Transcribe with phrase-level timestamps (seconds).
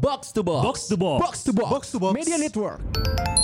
[0.00, 0.64] Box to box.
[0.64, 1.20] Box to box.
[1.26, 1.70] Box to box.
[1.70, 2.14] Box to box.
[2.14, 3.39] Media Network.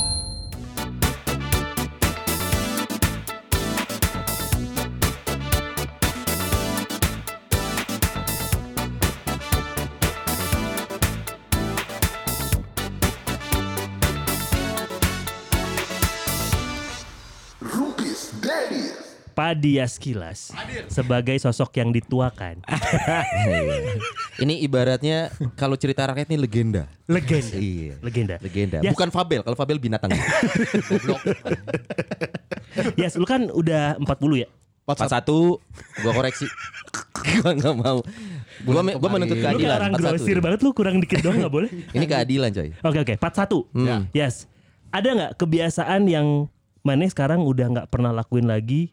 [19.47, 20.51] Padias Kilas
[20.91, 22.67] sebagai sosok yang dituakan.
[24.43, 26.91] Ini ibaratnya kalau cerita rakyat ini legenda.
[27.07, 27.55] Legenda.
[27.55, 27.95] Iya.
[28.03, 28.37] Legenda.
[28.43, 28.83] Legenda.
[28.83, 28.91] Yes.
[28.91, 29.47] Bukan Fabel.
[29.47, 30.11] Kalau Fabel binatang.
[32.99, 34.49] Yes, lu kan udah 40 ya?
[34.83, 35.63] 41
[36.03, 36.51] gua koreksi.
[37.39, 38.03] gua nggak mau.
[38.67, 39.79] Gua me- gua menuntut Lu keadilan.
[39.79, 40.03] orang 41.
[40.11, 41.71] grosir banget lu kurang dikit doang gak boleh?
[41.95, 42.75] Ini keadilan coy.
[42.83, 43.63] Oke oke, 41.
[43.71, 44.11] Hmm.
[44.11, 44.51] Yes.
[44.91, 46.51] Ada nggak kebiasaan yang
[46.83, 48.91] mana sekarang udah nggak pernah lakuin lagi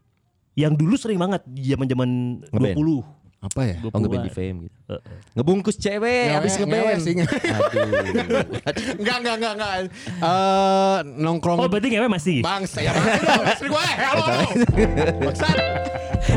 [0.53, 2.09] yang dulu sering banget zaman-zaman
[2.49, 2.75] Ngeband.
[2.77, 3.21] 20.
[3.43, 3.75] Apa ya?
[3.84, 4.77] 20 Oh ngeband di fame gitu.
[5.35, 6.99] Ngebungkus cewek Ngewe- habis ngewe ngeband.
[7.02, 7.13] sih.
[8.63, 8.84] Aduh.
[9.03, 9.73] Enggak, enggak, enggak, enggak.
[10.23, 12.40] Eh, nongkrong Oh, berarti ngewe masih.
[12.40, 13.04] Bangsa ya bang,
[13.51, 14.48] istri gue, halo, halo.
[15.21, 15.57] Bangsat.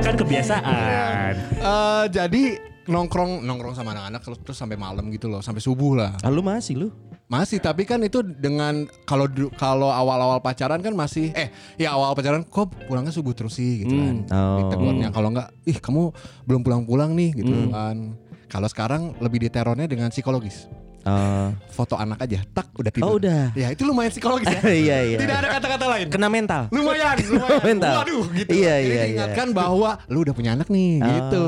[0.02, 1.32] kan kebiasaan.
[1.54, 2.42] Eh, jadi
[2.86, 6.10] nongkrong nongkrong sama anak-anak terus, terus sampai malam gitu loh, sampai subuh lah.
[6.20, 6.88] Ah, lu masih lu?
[7.26, 9.26] Masih, tapi kan itu dengan kalau
[9.58, 13.98] kalau awal-awal pacaran kan masih eh ya awal pacaran kok pulangnya subuh terus sih gitu
[13.98, 14.16] kan.
[14.30, 14.62] Oh.
[14.62, 16.14] Ditegurnya kalau enggak, ih kamu
[16.46, 18.14] belum pulang-pulang nih gitu kan.
[18.46, 20.70] Kalau sekarang lebih diterornya dengan psikologis.
[21.06, 21.48] Oh.
[21.70, 23.06] Foto anak aja, tak udah tidur.
[23.06, 23.54] Oh, udah.
[23.54, 24.60] Ya itu lumayan psikologis ya.
[24.86, 25.18] Iya, iya.
[25.22, 26.06] Tidak ada kata-kata lain.
[26.10, 26.62] Kena mental.
[26.74, 27.62] lumayan, lumayan.
[27.62, 27.94] Mental.
[28.02, 28.50] Waduh, gitu.
[28.50, 31.46] Iya, Jadi iya, diingatkan bahwa lu udah punya anak nih, gitu.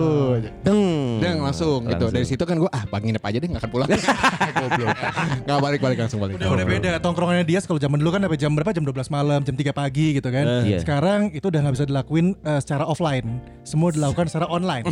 [0.63, 0.83] Deng.
[1.19, 2.07] Dan langsung, gitu.
[2.09, 3.89] Dari situ kan gue ah pagi nginep aja deh nggak akan pulang.
[4.63, 4.97] Goblok.
[5.45, 6.35] Nggak balik balik langsung balik.
[6.39, 9.41] Udah udah beda tongkrongannya dia kalau zaman dulu kan sampai jam berapa jam 12 malam
[9.45, 10.79] jam 3 pagi gitu kan iya.
[10.81, 14.85] sekarang itu udah nggak bisa dilakuin eh, secara offline semua dilakukan secara online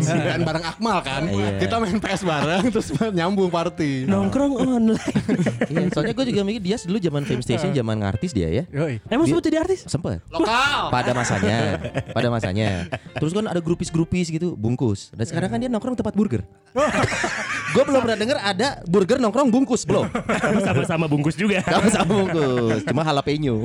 [0.00, 1.58] Dan bareng Akmal kan, Iya.
[1.58, 4.06] kita main PS bareng terus nyambung party.
[4.10, 4.98] Nongkrong online.
[5.70, 8.64] Iya, soalnya gue juga mikir dia dulu zaman Fame Station, zaman ngartis dia ya.
[8.74, 8.98] Yoi.
[9.06, 9.86] Emang sempat jadi artis?
[9.86, 10.18] Sempet.
[10.28, 10.90] Lokal.
[10.90, 11.78] Pada masanya,
[12.16, 12.90] pada masanya.
[13.14, 15.14] Terus kan ada grupis-grupis gitu, bungkus.
[15.14, 16.42] Dan sekarang kan dia nongkrong tempat burger.
[17.74, 20.10] gue belum pernah denger ada burger nongkrong bungkus belum.
[20.66, 21.62] Sama-sama bungkus juga.
[21.62, 23.62] Sama-sama bungkus, cuma jalapeno.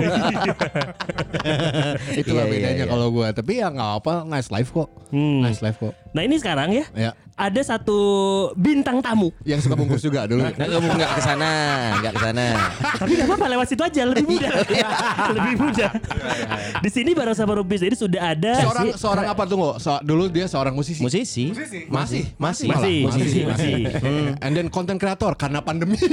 [2.14, 2.91] Itulah Iya, iya, bedanya iya.
[2.91, 3.28] kalau gue.
[3.34, 4.90] Tapi ya nggak apa, nice life kok.
[5.09, 5.41] Hmm.
[5.41, 5.94] Nice life kok.
[6.14, 7.12] Nah ini sekarang ya, Ya.
[7.35, 8.00] Ada satu
[8.56, 9.28] bintang tamu.
[9.44, 10.40] Yang suka bungkus juga dulu.
[10.41, 11.51] Nggak, nggak ke sana,
[12.00, 12.46] nggak ke sana.
[12.96, 14.51] Tapi gak apa-apa lewat situ aja lebih mudah.
[15.35, 15.91] lebih mudah.
[16.79, 19.75] Di sini bareng sama Rubis jadi sudah ada Seorang si- seorang apa tuh nggak?
[19.78, 21.03] So- dulu dia seorang musisi.
[21.03, 21.51] Musisi.
[21.51, 23.19] Masih, masih, Masih, malah.
[23.19, 23.73] masih, masih.
[24.46, 26.00] And then content creator karena pandemi.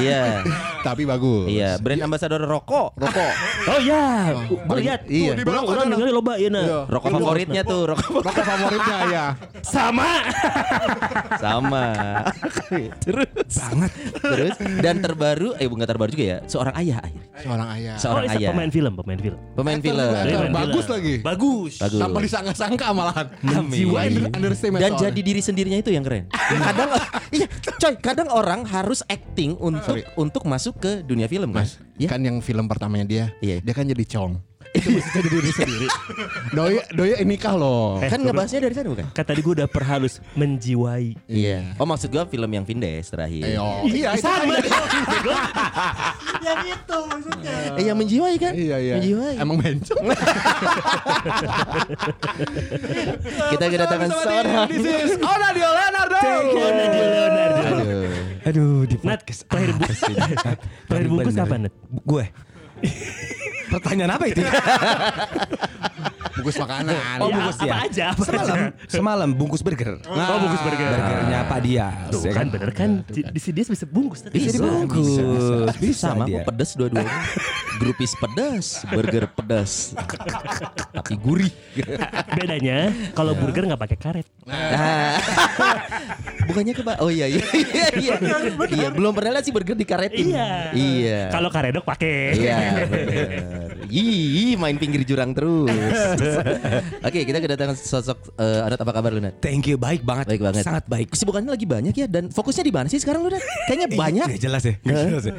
[0.00, 0.46] Iya.
[0.80, 1.50] Tapi bagus.
[1.50, 3.32] Iya, brand ambassador rokok, rokok.
[3.66, 5.00] Oh iya, gue paling- lihat.
[5.04, 5.32] iya.
[5.36, 6.62] Orang orang dengerin loba ya nah.
[6.62, 6.78] Iya.
[6.86, 9.24] Rokok favoritnya tuh, Rokok favoritnya ya.
[9.60, 10.08] Sama.
[11.36, 11.84] Sama.
[13.04, 13.90] Terus banget.
[14.20, 17.26] Terus dan terbaru, eh bukan terbaru juga ya, seorang ayah akhirnya.
[17.40, 17.94] Seorang ayah.
[17.94, 18.48] Oh, Seorang iya, ayah.
[18.52, 19.38] pemain film, pemain film.
[19.54, 20.00] Pemain Actor film.
[20.00, 20.94] Pemain Bagus film.
[20.94, 21.14] lagi.
[21.20, 21.72] Bagus.
[21.78, 22.00] Bagus.
[22.00, 23.26] Tanpa disangka-sangka malahan.
[23.70, 26.24] Jiwa under- understatement Dan jadi diri sendirinya itu yang keren.
[26.70, 26.90] Kadang
[27.30, 27.46] iya,
[27.78, 30.04] coy, kadang orang harus acting untuk Sorry.
[30.16, 31.62] untuk masuk ke dunia film kan.
[31.64, 32.08] Mas, Ya.
[32.08, 33.60] kan yang film pertamanya dia, Iya.
[33.60, 34.40] dia kan jadi cong.
[34.70, 35.90] Itu jadi diri sendiri.
[36.56, 37.98] Doi, doi nikah loh.
[37.98, 39.06] Eh, kan ngebahasnya dari sana bukan?
[39.10, 41.18] Kan tadi gue udah perhalus menjiwai.
[41.26, 41.74] Iya.
[41.78, 43.50] Oh maksud gua film yang Vindes terakhir.
[43.50, 43.82] Ayo.
[43.90, 44.46] Iya, itu kan.
[46.46, 48.52] yang itu maksudnya Eh yang menjiwai kan?
[48.54, 48.94] Iya, iya.
[48.98, 49.34] Menjiwai.
[49.42, 50.00] Emang bencong.
[53.54, 54.66] Kita kedatangan seorang.
[54.70, 56.18] This is Onadio Leonardo.
[56.70, 57.62] Nadia Leonardo.
[57.70, 58.10] Aduh.
[58.40, 59.84] aduh di Nat, terakhir bu
[60.88, 61.74] terakhir bungkus kapan Nat?
[62.08, 62.24] gue
[63.70, 64.42] pertanyaan apa itu
[66.30, 66.96] Bungkus makanan.
[67.20, 67.76] Oh, Ya, bungkus apa ya.
[67.84, 68.04] aja?
[68.10, 68.88] Apa semalam aja?
[68.88, 70.88] semalam bungkus burger Oh, bungkus burger.
[70.88, 74.34] burgernya Pak Dias Tuh ya kan bener kan di, di sini dia bisa bungkus tadi.
[74.38, 75.04] Bisa, dibungkus.
[75.04, 76.40] bisa, Bisa Sama dia.
[76.40, 77.12] pedas dua-duanya.
[77.76, 79.92] Grupis pedas, burger pedas.
[80.92, 81.52] Tapi gurih.
[82.32, 84.26] Bedanya kalau burger nggak pakai karet.
[84.48, 85.20] Nah.
[86.46, 88.14] Bukannya ke Oh iya iya iya iya.
[88.64, 90.32] Iya, belum pernah lihat sih burger dikaretin.
[90.32, 90.72] Iya.
[90.72, 91.20] Iya.
[91.28, 92.32] Kalau karedok pakai.
[92.32, 92.56] Iya,
[92.88, 93.28] bener.
[93.90, 95.66] Ih, main pinggir jurang terus.
[97.06, 99.38] Oke, kita kedatangan sosok eh Anat apa kabar lu, Nat?
[99.38, 100.62] thank you baik banget Baik banget.
[100.62, 103.42] sangat baik Kesibukannya lagi banyak ya dan fokusnya di mana sih sekarang lu, Nat?
[103.66, 104.26] Kayaknya banyak.
[104.30, 105.34] Gak jelas ya Gak jelas ya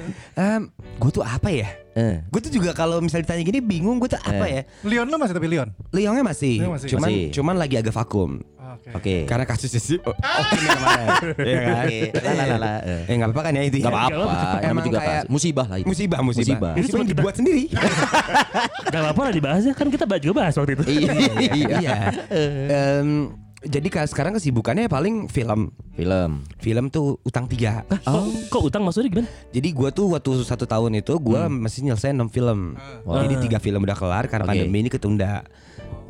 [0.93, 2.23] gue tuh apa ya Eh.
[2.25, 4.51] Gue tuh juga kalau misalnya ditanya gini bingung gue tuh apa Eh.
[4.53, 5.75] ya Leon lo masih tapi Leon?
[5.91, 6.87] Leongnya masih, Leong masih.
[6.87, 7.25] cuman Masih.
[7.31, 8.39] cuman lagi agak vakum
[8.71, 8.89] Oke.
[8.93, 9.15] Oke.
[9.25, 11.07] karena kasusnya sih oh, oh ini kemarin
[11.49, 11.99] Iya kan Oke.
[12.15, 12.71] La la la la.
[12.81, 13.01] Eh.
[13.05, 13.91] eh nggak apa-apa kan ya itu Gak ya?
[13.91, 14.33] apa-apa,
[14.63, 15.87] Emang juga kayak musibah lah itu.
[15.87, 16.71] musibah musibah Musibah.
[16.73, 17.63] musibah yang dibuat sendiri
[18.91, 20.83] Gak apa-apa lah dibahas ya kan kita juga bahas waktu itu.
[20.87, 21.13] Iya.
[21.79, 21.97] iya
[22.71, 23.09] Em,
[23.61, 25.69] Jadi ka- sekarang kesibukannya paling film.
[25.93, 26.31] Film.
[26.57, 27.85] Film tuh utang tiga.
[28.03, 29.29] Oh, kok utang maksudnya gimana?
[29.49, 32.73] Jadi gua tuh waktu satu tahun itu gua masih nyelesain 6 film.
[33.05, 34.51] Jadi tiga film udah kelar karena Oke.
[34.57, 35.45] pandemi ini ketunda.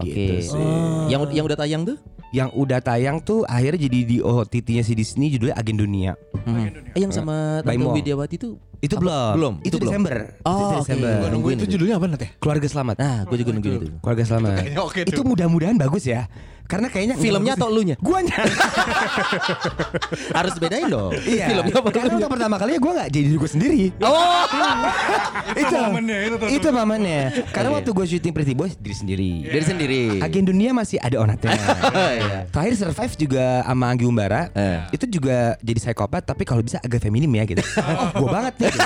[0.01, 0.13] Oke.
[0.13, 0.65] Gitu sih.
[1.09, 1.97] Yang yang udah tayang tuh?
[2.31, 6.15] Yang udah tayang tuh akhirnya jadi di OTT-nya si Disney judulnya Agen Dunia.
[6.47, 7.75] Eh, yang sama Tante.
[7.91, 9.03] Widiawati tuh Itu apa?
[9.03, 9.33] belum.
[9.35, 9.53] Belum.
[9.61, 9.91] Itu, belum.
[9.93, 10.15] Desember.
[10.41, 10.75] Oh, itu.
[10.81, 11.11] Desember.
[11.21, 12.27] Gua nungguin Itu judulnya apa nanti?
[12.41, 12.95] Keluarga Selamat.
[12.97, 13.87] Nah, gue juga nungguin itu.
[14.01, 14.51] Keluarga Selamat.
[14.87, 15.11] Oke tuh.
[15.13, 16.25] itu mudah-mudahan bagus ya.
[16.71, 17.99] Karena kayaknya Filmnya atau elunya?
[17.99, 18.39] Guanya.
[20.39, 21.11] Harus bedain dong.
[21.27, 21.51] Iya.
[21.51, 23.81] Filmnya apa Karena untuk pertama kalinya gue gak jadi diri gue sendiri.
[23.99, 24.47] Oh.
[25.67, 26.47] itu momennya, itu tuh.
[26.47, 27.21] itu momennya.
[27.51, 27.77] Karena Oke.
[27.83, 29.31] waktu gue syuting Pretty Boys diri sendiri.
[29.51, 30.03] Dari sendiri.
[30.23, 31.51] Agen dunia masih ada onatnya.
[32.11, 32.47] Iya.
[32.51, 34.47] Terakhir survive juga sama Anggi Umbara.
[34.55, 34.95] Eh.
[34.95, 37.63] Itu juga jadi psikopat tapi kalau bisa agak feminim ya gitu.
[37.83, 38.71] oh, gue banget nih.
[38.71, 38.79] gitu.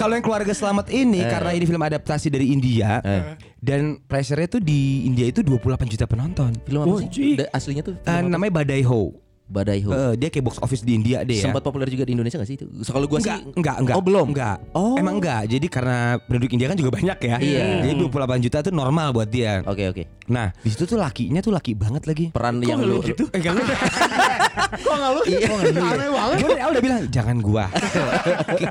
[0.00, 3.22] kalau yang keluarga selamat ini karena ini film adaptasi dari India Eh.
[3.64, 6.52] Dan pressure-nya tuh di India itu 28 juta penonton.
[6.68, 7.40] Film apa sih?
[7.40, 8.28] Da- Aslinya tuh apa?
[8.28, 9.23] namanya Badai Ho.
[9.44, 9.92] Badai Ho.
[9.92, 11.44] Eh, dia kayak box office di India deh ya.
[11.46, 12.64] Sempat populer juga di Indonesia gak sih itu?
[12.80, 13.94] So, Kalau gua enggak, sih enggak, enggak.
[13.94, 14.26] Oh, belum.
[14.32, 14.56] Enggak.
[14.72, 14.96] Oh.
[14.96, 15.42] Emang enggak.
[15.46, 17.36] Jadi karena penduduk India kan juga banyak ya.
[17.38, 17.66] Iya.
[17.84, 19.60] Jadi 28 juta itu normal buat dia.
[19.68, 20.02] Oke, oke.
[20.32, 22.24] Nah, di situ tuh lakinya tuh laki banget lagi.
[22.32, 23.28] Peran yang lu gitu?
[23.30, 23.62] Eh, enggak lu.
[24.84, 25.22] Kok nggak lu?
[25.28, 25.48] Iya.
[25.52, 26.36] Aneh banget.
[26.40, 27.64] Gue udah bilang jangan gua.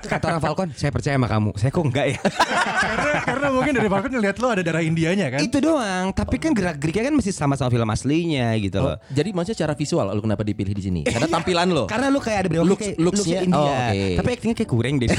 [0.04, 1.50] Kata orang Falcon, saya percaya sama kamu.
[1.56, 2.20] Saya kok enggak ya?
[2.20, 5.40] karena, karena mungkin dari Falcon ngeliat lo ada darah Indianya kan.
[5.40, 6.12] Itu doang.
[6.12, 8.98] Tapi kan gerak-geriknya kan masih sama-sama film aslinya gitu Oh, loh.
[9.14, 11.02] jadi maksudnya secara visual lu kenapa dipilih di sini?
[11.04, 11.84] Karena tampilan lo.
[11.86, 13.60] Karena lu kayak ada berapa Looks- kayak looks-nya, looks-nya India.
[13.60, 14.04] oh, oke.
[14.16, 15.10] Tapi actingnya kayak kurang deh.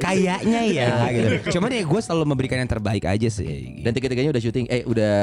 [0.00, 1.28] Kayaknya ya gitu.
[1.52, 3.80] Cuma deh gue selalu memberikan yang terbaik aja sih.
[3.80, 4.66] Dan tiga-tiganya udah syuting.
[4.66, 5.14] Eh udah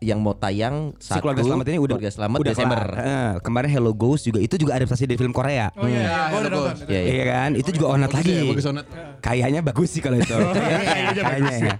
[0.00, 1.20] yang mau tayang si satu.
[1.20, 2.80] keluarga selamat ini udah Keluarga selamat udah Desember.
[2.96, 5.72] Eh, kemarin Hello Ghost juga itu juga adaptasi dari film Korea.
[5.74, 6.50] Oh iya, Ya, udah bagus.
[6.50, 6.76] nonton.
[6.86, 7.10] Iya, iya.
[7.10, 7.50] Iya kan?
[7.56, 8.32] Itu juga onat lagi.
[8.32, 8.86] ya, onat.
[9.20, 10.32] Kayaknya bagus sih kalau itu.
[10.60, 11.74] Kayaknya, kayaknya ya.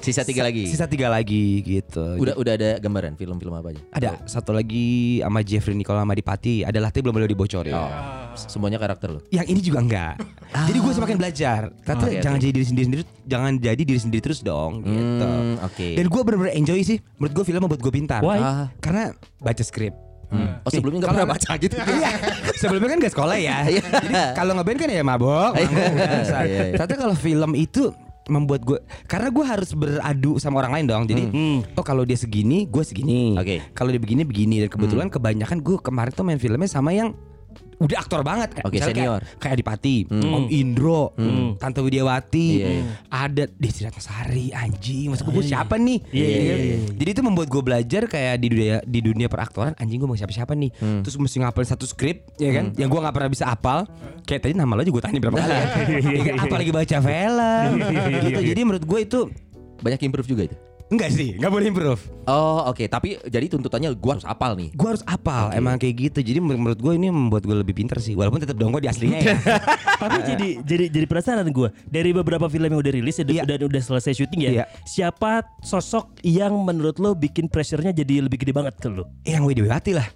[0.00, 0.64] Sisa tiga lagi.
[0.66, 2.04] Sisa tiga lagi gitu.
[2.16, 3.82] Udah udah ada gambaran film-film apa aja?
[3.92, 4.88] Ada satu lagi
[5.20, 6.62] sama Jeffrey Nicole Madipati.
[6.62, 7.72] Adalah tapi belum boleh dibocorin.
[7.72, 7.90] Oh,
[8.34, 9.20] semuanya karakter lo.
[9.28, 10.14] Yang ini juga enggak.
[10.52, 11.60] Jadi gue semakin belajar.
[11.80, 12.44] Kata Oke, jangan oke.
[12.44, 14.82] jadi diri sendiri, jangan jadi diri sendiri terus dong.
[14.82, 15.26] Gitu.
[15.26, 15.88] Hmm, oke.
[15.96, 16.98] Dan gue bener-bener enjoy sih.
[17.16, 18.20] Menurut gue film membuat gue pintar.
[18.20, 18.38] Why?
[18.38, 18.66] Ah.
[18.78, 19.94] Karena baca skrip.
[20.26, 20.58] Hmm.
[20.66, 21.74] Oh sebelumnya nggak Kalau- pernah baca gitu.
[21.96, 22.10] Iya.
[22.56, 23.56] Sebelumnya kan gak sekolah ya.
[23.62, 23.80] Jadi
[24.34, 25.52] kalau ngeband kan ya mabok.
[25.54, 26.62] Iya, iya.
[26.74, 27.94] Ternyata kalau film itu
[28.26, 31.04] membuat gue karena gue harus beradu sama orang lain dong.
[31.06, 31.22] Jadi
[31.78, 33.38] oh kalau dia segini, gue segini.
[33.38, 33.62] Oke.
[33.72, 37.14] Kalau dia begini begini dan kebetulan kebanyakan gue kemarin tuh main filmnya sama yang
[37.76, 39.20] udah aktor banget Oke, Misalnya senior.
[39.20, 41.12] kayak, kayak Adipati, Om Indro,
[41.56, 42.82] Tante Widiawati, Iya, iya.
[43.06, 45.98] ada Desi Ratnasari, anjing, maksud gue siapa nih?
[46.08, 46.54] Iya, iya, Iya.
[46.56, 46.76] iya.
[46.94, 50.52] Jadi itu membuat gue belajar kayak di dunia di dunia peraktoran anjing gue mau siapa-siapa
[50.52, 50.70] nih.
[50.74, 51.00] Hmm.
[51.00, 53.84] Terus mesti ngapalin satu skrip ya kan yang gue nggak pernah bisa apal.
[54.22, 55.52] Kayak tadi nama lo juga gue tanya berapa kali.
[55.52, 55.64] ya.
[56.48, 57.70] Apalagi baca film
[58.24, 58.40] gitu.
[58.42, 59.20] Jadi menurut gue itu
[59.76, 60.56] Banyak improve juga itu.
[60.86, 62.02] Enggak sih, nggak boleh improve.
[62.24, 64.70] Oh oke, tapi jadi tuntutannya gua harus apal nih.
[64.72, 66.18] Gue harus apal, emang kayak gitu.
[66.20, 68.12] Jadi menur- menurut gue ini membuat gue lebih pinter sih.
[68.12, 69.34] Walaupun tetap dong gue di aslinya ya.
[70.02, 73.42] Tapi jadi jadi jadi penasaran gue dari beberapa film yang udah rilis ya, Iya.
[73.44, 74.50] dan udah selesai syuting ya.
[74.52, 74.64] Iya.
[74.82, 79.06] Siapa sosok yang menurut lo bikin pressure-nya jadi lebih gede banget ke lo?
[79.22, 80.06] yang Widiawati lah.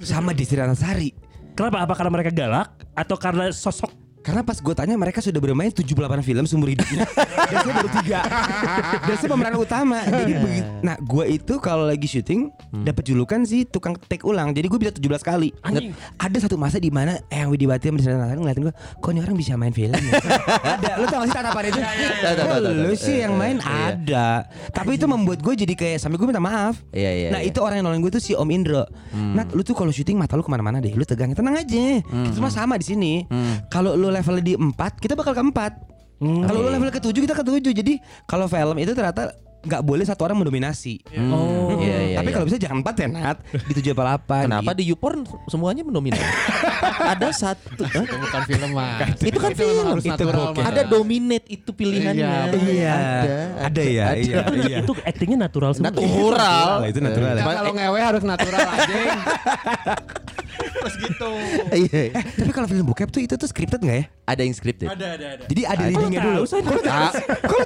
[0.00, 1.10] Sama Desi Ratnasari.
[1.52, 1.82] Kenapa?
[1.82, 4.05] Apa karena mereka galak atau karena sosok?
[4.26, 5.94] Karena pas gue tanya mereka sudah bermain 78
[6.26, 7.06] film seumur hidupnya
[7.46, 8.20] Dan saya baru tiga.
[9.06, 10.02] Dan saya pemeran utama.
[10.02, 12.50] Jadi begitu Nah gue itu kalau lagi syuting
[12.82, 14.50] dapat julukan sih tukang take ulang.
[14.50, 15.54] Jadi gue bisa 17 kali.
[15.62, 15.94] Anjing.
[16.18, 19.20] Ada satu masa di mana Yang Widiwati sama Di sana Nathan ngeliatin gue Kok ini
[19.22, 20.12] orang bisa main film ya?
[20.74, 20.90] Ada.
[20.98, 21.78] Lo tau gak sih tatapan itu?
[21.78, 22.94] Lo tahu.
[22.98, 23.94] sih yang main Iya.
[23.94, 24.26] ada.
[24.74, 26.82] Tapi itu membuat gue jadi kayak Sampai gue minta maaf.
[26.90, 27.50] Iya, iya, Nah iya.
[27.54, 28.82] itu orang yang nolongin gue tuh si Om Indro.
[29.14, 30.90] Nat lu tuh kalau syuting mata lu ke mana-mana deh.
[30.96, 31.30] Lu tegang.
[31.30, 32.02] Tenang aja.
[32.02, 33.12] Kita semua sama di sini.
[33.70, 37.34] Kalau lu levelnya di 4 Kita bakal ke 4 Kalau lu level ke 7 kita
[37.36, 37.94] ke 7 Jadi
[38.24, 41.02] kalau film itu ternyata nggak boleh satu orang mendominasi.
[41.26, 42.34] Oh, iya, iya, Tapi iya.
[42.34, 45.18] kalau bisa jangan 4 ya Nat Di 7 apa 8 Kenapa di YouPorn
[45.50, 46.22] semuanya mendominasi?
[47.12, 47.82] ada satu.
[47.82, 48.04] Hah?
[48.06, 49.02] Bukan film mah.
[49.18, 49.86] Itu kan memang film.
[49.90, 50.24] harus Itu.
[50.26, 50.64] Mas.
[50.64, 52.22] Ada dominate itu pilihannya.
[52.22, 53.36] Iya, Iya Ada.
[53.66, 55.90] Ada ya Iya iya Itu actingnya natural semua.
[55.90, 56.68] Natural.
[56.80, 57.42] Lah, itu natural ya.
[57.42, 58.94] Nah, kalau ngewe harus natural aja.
[61.74, 62.02] Iya.
[62.14, 64.04] Tapi kalau film bokep tuh itu tuh scripted nggak ya?
[64.26, 64.88] Ada yang scripted.
[64.88, 65.44] Ada, ada, ada.
[65.46, 65.90] Jadi ada Ada.
[65.90, 66.40] readingnya dulu?
[66.46, 67.12] Kok Ah.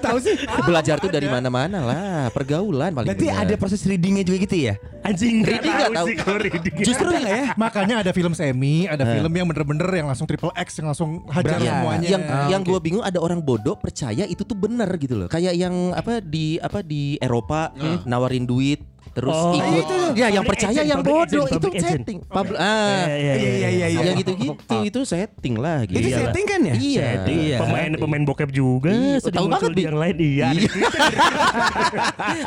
[0.00, 0.34] tahu sih?
[0.64, 1.89] Belajar tuh dari mana-mana lah,
[2.30, 4.74] pergaulan paling Berarti ada proses readingnya juga gitu ya?
[5.00, 6.06] Anjing Reading nggak tahu.
[6.06, 6.74] sih kalau reading.
[6.84, 7.56] Justru ya?
[7.56, 11.56] Makanya ada film semi, ada film yang bener-bener yang langsung triple X yang langsung hajar
[11.56, 11.64] Berapa?
[11.64, 12.08] semuanya.
[12.08, 12.68] yang Ah, yang oke.
[12.68, 15.28] gue bingung ada orang bodoh percaya itu tuh benar gitu loh.
[15.28, 17.72] Kayak yang apa di apa di Eropa
[18.04, 18.84] nawarin duit
[19.20, 19.84] terus Oh, ikut.
[19.84, 19.96] itu.
[20.16, 22.18] Ya yang percaya agent, yang bodoh agent, itu setting.
[22.24, 23.04] Pub- ah.
[23.04, 24.00] Iya, iya, iya, iya, iya.
[24.00, 26.00] Yang gitu-gitu itu setting lah gitu.
[26.00, 26.74] Itu setting kan ya?
[26.74, 27.08] Iya.
[27.28, 27.56] Iya.
[27.60, 30.46] Pemain pemain bokep juga Iya, tahu banget, yang lain iya.
[30.56, 30.70] Iya.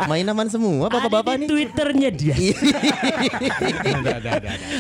[0.10, 1.50] Main aman semua bapak-bapak Ada di nih.
[1.54, 2.36] Twitternya dia.
[2.36, 2.56] Iya.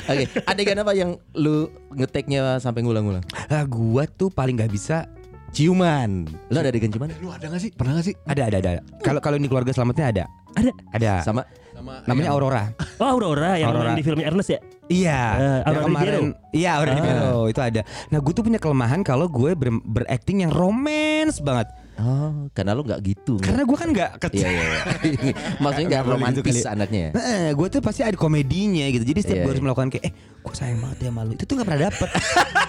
[0.04, 3.24] Oke, adegan apa yang lu ngeteknya sampai ngulang-ngulang?
[3.48, 5.06] Ah, gua tuh paling nggak bisa
[5.54, 6.26] Ciuman.
[6.50, 7.14] Lu ada adegan ciuman?
[7.22, 7.70] Lu ada gak sih?
[7.70, 8.18] Pernah gak sih?
[8.26, 8.72] ada ada ada.
[9.06, 10.24] Kalau kalau ini keluarga selamatnya ada.
[10.58, 10.72] Ada.
[10.90, 11.12] Ada.
[11.22, 11.46] Sama
[11.84, 12.63] Namanya Aurora.
[12.98, 13.92] Oh Aurora yang Aurora.
[13.92, 14.60] main di filmnya Ernest ya?
[14.84, 16.24] Iya, yang Aurora kemarin.
[16.52, 16.96] Iya, Aurora.
[16.96, 17.82] Ribero itu ada.
[18.10, 21.68] Nah, gue tuh punya kelemahan kalau gue ber- berakting yang romance banget.
[21.94, 23.38] Oh, karena lu nggak gitu.
[23.38, 24.44] Karena gue kan nggak kecil.
[24.44, 24.66] Iya iya.
[25.06, 25.34] iya.
[25.63, 27.02] Maksudnya nggak boleh gitu romantis anaknya.
[27.06, 27.12] ya?
[27.13, 29.06] Nah, gue tuh pasti ada komedinya gitu.
[29.06, 29.68] Jadi setiap Iya, gue harus iya.
[29.70, 30.13] melakukan kayak, eh,
[30.44, 31.32] gue sayang banget ya malu.
[31.32, 32.10] Itu tuh nggak pernah dapet.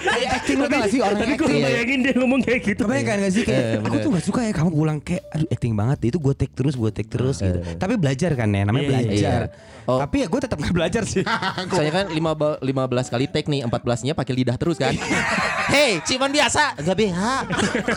[0.01, 2.81] kayak acting lo tau gak sih orang gue bayangin dia ngomong kayak gitu.
[2.81, 4.01] Kebayang kan gak sih kayak Eh, aku bener.
[4.01, 6.91] tuh gak suka ya kamu pulang kayak aduh acting banget itu gue take terus gue
[6.91, 7.59] take terus gitu.
[7.75, 9.41] Tapi belajar kan ya namanya Iya, iya, belajar.
[9.45, 9.73] iya.
[9.85, 10.01] Oh.
[10.01, 11.25] Tapi ya gue tetap gak belajar sih.
[11.71, 12.73] Soalnya kan lima ba- 15
[13.11, 14.95] kali take nih, 14-nya pakai lidah terus kan.
[15.75, 16.79] Hei, ciuman biasa.
[16.79, 17.21] Enggak BH.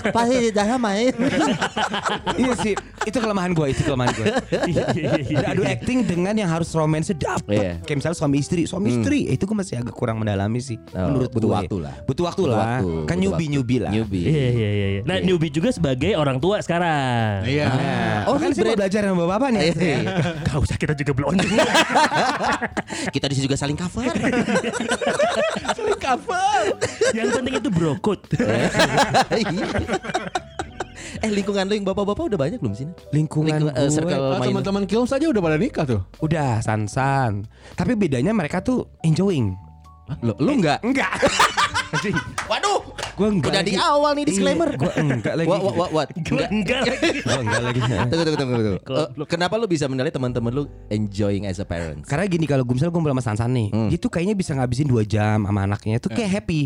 [0.10, 1.14] Pakai lidahnya main.
[2.36, 4.26] iya sih itu kelemahan gue itu kelemahan gue.
[4.66, 5.38] Iya, iya, iya.
[5.38, 7.74] Ada adu acting dengan yang harus romance dapet Iya.
[7.82, 11.12] Kayak misalnya suami istri Suami istri eh, Itu gue masih agak kurang mendalami sih Oh,
[11.12, 11.58] Menurut butuh gue.
[11.60, 11.96] waktu lah.
[12.08, 14.24] Butuh waktu Butuh lah waktu, Kan butuh nyubi-nyubi lah Newbie.
[14.24, 14.88] Iya iya iya.
[14.88, 15.02] iya.
[15.04, 15.28] Nah Iya.
[15.28, 17.44] newbie juga sebagai orang tua sekarang.
[17.44, 17.68] Iya.
[17.68, 20.00] Nah, Oh, kan sih mau belajar sama bapak nih Iya.
[20.48, 21.36] Gak usah kita juga belum.
[23.14, 24.08] Kita di sini juga saling cover.
[27.12, 28.20] Yang penting itu brokut.
[31.26, 32.92] eh lingkungan lu yang bapak-bapak udah banyak belum sini?
[33.12, 34.48] Lingkungan Lingkungan, eh, gue circle Ah, main.
[34.50, 36.02] teman-teman Kills aja udah pada nikah tuh.
[36.20, 39.56] Udah san-san Tapi bedanya mereka tuh enjoying
[40.24, 40.80] Lu, lu enggak?
[40.84, 41.12] Enggak
[42.46, 42.80] Waduh.
[43.18, 43.72] Gue enggak Udah lagi.
[43.72, 44.70] di awal nih disclaimer.
[44.78, 46.08] Gue enggak lagi What, what, what?
[46.14, 46.50] Gue Enggak.
[46.54, 47.10] enggak lagi.
[47.18, 47.80] Gue enggak lagi
[48.12, 48.78] Tunggu, tunggu, tunggu, tunggu.
[48.78, 52.06] Eh, kenapa lu bisa menilai teman-teman lu enjoying as a parent?
[52.06, 53.90] Karena gini kalau gue misalnya gue sama Sansan nih, Hmm.
[53.90, 56.62] dia tuh kayaknya bisa ngabisin 2 jam sama anaknya itu kayak happy.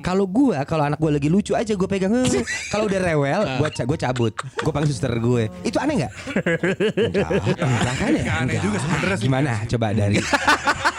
[0.00, 2.14] Kalau gue kalau anak gue lagi lucu aja gue pegang.
[2.14, 4.32] "Eh." kalau udah rewel, gue ca gue cabut.
[4.56, 5.50] Gue panggil suster gue.
[5.62, 6.12] Itu aneh nggak?
[7.10, 7.28] enggak,
[7.58, 8.22] enggak kan ya?
[8.22, 9.16] Nggak aneh juga sebenarnya.
[9.18, 9.50] Gimana?
[9.66, 10.16] Coba dari.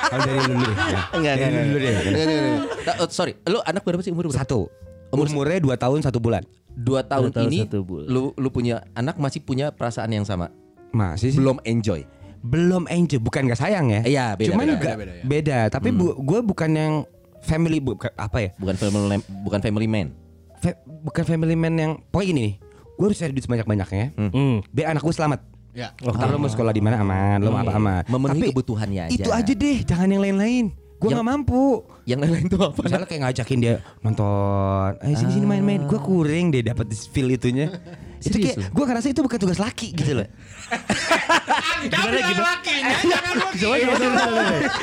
[0.07, 0.63] Kalau dari lu dulu.
[0.65, 1.01] ya.
[1.11, 1.91] Enggak, Dari lu dulu deh.
[1.91, 2.95] Enggak, enggak, enggak.
[2.97, 4.39] Oh, sorry, lu anak berapa sih umur berapa?
[4.39, 4.71] Satu.
[5.07, 6.43] Umur- Umurnya 2 tahun satu bulan.
[6.69, 8.05] Dua tahun Dua tahun, ini satu bulan.
[8.05, 10.51] lu lu punya anak masih punya perasaan yang sama.
[10.89, 11.37] Masih sih.
[11.37, 12.03] Belum enjoy.
[12.37, 15.23] belum enjoy bukan gak sayang ya Iya, beda, cuman beda, beda, beda, ya.
[15.25, 16.93] beda tapi bu, gue bukan yang
[17.41, 20.07] family bukan apa ya Bukan family bukan family man.
[20.55, 22.53] Fa- bukan family man yang pokoknya gini nih
[22.93, 24.61] gue harus cari duit sebanyak banyaknya Hmm.
[24.69, 25.39] biar anak gue selamat
[25.77, 25.93] Ya.
[26.01, 28.01] Ntar lo mau sekolah di mana aman, lo mau apa aman.
[28.09, 29.13] Memenuhi Tapi kebutuhannya aja.
[29.13, 30.73] itu aja deh, jangan yang lain-lain.
[30.97, 31.85] Gue nggak mampu.
[32.09, 32.79] Yang lain-lain tuh apa?
[32.81, 35.85] Misalnya kayak ngajakin dia nonton, ayo sini sini main-main.
[35.85, 37.69] Gue kuring deh dapat feel itunya.
[38.25, 40.25] itu kayak gue ngerasa itu bukan tugas laki gitu loh.
[41.93, 42.57] Gimana gimana?
[43.61, 44.21] Coba coba coba.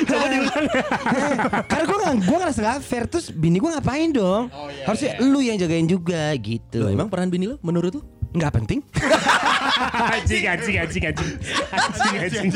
[0.07, 0.65] Coba diulang.
[1.67, 3.03] Karena gue nggak, gue ngerasa gak fair.
[3.11, 4.47] Terus bini gue ngapain dong?
[4.87, 6.79] Harusnya lu yang jagain juga gitu.
[6.79, 8.01] Loh, emang peran bini lu menurut lu?
[8.37, 8.79] Nggak penting?
[10.15, 11.31] Anjing anjing anjing anjing.
[11.73, 12.51] Anjing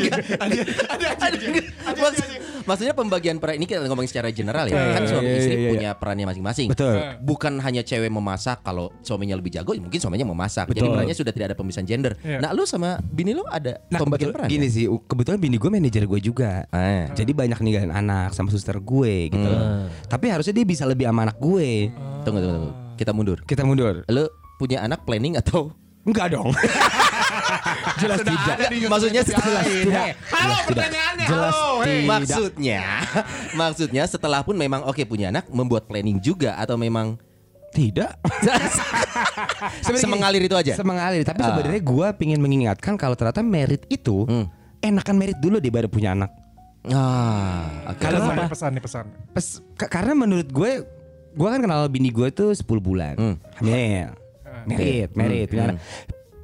[1.19, 1.53] anjing.
[1.83, 4.77] Maksud- Maksudnya pembagian peran ini kita ngomong secara general ya.
[4.93, 5.69] Kan suami iya, istri iya, iya.
[5.73, 6.69] punya perannya masing-masing.
[6.69, 7.17] Betul.
[7.25, 10.69] Bukan hanya cewek memasak kalau suaminya lebih jago, ya mungkin suaminya memasak.
[10.69, 12.13] Jadi perannya sudah tidak ada pemisahan gender.
[12.21, 12.45] Iya.
[12.45, 14.45] Nah, lu sama bini lu ada Nah, pembagian peran?
[14.45, 16.69] gini sih, kebetulan bini gue manajer gue juga.
[16.69, 17.09] Eh.
[17.17, 19.51] Jadi banyak ninggalin anak sama suster gue gitu.
[20.05, 21.89] Tapi harusnya dia bisa lebih sama anak gue.
[22.21, 22.71] Tunggu, tunggu, tunggu.
[22.99, 23.37] Kita mundur.
[23.47, 24.03] Kita mundur.
[24.11, 24.27] Lu
[24.59, 26.49] punya anak planning atau Enggak dong.
[28.01, 28.55] jelas tidak.
[28.87, 30.05] maksudnya setelah Tidak.
[30.25, 30.67] Halo Jelas tidak.
[30.69, 31.25] pertanyaannya.
[31.25, 31.71] Jelas halo.
[31.77, 31.85] Hey.
[31.85, 32.07] tidak.
[32.09, 32.79] maksudnya
[33.61, 37.19] maksudnya setelah pun memang oke punya anak membuat planning juga atau memang
[37.69, 38.09] Tidak.
[39.93, 41.21] Semengalir itu aja Semengalir.
[41.21, 41.53] Tapi Ah.
[41.53, 44.49] sebenarnya gue pingin mengingatkan kalau ternyata merit itu Hmm.
[44.79, 46.31] enakan merit dulu deh baru punya anak.
[46.89, 47.99] ah oke.
[47.99, 49.05] Kalau Pesan pesan nih pesan.
[49.29, 50.71] Pes- ka- karena menurut gue,
[51.29, 53.13] gue kan kenal bini gue tuh 10 bulan.
[53.13, 53.35] Hmm.
[53.59, 54.09] Hamil.
[54.69, 55.77] Merit, merit, Hmm, anak.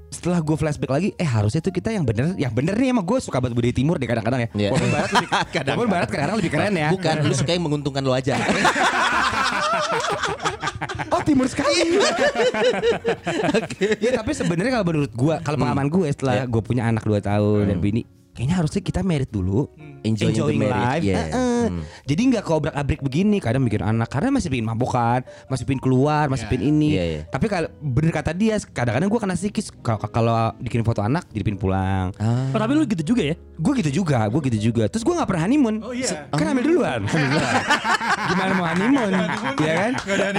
[0.10, 3.20] Setelah gue flashback lagi, eh harusnya tuh kita yang bener, yang bener nih emang gue
[3.20, 4.50] suka banget budaya timur deh kadang-kadang ya.
[4.56, 4.70] Iya.
[4.72, 5.30] Walaupun barat lebih,
[5.76, 6.90] walaupun barat kadang-kadang lebih keren ya.
[6.96, 8.40] bukan lu suka yang menguntungkan lo aja
[11.14, 12.00] Oh timur sekali.
[14.04, 17.64] Ya tapi sebenarnya kalau menurut gua, kalau pengalaman gue setelah gue punya anak 2 tahun
[17.72, 18.02] dan bini,
[18.36, 19.72] kayaknya harusnya kita merit dulu.
[20.06, 21.02] Enjoying the merit, life.
[21.02, 21.18] yeah.
[21.32, 21.64] Heeh.
[21.66, 21.82] Hmm.
[22.06, 23.42] Jadi nggak keobrak abrik begini.
[23.42, 26.90] Kadang bikin anak karena masih pingin mabokan, masih pingin keluar, masih pingin ini.
[26.94, 27.22] Iya, iya.
[27.26, 29.72] Tapi kalau bener kata dia, kadang-kadang gue kena psikis
[30.14, 32.14] kalau bikin foto anak jadi pingin pulang.
[32.22, 32.52] ah.
[32.54, 33.36] Oh, tapi lu gitu juga ya?
[33.58, 34.86] Gue gitu juga, gue gitu juga.
[34.92, 35.76] Terus gue nggak pernah honeymoon.
[35.82, 36.30] Oh iya.
[36.30, 37.02] Kan hamil duluan.
[38.30, 39.14] Gimana mau honeymoon?
[39.64, 39.92] ya kan?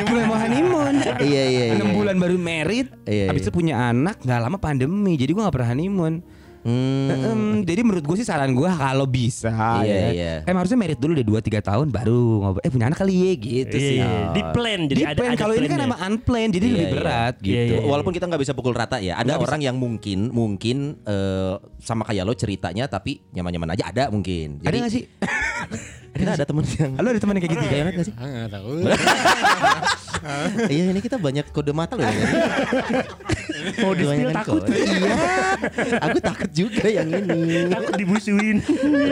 [0.05, 0.95] Gimana mau honeymoon?
[1.23, 3.47] iya iya iya 6 bulan baru merit Iya, Habis iya.
[3.49, 6.15] itu punya anak nggak lama pandemi Jadi gue gak pernah honeymoon
[6.67, 7.07] Hmm.
[7.07, 10.09] Em, jadi menurut gue sih saran gue kalau bisa Iya, ya.
[10.11, 10.33] iya.
[10.43, 12.63] Em harusnya merit dulu deh 2 3 tahun baru ngobrol.
[12.67, 13.99] Eh punya anak kali ya gitu Iya, sih.
[14.03, 14.35] iya.
[14.35, 16.87] Di plan jadi Di ada plan ada kalau ini kan emang unplanned jadi Iya, lebih
[16.87, 16.95] iya.
[16.99, 17.75] berat Iya, gitu.
[17.79, 17.87] iya.
[17.87, 22.03] Walaupun kita nggak bisa pukul rata ya, ada Nggak orang yang mungkin mungkin eh, sama
[22.03, 24.59] kayak lo ceritanya tapi nyaman-nyaman aja ada mungkin.
[24.67, 25.05] Ada gak sih?
[26.17, 28.15] Kita ada temen yang Halo ada teman yang kayak gitu kayak gak sih?
[28.17, 28.71] Enggak tahu.
[30.67, 32.03] Iya ini kita banyak kode mata loh.
[32.03, 32.11] ya.
[33.79, 34.63] Mau di spill takut.
[34.67, 35.15] Iya.
[36.03, 37.71] Aku takut juga yang ini.
[37.71, 38.57] Takut dibusuin.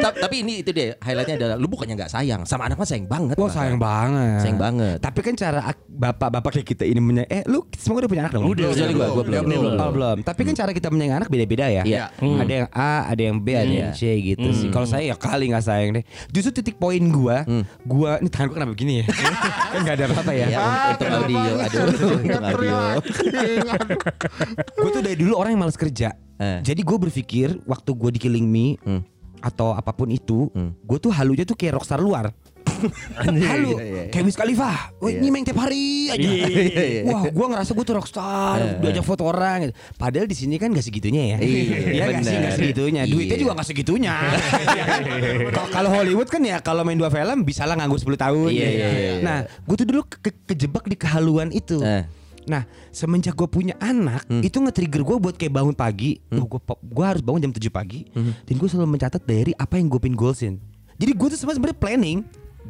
[0.01, 3.07] Ta- tapi ini itu deh highlightnya adalah lu bukannya nggak sayang sama anak mah sayang
[3.07, 3.37] banget.
[3.37, 4.41] Wah sayang banget.
[4.43, 4.97] Sayang banget.
[4.99, 8.33] Tapi kan cara ak- bapak-bapak kayak kita ini punya eh lu semua udah punya anak
[8.35, 8.45] dong?
[8.45, 9.45] Udah, Kecuali gua, gua belum.
[9.77, 10.17] Oh, belum.
[10.25, 11.83] Tapi kan cara kita menyayangi anak beda-beda ya.
[11.85, 12.05] Iya.
[12.19, 14.69] Ada yang A, ada yang B, ada yang C gitu sih.
[14.69, 16.05] Kalau saya ya kali nggak sayang deh.
[16.31, 17.43] Justru titik poin gua,
[17.81, 19.07] gua ini tangan gua kenapa begini ya?
[19.73, 20.47] kan nggak ada apa-apa ya.
[20.47, 21.85] Ya, un- untuk audio, aduh,
[22.15, 22.77] untuk audio.
[24.75, 26.13] gue tuh dari dulu orang yang males kerja.
[26.35, 26.59] Eh.
[26.61, 29.03] Jadi gue berpikir waktu gue di Killing Me Hmm.
[29.39, 32.31] atau apa pun itu, gue tuh halunya tuh kayak rockstar luar.
[32.87, 34.03] Halu, iya, iya.
[34.09, 35.19] kayak Wiz Khalifa, Wah, Iya.
[35.19, 36.21] nyimeng tiap hari aja.
[36.21, 37.03] Iya, iya, iya.
[37.05, 39.65] Wah, gue ngerasa gue tuh rockstar, diajak foto orang.
[39.65, 39.75] gitu.
[39.95, 41.39] Padahal di sini kan gak segitunya ya.
[41.39, 43.03] Iya, Iya nggak sih nggak segitunya.
[43.05, 43.43] Duitnya Iya.
[43.43, 44.15] juga nggak segitunya.
[45.75, 48.51] Kalau- Hollywood kan ya kalau main dua film bisa lah nganggur 10 tahun.
[48.51, 48.71] Iya, ya.
[48.71, 49.13] iya, iya.
[49.21, 51.79] Nah, gue tuh dulu ke- kejebak di kehaluan itu.
[51.79, 52.03] Eh.
[52.45, 52.61] Nah,
[52.91, 54.41] semenjak gue punya anak, Hmm.
[54.41, 56.21] itu nge-trigger gue buat kayak bangun pagi.
[56.29, 58.05] Oh, gue gue harus bangun jam 7 pagi.
[58.11, 58.37] Hmm.
[58.43, 60.61] Dan gue selalu mencatat dari apa yang gue pin goalsin.
[60.95, 62.21] Jadi gue tuh sebenarnya planning.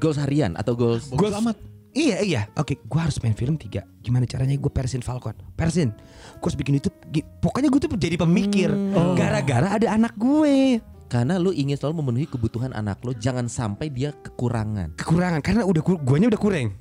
[0.04, 1.56] Goals harian atau goals Goals amat.
[1.94, 3.87] Iya iya, oke, gue harus main film tiga.
[4.02, 5.94] Gimana caranya gue persin Falcon, persin.
[6.42, 6.90] Gue harus bikin itu.
[7.38, 8.68] Pokoknya gue tuh jadi pemikir.
[8.68, 9.14] Hmm.
[9.16, 10.82] Gara-gara ada anak gue.
[11.04, 14.99] karena lu ingin selalu memenuhi kebutuhan anak lo jangan sampai dia kekurangan.
[14.99, 16.75] Kekurangan karena udah guanya udah kurang.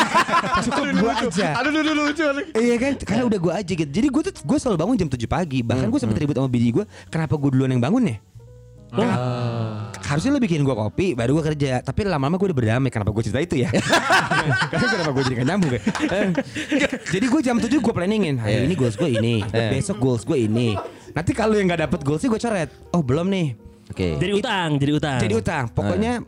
[0.68, 1.56] Cukup gue aja.
[1.56, 2.24] Aduh, aduh, aduh, lucu.
[2.52, 3.88] Iya kan, karena udah gue aja gitu.
[3.88, 5.64] Jadi gue tuh gue selalu bangun jam 7 pagi.
[5.64, 8.16] Bahkan gue sempet ribut sama bini gue, kenapa gue duluan yang bangun ya?
[10.08, 11.84] Harusnya lo bikin gue kopi, baru gue kerja.
[11.84, 12.88] Tapi lama-lama gue udah berdamai.
[12.88, 13.68] Kenapa gue cerita itu ya?
[14.72, 15.80] Karena kenapa gue jadi gak nyambung ya?
[16.08, 16.28] Eh,
[17.12, 18.40] jadi gue jam 7 gue planningin.
[18.40, 20.72] Hari ini goals gue ini, besok goals gue ini.
[21.12, 22.68] Nanti kalau yang gak dapet goalsnya gue coret.
[22.96, 23.52] Oh belum nih.
[23.92, 24.16] Oke.
[24.16, 25.20] Jadi utang, jadi utang.
[25.20, 25.64] Jadi utang.
[25.72, 26.24] Pokoknya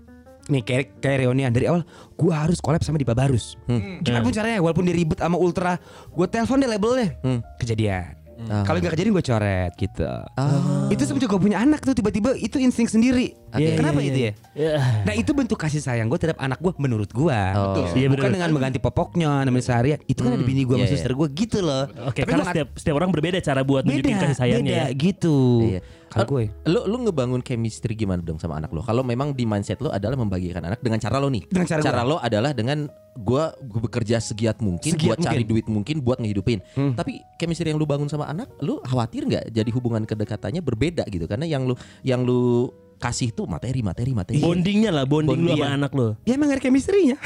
[0.50, 1.87] nih kayak kayak reunian dari awal
[2.19, 3.57] gue harus collab sama Dipa Barus.
[4.05, 5.81] Gimana pun caranya walaupun dia ribet sama Ultra,
[6.12, 7.17] gue telepon deh labelnya.
[7.57, 8.20] Kejadian.
[8.49, 8.65] Ah.
[8.65, 10.09] Kalau nggak kejadian gue coret gitu.
[10.89, 13.37] Itu semenjak gue punya anak tuh tiba-tiba itu insting sendiri.
[13.52, 13.73] Oke.
[13.75, 14.32] Kenapa Iya, itu iya, ya?
[14.54, 14.73] iya.
[15.02, 17.41] Nah itu bentuk kasih sayang gue terhadap anak gue menurut gue.
[17.52, 17.86] Oh.
[17.93, 18.34] Iya, Bukan bener.
[18.36, 19.99] dengan mengganti popoknya, nemenin seharian.
[20.04, 20.95] Itu kan ada bini gue Iya, sama iya.
[20.97, 21.84] suster gue gitu loh.
[22.06, 24.63] Oke, Tapi karena setiap setiap orang berbeda cara buat beda, kasih sayangnya.
[24.63, 24.97] beda ya.
[24.97, 25.36] gitu.
[25.67, 25.80] Iya.
[26.10, 26.50] Kalau gue.
[26.67, 28.82] Lu lu ngebangun chemistry gimana dong sama anak lo?
[28.82, 31.47] Kalau memang di mindset lo adalah membagikan anak dengan cara lo nih.
[31.47, 35.50] Dengan cara lo adalah dengan gua bekerja segiat mungkin Segiat buat cari mungkin.
[35.50, 36.58] duit mungkin buat ngehidupin.
[36.95, 41.30] Tapi chemistry yang lu bangun sama anak, lu khawatir nggak jadi hubungan kedekatannya berbeda gitu?
[41.30, 44.39] Karena yang lu yang lu kasih tuh materi materi materi.
[44.45, 45.76] Bondingnya lah, bonding lu Bonding, sama iya.
[45.80, 46.08] anak lu.
[46.28, 47.17] Ya emang gak ada chemistry-nya.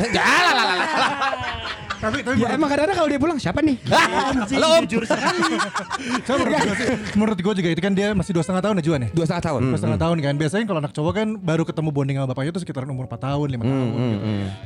[2.05, 3.77] Tapi tapi Ya emang kadang-kadang kalau dia pulang siapa nih?
[4.31, 5.57] Anjing, jujur sekali.
[6.29, 9.01] Menurut gue sih, menurut gue juga itu kan dia masih dua setengah tahun ya Juan
[9.03, 9.11] ya.
[9.11, 9.61] Dua setengah tahun.
[9.65, 12.61] Dua setengah tahun kan Biasanya kalau anak cowok kan Baru ketemu bonding sama bapaknya itu
[12.63, 14.19] sekitaran umur 4 tahun 5 tahun gitu.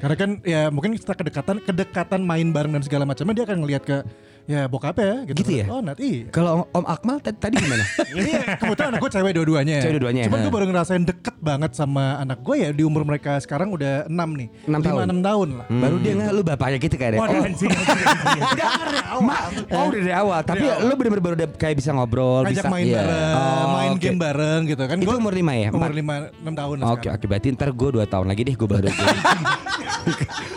[0.02, 3.82] Karena kan ya mungkin setelah kedekatan Kedekatan main bareng dan segala macamnya Dia akan ngelihat
[3.86, 3.96] ke
[4.48, 5.66] Ya bokapnya gitu, Gitu ya?
[5.68, 7.84] Oh nanti Kalau Om Akmal tadi, gimana?
[8.16, 10.22] Iya kebetulan anak gue cewek dua-duanya Cewek dua-duanya.
[10.24, 14.08] Cuman gue baru ngerasain deket banget sama anak gue ya Di umur mereka sekarang udah
[14.08, 15.04] 6 nih Enam tahun.
[15.20, 17.44] 5-6 tahun lah Baru dia nggak lu bapaknya gitu kayak Waduh.
[17.44, 18.00] Anjing, anjing,
[19.76, 20.40] oh udah dari awal.
[20.40, 22.72] Tapi lu bener-bener baru udah kayak bisa ngobrol, Ngajak bisa.
[22.72, 22.96] main iya.
[23.04, 25.68] bareng Oh, Main game bareng gitu kan Itu Gua umur lima ya?
[25.76, 26.32] Umur Empat?
[26.40, 28.88] 5 6 tahun lah Oke oke berarti ntar gue 2 tahun lagi deh gue baru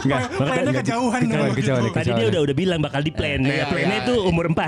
[0.02, 1.96] Enggak Mainnya kejauhan Kejauhan, kejauhan, gitu.
[1.96, 3.40] Tadi dia udah udah bilang bakal di plan.
[3.42, 4.06] Nah, Iya, plannya iya.
[4.06, 4.62] itu umur 4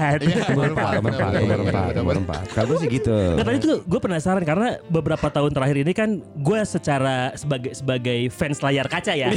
[0.58, 3.78] Umur 4 Umur 4 Umur 4 Umur 4 Kalau gue sih gitu Nah tadi tuh
[3.86, 9.14] gue penasaran karena beberapa tahun terakhir ini kan gue secara sebagai sebagai fans layar kaca
[9.14, 9.30] ya,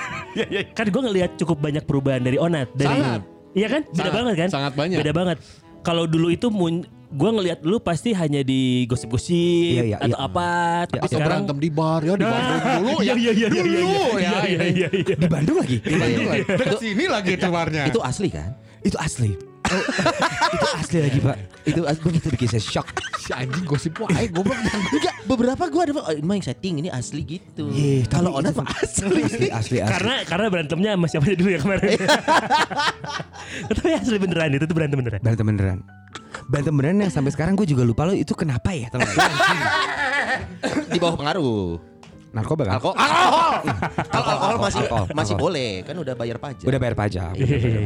[0.78, 3.20] kan gue ngelihat cukup banyak perubahan dari Onat dari, Sangat.
[3.54, 4.98] iya kan, beda Sangat, banget kan, sangat banyak.
[4.98, 5.38] beda banget.
[5.84, 6.48] Kalau dulu itu
[7.14, 10.26] gue ngelihat lu pasti hanya di gosip-gosip Iya, iya, atau iya.
[10.26, 10.48] apa,
[10.90, 13.14] tapi Atau sekarang berantem di bar ya di Bandung dulu ya.
[13.14, 14.18] Iya, iya, iya, iya, Dulu iya, ya.
[14.18, 15.14] iya, iya, iya, iya.
[15.14, 16.42] Di Bandung lagi Di Bandung lagi.
[16.48, 17.82] Dekat sini lagi itu barnya.
[17.86, 18.50] Itu asli kan?
[18.84, 19.80] Itu asli Oh,
[20.60, 24.60] Itu asli lagi pak Itu asli begitu bikin saya shock si anjing gosip wae goblok
[24.92, 27.72] Enggak, beberapa gua ada oh, ini mah yang setting ini asli gitu.
[27.72, 29.24] Iya, Kalau Onat itu- mah asli.
[29.24, 31.96] Asli asli asli Karena karena berantemnya sama siapa dulu ya kemarin.
[33.72, 35.20] Tapi asli beneran itu tuh berantem beneran.
[35.24, 35.78] Berantem beneran
[36.44, 38.92] Berantem beneran yang sampai sekarang gue juga lupa lo itu kenapa ya?
[40.92, 41.93] Di bawah pengaruh.
[42.34, 42.72] Narkoba kan?
[42.76, 42.96] Alkohol.
[42.98, 43.54] Alkohol.
[44.10, 45.06] Kalau alkohol masih Alkohol.
[45.14, 45.38] masih Alkohol.
[45.46, 46.66] boleh kan udah bayar pajak.
[46.66, 47.34] Udah bayar pajak.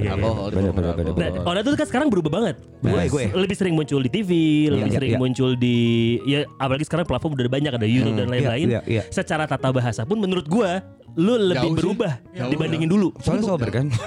[0.09, 0.49] Alkohol.
[0.51, 2.57] Bener, bener, bener, Nah, Oda tuh kan sekarang berubah banget.
[2.81, 3.25] Gue, gue.
[3.37, 4.31] Lebih sering muncul di TV,
[4.73, 5.21] lebih iya, sering iya.
[5.21, 5.79] muncul di
[6.25, 8.67] ya apalagi sekarang platform udah banyak ada YouTube dan lain-lain.
[8.67, 9.03] iya, iya.
[9.13, 10.81] Secara tata bahasa pun menurut gua
[11.19, 13.13] lu lebih berubah dibandingin dulu.
[13.21, 13.87] Soalnya sober kan?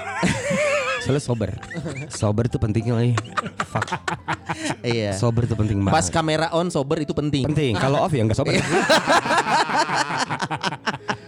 [1.02, 1.50] Soalnya sober.
[2.14, 3.14] Sober itu pentingnya lagi.
[3.66, 3.90] Fuck.
[4.86, 5.18] Iya.
[5.18, 6.14] Sober itu penting Pas banget.
[6.14, 7.42] kamera on sober itu penting.
[7.50, 7.74] penting.
[7.74, 8.54] Kalau off ya nggak sober.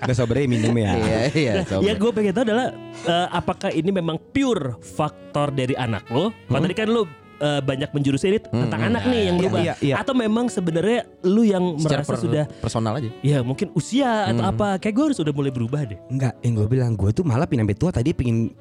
[0.00, 0.90] Nggak sober ya minum ya.
[0.94, 1.52] Iya, iya.
[1.64, 1.84] sober.
[1.84, 2.68] Ya gue pengen tahu adalah
[3.04, 6.28] eh, apakah ini memang pure faktor dari anak lo?
[6.44, 7.02] Kalau tadi kan lo
[7.34, 9.60] eh, banyak menjurus ini tentang anak nih yang Iya, berubah.
[9.60, 9.94] iya, iya.
[9.96, 13.10] Atau memang sebenarnya lu yang Secara merasa per- sudah personal aja.
[13.20, 15.98] ya mungkin usia atau apa kayak gue harus udah mulai berubah deh.
[16.06, 18.52] Enggak, yang gue bilang gue tuh malah pindah sampai tua tadi pingin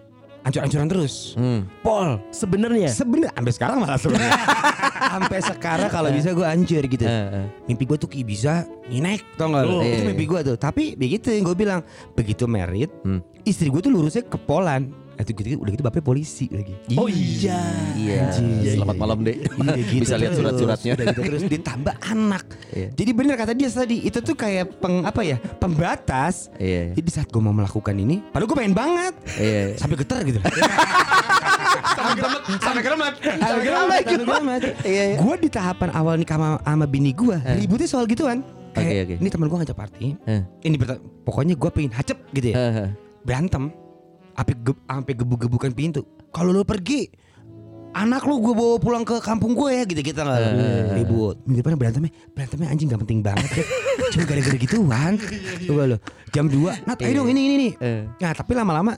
[0.43, 1.33] ancur-ancuran terus.
[1.33, 1.65] Hmm.
[1.79, 2.19] Pol.
[2.29, 4.33] Sebenarnya Sebenernya sampai sekarang malah sebenarnya.
[5.13, 7.03] sampai sekarang kalau bisa gue hancur gitu.
[7.03, 7.45] Eh, eh.
[7.65, 8.53] Mimpi gue tuh kayak bisa
[8.87, 9.79] nginek tau gak lu?
[9.79, 9.81] Oh.
[9.81, 10.07] Itu Iya.
[10.07, 11.81] mimpi gue tuh Tapi begitu yang gue bilang
[12.13, 13.19] Begitu merit Hmm.
[13.43, 17.61] Istri gue tuh lurusnya ke Polan itu gitu, udah gitu bapaknya polisi lagi Oh iya.
[17.93, 18.33] Iya.
[18.33, 18.73] Anjir.
[18.75, 19.37] Selamat malam, Dek.
[19.45, 20.91] Iya, gitu Bisa lihat surat-suratnya.
[20.97, 22.87] Udah gitu terus ditambah anak Iya.
[22.91, 26.97] Jadi bener kata dia tadi Itu tuh kayak peng, apa ya Pembatas Iya.
[26.97, 29.77] Jadi saat gue mau melakukan ini Padahal gue pengen banget Iya.
[29.77, 30.39] Sampai getar gitu
[31.93, 33.13] Sampai geremet, sampai geremet.
[33.21, 34.61] Sampai geremet, sampai geremet.
[34.83, 35.17] Iya, iya.
[35.17, 38.41] Gue di tahapan awal nikah sama, sama bini gue Ributnya soal gituan
[38.73, 39.15] Oke, oke.
[39.21, 40.41] Ini teman gue ngajak party Eh.
[40.65, 40.75] Ini
[41.21, 42.89] pokoknya gue pengen hacep gitu ya Eh, eh.
[43.21, 43.69] berantem
[44.33, 46.01] sampai ge sampai gebuk-gebukan pintu.
[46.29, 47.09] Kalau lu pergi
[47.93, 50.39] anak lu gue bawa pulang ke kampung gue ya gitu gitu nggak
[50.97, 51.37] ribut.
[51.45, 53.67] Minggu depan berantemnya berantemnya anjing gak penting banget deh
[54.17, 55.13] cuma gara-gara gituan.
[55.69, 55.97] Coba lo
[56.33, 58.01] jam 2 nat ayo dong ini ini nih Eh.
[58.17, 58.97] nah tapi lama-lama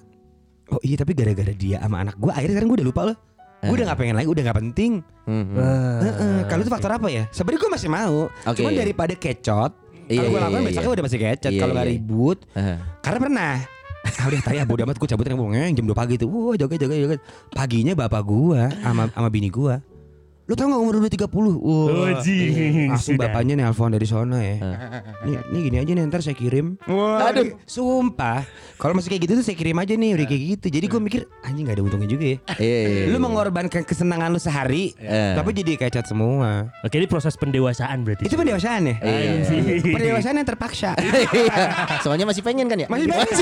[0.72, 3.18] oh iya tapi gara-gara dia sama anak gue akhirnya sekarang gue udah lupa loh.
[3.66, 4.92] Gue udah gak pengen lagi udah gak penting.
[5.26, 5.98] Hmm, hmm.
[6.06, 7.26] Heeh, kalau itu faktor apa ya?
[7.34, 8.18] Sebenarnya gue masih mau.
[8.30, 8.62] Oke.
[8.62, 9.72] cuman daripada kecot
[10.06, 10.94] Iya, kalau gue iya, lakukan iya, besoknya iya.
[10.94, 11.84] udah masih kecot Iya, kalau iya.
[11.90, 12.38] ribut.
[13.02, 13.54] Karena pernah
[14.06, 16.30] Ah udah tadi bodo amat gue cabut yang jam 2 pagi tuh.
[16.30, 17.20] Wah joget joget joget.
[17.50, 19.82] Paginya bapak gua sama, sama bini gua
[20.46, 22.86] Lu tau gak umur udah 30 Wah Oh, jing.
[22.88, 23.28] Langsung Sudah.
[23.28, 24.56] bapaknya nelpon dari sana ya
[25.26, 29.34] nih, nih gini aja nih ntar saya kirim Wah, Aduh Sumpah Kalau masih kayak gitu
[29.36, 32.06] tuh saya kirim aja nih Udah kayak gitu Jadi gue mikir Anjing gak ada untungnya
[32.06, 33.06] juga ya Iya, iya, iya.
[33.10, 35.34] Lu mengorbankan kesenangan lu sehari Eh.
[35.34, 38.30] Tapi jadi kayak cat semua Oke ini proses pendewasaan berarti.
[38.30, 39.50] Itu pendewasaan ya Iya.
[39.82, 41.58] Pendewasaan yang terpaksa Iya.
[42.06, 42.86] Soalnya masih pengen kan ya?
[42.86, 43.34] Masih pengen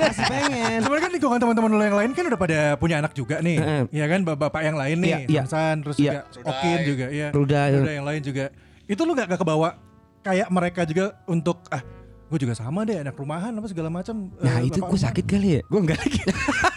[0.00, 3.40] Masih pengen Sebenarnya kan lingkungan teman-teman lo yang lain kan udah pada punya anak juga
[3.40, 3.60] nih.
[3.90, 5.76] Iya kan bapak-bapak yang lain nih, Iya, iya.
[5.78, 6.24] Terus Iya.
[6.38, 7.28] Juga Okin juga, iya.
[7.34, 7.78] Ruda, iya.
[7.82, 8.44] Ruda yang lain juga.
[8.88, 9.76] Itu lu gak, gak kebawa
[10.22, 11.82] kayak mereka juga untuk ah
[12.28, 14.28] gue juga sama deh anak rumahan apa segala macam.
[14.36, 15.60] Nah eh, itu gue sakit kali ya?
[15.64, 16.20] Gue enggak lagi.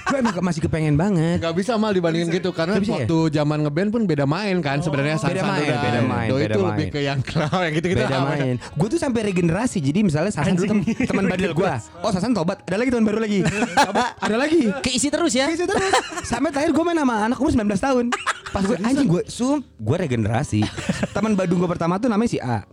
[0.04, 1.40] Gue emang masih kepengen banget.
[1.40, 2.96] Gak bisa mal dibandingin gitu karena bisa ya?
[3.00, 6.42] waktu zaman ngeband pun beda main kan sebenarnya Beda Sansan main, udah- beda main, Doi
[6.42, 6.70] beda itu main.
[6.70, 8.02] lebih ke yang kenal yang gitu-gitu.
[8.02, 8.56] Beda Ah, main.
[8.60, 11.64] Gue tuh sampai regenerasi Jadi misalnya Sasan dulu tem- teman badil gue
[12.04, 12.60] Oh Sasan tobat.
[12.62, 13.40] Ada lagi teman baru lagi.
[13.72, 14.62] Tobat Ada lagi.
[14.82, 15.48] Keisi terus ya?
[15.48, 15.94] Gitu terus.
[16.22, 18.06] Sampai terakhir gue main sama anak umur 19 tahun.
[18.52, 20.60] Pas gue anjing gue Sum Gue regenerasi.
[21.10, 22.68] Teman Badung gue pertama tuh namanya si A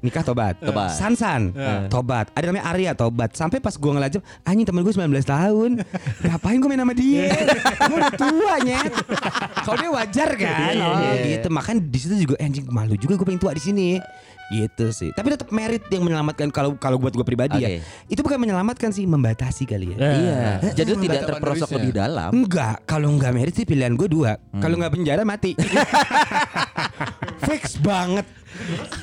[0.00, 0.56] Nikah tobat.
[0.56, 0.90] Tobat.
[0.90, 1.52] Sansan.
[1.88, 2.32] Tobat.
[2.32, 3.32] Ada namanya Arya tobat.
[3.32, 5.70] Sampai pas gue ngelajam Anjing temen gue 19 tahun.
[6.24, 7.28] Ngapain gue main sama dia?
[7.84, 8.92] Gue udah tua nyet.
[9.60, 10.72] Kalau dia wajar kan?
[10.72, 11.24] Iya, Oh iya, iya.
[11.36, 11.48] gitu.
[11.48, 14.00] Makan di situ juga Anjing malu juga gue pengen tua di sini.
[14.50, 15.14] Gitu sih.
[15.14, 17.70] Tapi tetap merit yang menyelamatkan kalau kalau buat gue pribadi ya.
[17.70, 17.86] Oke.
[18.10, 19.98] itu bukan menyelamatkan sih membatasi kali ya.
[20.00, 20.40] Iya.
[20.74, 22.34] Jadi lu tidak terperosok lebih dalam.
[22.34, 24.40] Enggak, kalau enggak merit sih pilihan gue dua.
[24.58, 25.54] Kalau enggak penjara mati.
[27.48, 28.26] Fix banget.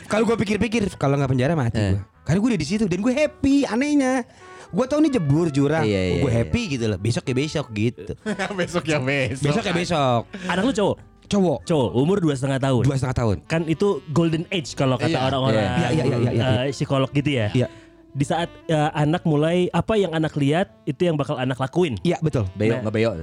[0.06, 1.92] Kalau gue pikir-pikir, kalau enggak penjara mati Eh.
[1.94, 2.02] gue.
[2.22, 3.64] Karena gue udah di situ dan gue happy.
[3.64, 4.28] Anehnya,
[4.68, 5.82] gue tau nih jebur jurang.
[5.82, 6.38] Iya, iya, gue iya.
[6.42, 6.98] happy gitu loh.
[6.98, 8.14] Besok ya besok gitu.
[8.60, 9.44] besok ya besok.
[9.46, 10.22] Besok ya besok.
[10.46, 10.98] Anak lu cowok?
[11.28, 12.84] Cowok Cowok umur dua setengah tahun.
[12.84, 13.38] dua setengah tahun.
[13.46, 15.28] Kan itu golden age kalau kata Iya.
[15.28, 16.48] orang-orang Iya, iya, iya, iya, iya.
[16.64, 17.48] eh, psikolog gitu ya.
[17.52, 17.68] Iya,
[18.10, 22.00] Di saat eh, anak mulai apa yang anak lihat itu yang bakal anak lakuin.
[22.02, 22.48] iya betul.
[22.56, 22.82] Beyok Nah.
[22.82, 23.14] nggak beyok.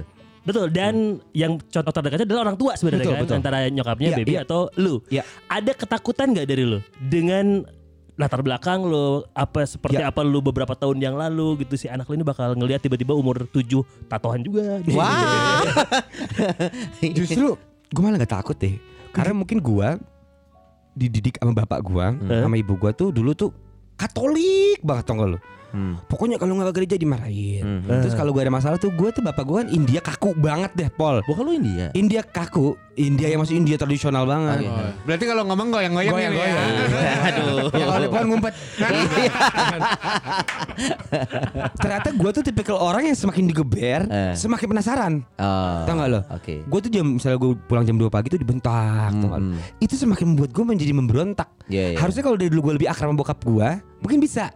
[0.45, 3.37] Betul dan yang contoh terdekatnya adalah orang tua sebenarnya Betul, kan betul.
[3.41, 4.41] antara nyokapnya Iya, baby iya.
[4.45, 5.01] atau lu.
[5.09, 5.23] Iya.
[5.49, 7.65] Ada ketakutan nggak dari lu dengan
[8.15, 10.13] latar belakang lu apa seperti Iya.
[10.13, 13.43] apa lu beberapa tahun yang lalu gitu si anak lu ini bakal ngelihat tiba-tiba umur
[13.49, 14.79] 7 tatoan juga.
[14.85, 14.95] gitu.
[14.95, 15.65] Wah.
[17.17, 17.57] Justru
[17.91, 18.77] gue malah gak takut deh.
[19.11, 19.89] Karena mungkin gue
[20.95, 22.05] dididik sama bapak gue,
[22.39, 23.51] sama ibu gue tuh dulu tuh
[23.95, 25.39] Katolik banget tau gak lu.
[25.75, 25.99] Hmm.
[26.07, 27.83] Pokoknya kalau nggak ke gereja dimarahin.
[27.83, 27.99] Hmm.
[27.99, 30.87] Terus kalau gue ada masalah tuh gue tuh bapak gue kan India kaku banget deh
[30.87, 31.19] Pol.
[31.27, 31.91] Bukan lu India.
[31.91, 34.63] India kaku, India yang masuk India tradisional banget.
[34.65, 36.63] Oh, Berarti kalau ngomong goyang-goyang ini ya.
[37.27, 37.67] Aduh.
[37.75, 38.53] Ya kalau di pohon ngumpet.
[41.75, 44.33] Ternyata gue tuh tipikal orang yang semakin digeber, Eh.
[44.35, 45.13] semakin penasaran.
[45.35, 45.83] Oh.
[45.83, 46.21] Tau gak lo?
[46.31, 46.63] Oke.
[46.63, 49.49] Gue tuh jam misalnya gue pulang jam 2 pagi tuh dibentak, tau gak lo?
[49.51, 49.59] Hmm.
[49.79, 51.49] Itu semakin membuat gue menjadi memberontak.
[51.67, 51.97] Iya, iya.
[51.99, 53.69] Harusnya kalau dari dulu gue lebih akrab sama bokap gue,
[54.01, 54.49] mungkin bisa.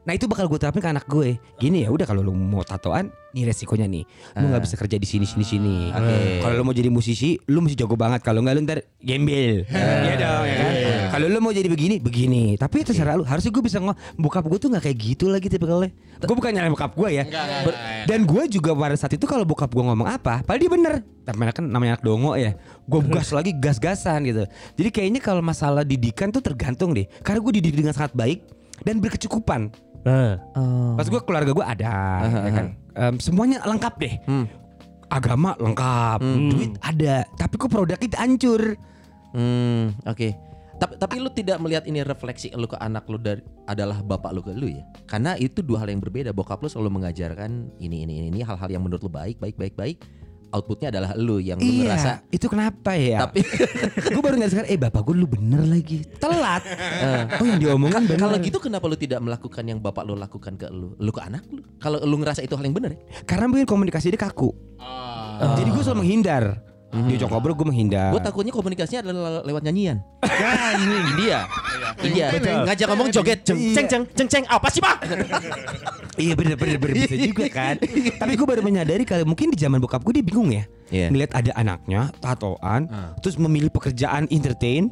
[0.00, 1.36] Nah itu bakal gue terapin ke anak gue.
[1.60, 4.04] Gini ya, udah kalau lu mau tatoan, nih resikonya nih.
[4.40, 5.76] Lu nggak bisa kerja di sini sini sini.
[5.92, 6.40] Oke.
[6.40, 8.24] Kalau lu mau jadi musisi, lu mesti jago banget.
[8.24, 9.68] Kalau nggak lu ntar gembel.
[9.68, 10.72] Iya dong ya kan.
[11.10, 12.56] Kalau lu mau jadi begini, begini.
[12.56, 13.28] Tapi itu terserah lu.
[13.28, 15.92] Harusnya gue bisa ngomong, bokap gue tuh nggak kayak gitu lagi tipikalnya.
[16.20, 17.24] Gue bukan nyalain bokap gue ya.
[18.08, 20.94] Dan gue juga pada saat itu kalau bokap gue ngomong apa, padahal dia bener.
[21.28, 22.56] Tapi kan namanya anak dongo ya.
[22.88, 24.48] Gue gas lagi gas-gasan gitu.
[24.80, 27.04] Jadi kayaknya kalau masalah didikan tuh tergantung deh.
[27.20, 28.48] Karena gue dididik dengan sangat baik
[28.82, 29.89] dan berkecukupan.
[30.00, 30.40] Nah,
[30.96, 32.66] Pas gue keluarga gue ada, ya kan.
[32.96, 34.14] Em, semuanya lengkap deh.
[35.10, 38.62] Agama lengkap, duit ada, tapi kok produknya itu hancur.
[39.34, 40.28] Hmm, oke.
[40.80, 44.40] Tapi tapi lu tidak melihat ini refleksi lu ke anak lu dari adalah bapak lu
[44.40, 44.80] ke lu ya?
[45.04, 46.32] Karena itu dua hal yang berbeda.
[46.32, 49.76] Bokap lu selalu mengajarkan ini ini ini, ini hal-hal yang menurut lu baik, baik, baik,
[49.76, 50.00] baik.
[50.50, 53.22] Outputnya adalah lu yang lu ngerasa Iya, itu kenapa ya?
[53.22, 53.46] tapi
[54.14, 56.62] gue baru nggak sekarang, eh bapak gue lu bener lagi, telat.
[57.38, 58.26] oh yang diomongin bener.
[58.26, 61.46] kalau gitu kenapa lu tidak melakukan yang bapak lu lakukan ke lu, lu ke anak
[61.50, 61.62] lu?
[61.78, 63.00] Kalau lu ngerasa itu hal yang benar ya?
[63.22, 64.50] Karena mungkin komunikasi dia kaku.
[65.40, 66.69] Jadi gue selalu menghindar.
[66.90, 68.10] Diajak ngobrol gue menghindar.
[68.10, 70.02] Gue takutnya komunikasinya adalah lewat nyanyian.
[70.26, 71.46] Nah, ini dia.
[72.00, 72.26] Iya,
[72.66, 74.96] ngajak ngomong joget, ceng ceng ceng ceng ceng apa sih pak?
[76.20, 77.80] Iya bener bener bener bisa juga kan.
[78.20, 80.68] Tapi gue baru menyadari kalau mungkin di zaman bokap gue dia bingung ya.
[80.92, 81.08] Iya.
[81.08, 82.90] Ngeliat ada anaknya tatoan,
[83.24, 84.90] terus memilih pekerjaan entertain,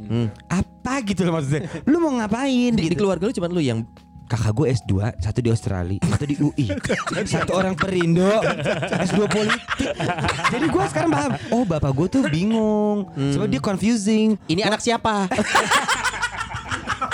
[0.48, 1.68] apa gitu loh maksudnya.
[1.84, 2.72] Lu mau ngapain?
[2.72, 3.04] Di, di gitu.
[3.04, 3.84] keluarga lu cuma lu yang
[4.28, 4.92] Kakak gue S2,
[5.24, 6.68] satu di Australia, satu di UI.
[7.32, 8.28] satu orang perindo,
[9.08, 9.88] S2 politik.
[10.52, 13.08] Jadi gue sekarang paham, oh bapak gue tuh bingung.
[13.16, 14.36] Sebab dia confusing.
[14.44, 15.32] ini anak siapa?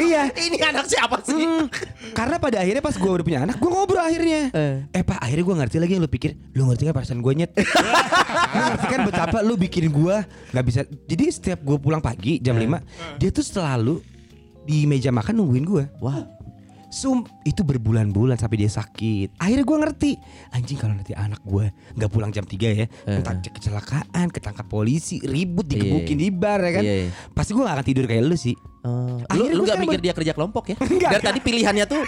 [0.03, 1.39] iya, ini anak siapa sih?
[1.39, 1.71] Hmm,
[2.11, 4.51] karena pada akhirnya pas gue udah punya anak, gue ngobrol akhirnya.
[4.51, 5.03] Eh.
[5.07, 6.31] pak, akhirnya gue ngerti lagi yang lu pikir.
[6.51, 7.51] Lu ngerti kan perasaan gue nyet?
[8.59, 10.17] lu ngerti kan betapa lu bikin gue
[10.51, 10.81] nggak bisa.
[11.07, 14.03] Jadi setiap gue pulang pagi jam 5 dia tuh selalu
[14.65, 15.85] di meja makan nungguin gue.
[16.01, 16.25] Wah,
[16.95, 19.35] Sum itu berbulan-bulan sampai dia sakit.
[19.43, 20.11] Akhirnya gue ngerti,
[20.55, 25.19] anjing kalau nanti anak gue nggak pulang jam 3 ya, entah cek kecelakaan, ketangkap polisi,
[25.27, 26.85] ribut, digebukin di bar ya kan.
[26.87, 27.11] Iya, iya.
[27.35, 28.55] Pasti gue gak akan tidur kayak lu sih.
[28.85, 30.77] Lu Akhirnya lu gua gak mikir dia kerja kelompok ya?
[30.93, 32.05] Enggak, Dari tadi pilihannya tuh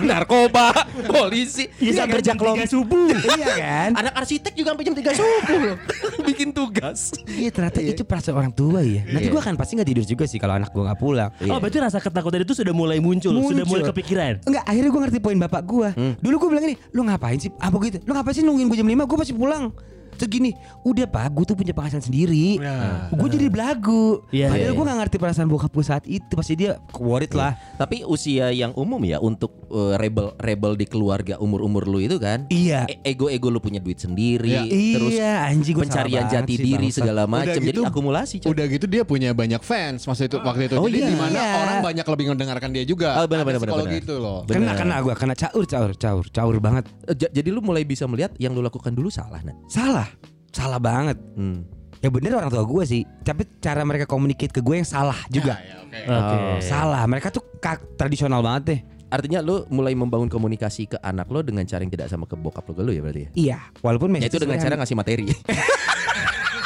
[0.00, 0.70] narkoba,
[1.10, 2.66] polisi, Iya dia kerja kerja kelompok.
[2.70, 3.06] subuh.
[3.38, 3.90] iya kan?
[3.98, 5.76] Anak arsitek juga sampai jam 3 subuh loh.
[6.22, 7.10] Bikin tugas.
[7.26, 9.02] Iya ternyata itu perasaan orang tua ya.
[9.04, 9.34] Nanti Iya.
[9.34, 11.30] gue akan pasti nggak tidur juga sih kalau anak gue nggak pulang.
[11.50, 13.90] Oh berarti rasa ketakutan itu sudah mulai muncul, sudah mulai Muncul.
[13.90, 14.46] kepikiran.
[14.46, 15.88] Enggak, akhirnya gue ngerti poin bapak gue.
[16.22, 17.50] Dulu gue bilang ini, lu ngapain sih?
[17.58, 17.98] Apa gitu?
[18.06, 19.10] Lu ngapain sih nungguin gue jam 5?
[19.10, 19.74] Gue pasti pulang.
[20.22, 20.50] Terus gini,
[20.82, 22.62] udah pak, gue tuh punya penghasilan sendiri.
[23.10, 24.22] Gue jadi belagu.
[24.30, 26.30] Iya, Padahal iya, gue gak ngerti perasaan bokap gue saat itu.
[26.30, 27.58] Pasti dia worried lah.
[27.74, 32.46] Tapi usia yang umum ya untuk uh, rebel rebel di keluarga umur-umur lu itu kan.
[32.46, 32.86] Iya.
[32.86, 34.94] E- Ego-ego lu punya duit sendiri, Iya.
[34.94, 37.58] terus Iya, anjing gua pencarian jati sih, diri segala macam.
[37.58, 38.34] Jadi gitu- akumulasi.
[38.40, 38.54] Cok.
[38.54, 40.78] Udah gitu dia punya banyak fans masa itu waktu itu.
[40.78, 41.10] Oh Jadi iya.
[41.10, 41.54] di mana Iya.
[41.58, 43.18] orang banyak lebih mendengarkan dia juga.
[43.18, 44.06] Oh, benar, Ada benar, benar, psikologi benar.
[44.06, 44.38] itu loh.
[44.46, 44.54] Benar.
[44.54, 46.84] Kena kena gue, kena caur caur caur caur banget.
[47.04, 49.56] Eh, ja- Jadi lu mulai bisa melihat yang lu lakukan dulu salah, nah.
[49.66, 50.06] Salah,
[50.50, 51.18] salah banget.
[51.34, 51.64] Hmm.
[52.02, 53.02] Ya bener orang tua gue sih.
[53.22, 55.62] Tapi cara mereka communicate ke gue yang salah juga.
[55.62, 55.98] Ya, oke.
[56.02, 56.36] Oke.
[56.66, 58.80] Salah, mereka tuh kak, tradisional banget deh.
[59.12, 62.64] Artinya lu mulai membangun komunikasi ke anak lo dengan cara yang tidak sama ke bokap
[62.64, 63.30] lo ke lu ya berarti ya?
[63.36, 65.28] Iya, walaupun Ya itu dengan cara ngasih materi.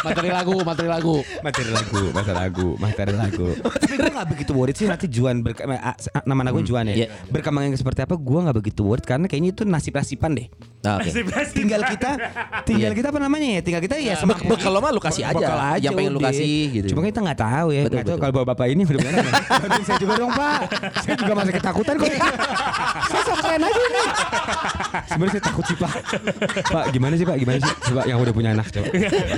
[0.06, 1.16] Materi lagu, materi lagu.
[1.42, 3.46] materi lagu, materi lagu, materi lagu.
[3.82, 6.86] Tapi gue gak begitu worried sih nanti Juan berka- eh, ah, nama anak gue Juan
[6.86, 6.94] ya.
[6.94, 7.08] Iya.
[7.26, 10.46] Berkembangnya seperti apa gue gak begitu worried karena kayaknya itu nasib-nasiban deh.
[10.86, 11.10] Nah, oke.
[11.50, 12.10] Tinggal kita,
[12.62, 13.60] tinggal kita apa namanya ya?
[13.60, 16.54] Tinggal kita ya Bek bekal lo mah lu kasih aja, Bekal yang pengen lu kasih
[16.72, 16.86] gitu.
[16.94, 18.22] Cuma kita nggak tahu ya, Betul, nggak tahu betul.
[18.22, 19.24] kalau bapak bapak ini udah benar.
[19.62, 20.58] Bantuin saya juga dong pak,
[21.02, 22.06] saya juga masih ketakutan kok.
[23.06, 24.06] saya sampein aja nih.
[25.06, 25.92] Sebenarnya saya takut sih pak.
[26.66, 27.72] Pak gimana sih pak, gimana sih?
[27.82, 28.86] Coba yang udah punya anak coba.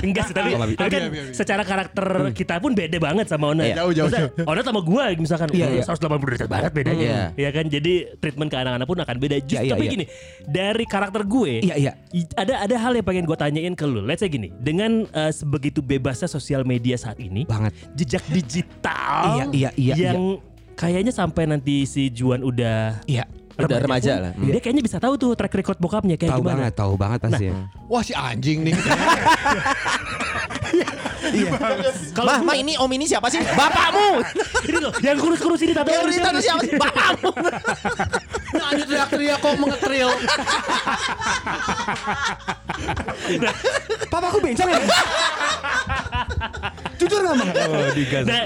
[0.05, 0.79] Enggak sih tapi, Oh, nggak bisa.
[0.81, 3.63] tapi kan secara karakter kita pun beda banget sama Ona.
[3.65, 3.75] Iya.
[3.81, 4.09] Jauh, jauh,
[4.45, 5.83] Ona sama gue misalkan Iya, iya.
[5.85, 6.99] 180 derajat barat bedanya.
[6.99, 7.21] Iya.
[7.37, 9.37] Iya kan jadi treatment ke anak-anak pun akan beda.
[9.41, 9.91] Just Iya, iya, tapi iya.
[9.93, 10.05] gini,
[10.45, 11.91] dari karakter gue Iya iya.
[12.35, 14.01] ada ada hal yang pengen gue tanyain ke lu.
[14.01, 17.71] Let's say gini, dengan eh, sebegitu bebasnya sosial media saat ini, Banget.
[17.93, 20.37] jejak digital Iya, iya, iya, yang
[20.73, 23.23] kayaknya sampai nanti si Juan udah Iya.
[23.55, 24.31] Udah remaja remaja pun, lah.
[24.47, 26.55] Dia kayaknya bisa tahu tuh track record bokapnya kayak Tahu gimana.
[26.63, 27.45] banget, tahu banget pasti.
[27.45, 27.55] ya.
[27.85, 28.71] Wah si anjing nih.
[32.09, 33.37] Kalau Mah, mah ini om ini siapa sih?
[33.43, 34.23] Bapakmu.
[34.69, 36.73] ini loh, yang kurus-kurus ini tato Yang tahu siapa sih?
[36.83, 37.29] Bapakmu.
[38.59, 40.09] Nah, teriak-teriak kok mengetril.
[44.09, 44.79] Papa aku bencong ya.
[46.97, 47.47] Jujur gak mah?
[47.55, 48.25] Oh digas.
[48.27, 48.43] Nah,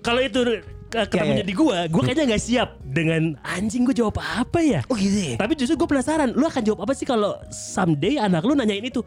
[0.00, 0.40] kalau itu
[0.86, 1.46] ke- ketemunya Iya, iya.
[1.46, 4.80] di gua, gua kayaknya nggak siap dengan anjing gua jawab apa ya.
[4.86, 5.36] Oh gitu ya.
[5.36, 9.02] Tapi justru gue penasaran, lu akan jawab apa sih kalau someday anak lu nanyain itu?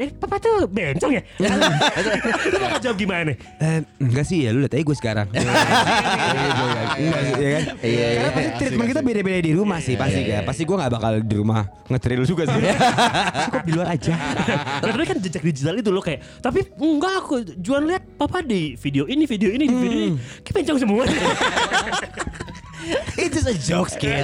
[0.00, 1.22] Eh papa tuh bencong ya?
[2.52, 3.36] Lu bakal jawab gimana?
[3.60, 5.28] Eh, enggak sih ya lu lihat aja gue sekarang.
[5.28, 7.62] Enggak sih, ya kan?
[7.84, 8.30] Iya, Karena iya.
[8.32, 10.48] pasti treatment kita beda-beda di rumah sih pasti Iya, ya.
[10.48, 12.60] Pasti gue nggak bakal di rumah ngetril juga sih.
[13.52, 14.14] Cukup di luar aja.
[14.88, 19.04] Karena kan jejak digital itu lo kayak Tapi enggak aku Juan lihat papa di video
[19.04, 21.02] ini Video ini di video ini Kayak bencong semua
[23.18, 24.18] It's just a joke, kid.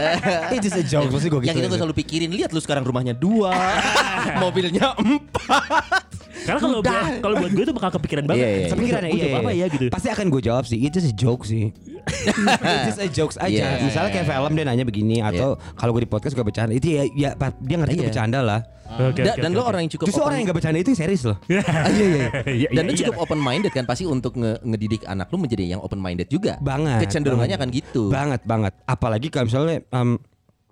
[0.54, 1.08] It's just a joke.
[1.12, 1.48] Maksud gue gitu.
[1.48, 3.52] Yang itu gue selalu pikirin, lihat lu sekarang rumahnya dua,
[4.42, 6.18] mobilnya empat.
[6.48, 8.68] Karena kalau buat, kalau buat gue itu bakal kepikiran banget Iya, iya, iya.
[8.72, 10.78] Kepikiran Kepikiran Gua jawab apa ya gitu Pasti akan gue jawab sih.
[10.80, 11.64] Itu a joke sih.
[12.64, 13.48] It's just a jokes aja.
[13.48, 16.88] Iya, Misalnya kayak film dia nanya begini atau kalau gue di podcast gue bercanda itu
[16.90, 18.10] ya, ya dia ngerti itu Iya.
[18.10, 18.60] bercanda lah.
[18.88, 19.68] Oke, Da- oke, dan oke, lo oke.
[19.68, 21.36] orang yang cukup Justru open- orang yang gak bercanda itu yang serius loh.
[21.92, 23.00] Iya iya iya dan lu iya.
[23.04, 26.56] cukup open minded kan pasti untuk nge- ngedidik anak lu menjadi yang open minded juga.
[26.58, 27.04] Banget.
[27.04, 27.68] Kecenderungannya banget.
[27.68, 28.02] akan gitu.
[28.08, 28.72] Banget banget.
[28.82, 30.16] Apalagi kalau misalnya em,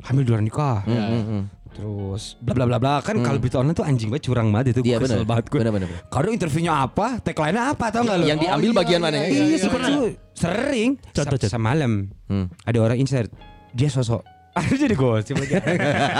[0.02, 0.80] hamil di luar nikah.
[0.82, 1.42] Hmm, hmm, hmm.
[1.76, 4.80] Terus bla bla bla bla kan kalau berita online tuh anjing banget curang banget itu
[4.80, 5.60] Iya gue kesel banget gue.
[5.60, 5.88] Benar benar.
[5.92, 6.02] benar.
[6.08, 8.24] Kalau interviewnya apa, tagline-nya apa tau gak lu?
[8.24, 9.26] Yang diambil bagian mana ya?
[9.28, 10.90] Iya, Iya, suka tuh sering.
[11.12, 11.48] Contoh, contoh.
[11.52, 11.92] Semalam
[12.26, 12.46] Hmm.
[12.64, 13.28] ada orang insert
[13.70, 14.24] dia sosok
[14.56, 15.52] Aduh jadi gosip lagi.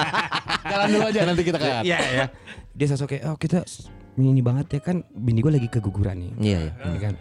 [0.71, 1.81] Jalan dulu aja nanti kita kan.
[1.81, 2.25] Iya ya.
[2.77, 3.65] Dia sosok kayak oh kita
[4.17, 6.31] ini banget ya kan bini gue lagi keguguran nih.
[6.39, 6.73] Iya iya.
[6.85, 7.15] Ini kan.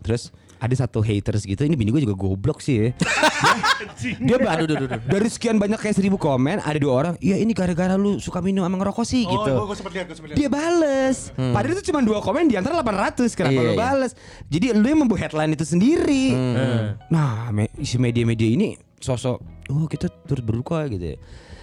[0.00, 0.32] Terus
[0.64, 2.88] ada satu haters gitu ini bini gue juga goblok sih ya.
[4.18, 5.00] dia ba- Aduh, aduh, aduh.
[5.04, 8.62] dari sekian banyak kayak seribu komen ada dua orang iya ini gara-gara lu suka minum
[8.62, 10.36] sama ngerokok sih gitu Oh, gue lihat, gue sempet lihat.
[10.36, 13.52] dia bales padahal itu cuma dua komen di antara 800 kenapa Hmm.
[13.54, 13.78] Iya, lu iya.
[13.78, 14.12] bales
[14.46, 16.96] jadi lu yang membuat headline itu sendiri Hmm.
[17.06, 21.16] nah me- isi media-media ini sosok oh kita turut berduka gitu ya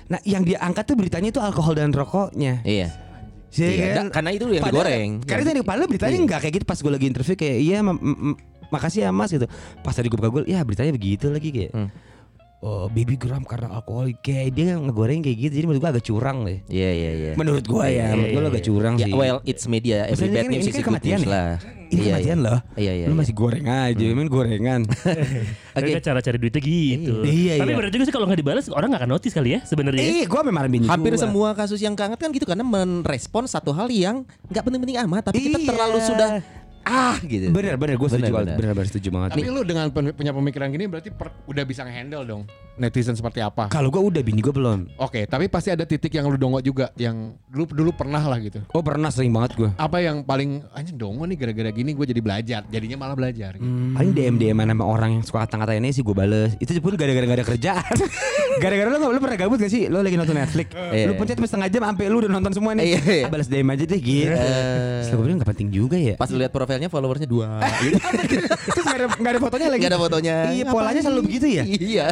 [0.07, 2.89] nah yang dia angkat tuh beritanya itu alkohol dan rokoknya Iya.
[3.51, 4.07] Iya Iya, kan?
[4.13, 5.11] karena itu yang Padahal- digoreng.
[5.21, 6.23] Karena itu yang padahal beritanya Iya.
[6.23, 7.77] enggak kayak gitu pas gue lagi interview kayak iya
[8.71, 9.45] makasih ya Mas gitu.
[9.79, 11.71] Pas tadi gue buka Google ya beritanya begitu lagi kayak.
[11.71, 11.89] Hmm.
[12.61, 15.53] Oh, baby gram karena alkohol kayak dia ngegoreng kayak gitu.
[15.57, 16.61] Jadi menurut gue agak curang deh.
[16.69, 17.31] Iya iya iya.
[17.33, 19.13] Menurut gue ya, menurut gue agak curang Ya, sih.
[19.17, 20.05] well, it's media.
[20.05, 21.33] Every Misalnya bad kan news ini is kan kematian news ya?
[21.33, 21.49] lah.
[21.57, 22.45] Ini Iya, kematian iya.
[22.45, 22.59] loh.
[22.77, 23.05] Iya iya.
[23.09, 23.17] Lu iya.
[23.17, 24.81] masih goreng aja, main gorengan.
[25.73, 25.89] Oke.
[25.89, 27.77] kan cara cari duitnya gitu Iya, Tapi iya.
[27.81, 30.41] bener juga sih kalau nggak dibalas Orang nggak akan notice kali ya sebenarnya Eh, gue
[30.43, 31.21] memang bini Hampir gua.
[31.23, 35.41] semua kasus yang keangkat kan gitu karena merespon satu hal yang nggak penting-penting amat, tapi
[35.41, 35.65] kita Iya.
[35.65, 36.29] terlalu sudah
[36.83, 37.49] ah gitu.
[37.49, 38.47] Bener bener gue setuju Bener, banget.
[38.47, 38.59] bener.
[38.59, 39.29] Bener bener setuju banget.
[39.31, 42.43] Tapi lu dengan pen- punya pemikiran gini berarti per- udah bisa ngehandle dong
[42.79, 43.67] netizen seperti apa.
[43.67, 44.95] Kalau gue udah bini gue belum.
[44.99, 48.63] Oke, tapi pasti ada titik yang lu dongo juga yang dulu dulu pernah lah gitu.
[48.71, 49.69] Oh pernah sering banget gue.
[49.75, 53.57] Apa yang paling anjing dongo nih gara-gara gini gue jadi belajar, jadinya malah belajar.
[53.59, 53.67] Gitu.
[53.67, 56.55] Paling DM DM sama orang yang suka kata-katain sih gue bales.
[56.61, 57.93] Itu pun gara-gara gak ada kerjaan.
[58.63, 59.87] gara-gara lu lu pernah gabut gak sih?
[59.91, 60.69] Lu lagi nonton Netflix.
[60.91, 61.07] Iya.
[61.07, 62.83] lu pencet setengah jam sampai lu udah nonton semua nih.
[62.83, 63.23] Iya, iya.
[63.23, 64.27] Ah, balas DM aja deh gitu.
[64.27, 66.15] Terus gue bilang gak penting juga ya.
[66.19, 67.63] Pas lu lihat profilnya followersnya dua.
[68.75, 69.81] Terus gak ada, gak ada fotonya lagi.
[69.87, 70.35] Gak ada fotonya.
[70.51, 71.63] Iya polanya selalu begitu ya.
[71.63, 72.05] Iya.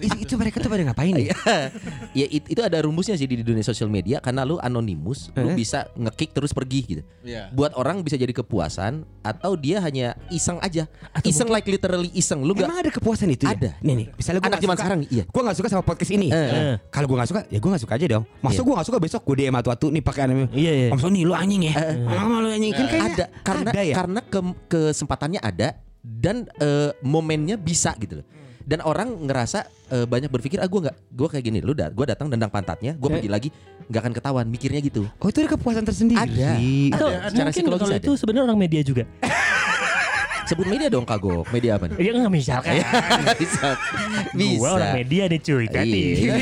[0.00, 1.36] Itu, itu mereka tuh pada ngapain ya?
[2.18, 5.54] ya it- itu ada rumusnya sih di dunia sosial media karena lu anonimus, lu Eh?
[5.54, 7.02] bisa ngekick terus pergi gitu.
[7.20, 7.48] Iya.
[7.50, 10.88] Buat orang bisa jadi kepuasan atau dia hanya iseng aja.
[11.22, 12.40] iseng like literally iseng.
[12.40, 13.52] Lu gak Emang ada kepuasan itu ya?
[13.52, 13.70] Ada.
[13.80, 15.24] Nih nih, misalnya gue Anak zaman sekarang, iya.
[15.26, 16.28] Gue gak suka sama podcast ini.
[16.28, 16.80] Eh.
[16.88, 18.24] Kalau gue gak suka, ya gue gak suka aja dong.
[18.40, 18.62] Masa Iya.
[18.64, 20.48] gue gak suka besok gue DM atu-atu nih pakai anime.
[20.50, 20.88] Iya, iya.
[20.90, 21.74] Om Sony lu anjing ya.
[22.00, 22.72] Mama lu anjing.
[22.72, 23.94] Kan kayaknya ada karena ada ya.
[23.94, 25.68] karena ke- kesempatannya ada
[26.00, 28.26] dan eh, momennya bisa gitu loh.
[28.70, 32.30] Dan orang ngerasa eh, banyak berpikir ah gue nggak gue kayak gini lu gue datang
[32.30, 33.14] dendang pantatnya gue Eh.
[33.18, 33.48] pergi lagi
[33.90, 35.10] nggak akan ketahuan mikirnya gitu.
[35.18, 36.22] Oh itu ada kepuasan tersendiri.
[36.22, 36.50] Ada.
[36.94, 38.06] Atau Secara mungkin psikologis kalau ada.
[38.06, 39.02] itu sebenarnya orang media juga
[40.46, 41.46] Sebut media dong kagok.
[41.50, 41.96] Media apa nih?
[41.98, 42.74] Ya nggak misalkan
[43.38, 43.78] bisa.
[44.34, 44.58] Bisa.
[44.58, 46.34] Gua orang media nih cuy tadi Iya.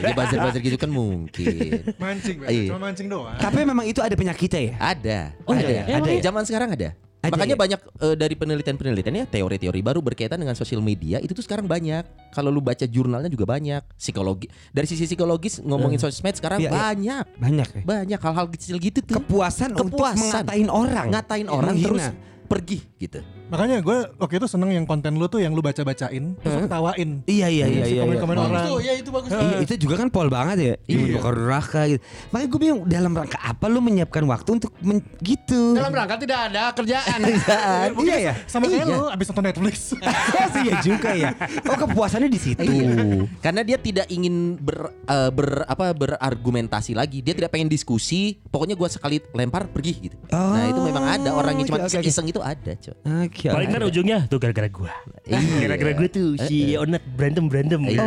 [0.00, 1.80] Ya buzzer-buzzer gitu kan mungkin.
[1.96, 2.36] Mancing.
[2.44, 2.68] Iya.
[2.72, 3.36] cuma mancing doang.
[3.36, 4.72] Tapi memang itu ada penyakitnya ya.
[4.76, 5.18] Ada.
[5.48, 5.64] Oh, ada.
[5.64, 5.82] iya, iya.
[5.96, 5.96] ada.
[5.96, 6.20] Emang iya?
[6.20, 6.88] Zaman sekarang ada.
[7.22, 7.60] Ada Makanya ya?
[7.60, 12.02] banyak eh, dari penelitian-penelitian ya teori-teori baru berkaitan dengan sosial media itu tuh sekarang banyak.
[12.28, 13.78] Kalau lu baca jurnalnya juga banyak.
[13.94, 16.74] Psikologi dari sisi psikologis ngomongin sosmed sekarang Iya, iya.
[16.74, 17.24] banyak.
[17.38, 17.82] Banyak ya.
[17.86, 19.22] Banyak hal-hal kecil gitu tuh.
[19.22, 20.18] Kepuasan, untuk Kepuasan.
[20.42, 21.06] mengatain orang.
[21.14, 21.86] Ngatain orang Menghina.
[21.86, 22.04] terus
[22.52, 23.24] pergi gitu.
[23.48, 27.24] Makanya gue waktu itu seneng yang konten lu tuh yang lu baca-bacain terus ketawain.
[27.24, 28.04] Iya iya iya Si iya.
[28.04, 28.44] komen-komen iya.
[28.44, 28.64] orang.
[28.84, 29.30] ya itu bagus.
[29.32, 30.74] Iya, itu juga kan pol banget ya.
[30.84, 31.16] Iya.
[31.16, 32.00] Bakar neraka gitu.
[32.28, 35.72] Makanya gue bingung dalam rangka apa lu menyiapkan waktu untuk men- gitu.
[35.72, 37.18] Dalam rangka tidak ada kerjaan.
[38.04, 38.32] iya ya.
[38.44, 38.96] Sama kayak Iya.
[39.00, 39.76] lu abis nonton Netflix.
[39.96, 41.30] Oh sih ya juga ya.
[41.64, 42.60] Oh kepuasannya di situ.
[42.60, 43.24] Iya.
[43.40, 47.24] Karena dia tidak ingin ber, eh, ber apa berargumentasi lagi.
[47.24, 48.36] Dia tidak pengen diskusi.
[48.52, 50.16] Pokoknya gua sekali lempar pergi gitu.
[50.28, 52.08] nah, itu memang ada orang yang cuma oke, oke, oke.
[52.08, 52.94] iseng itu ada, coy.
[53.24, 53.46] Oke.
[53.46, 54.90] Paling kan ujungnya tuh gara-gara gua
[55.22, 55.38] Iya.
[55.64, 58.02] Gara-gara gua tuh si Onat berantem-berantem Iya.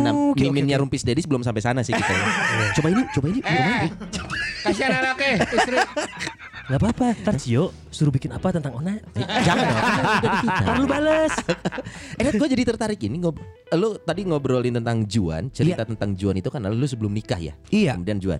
[0.00, 2.14] nah, oke, oke, miminnya Rumpis Dedis belum sampai sana sih kita.
[2.74, 3.38] coba ini, coba ini.
[3.38, 3.76] gimana?
[4.60, 5.76] Kasihan anaknya, istri.
[6.70, 9.80] Gak apa-apa Ntar Cio suruh bikin apa tentang Onat Jangan dong.
[10.62, 11.34] kan lu bales
[12.14, 16.46] Eh, gue jadi tertarik ini ngob lu tadi ngobrolin tentang Juan, cerita tentang Juan itu
[16.46, 17.54] kan lu sebelum nikah ya.
[17.68, 17.98] Iya.
[17.98, 18.38] Kemudian Juan.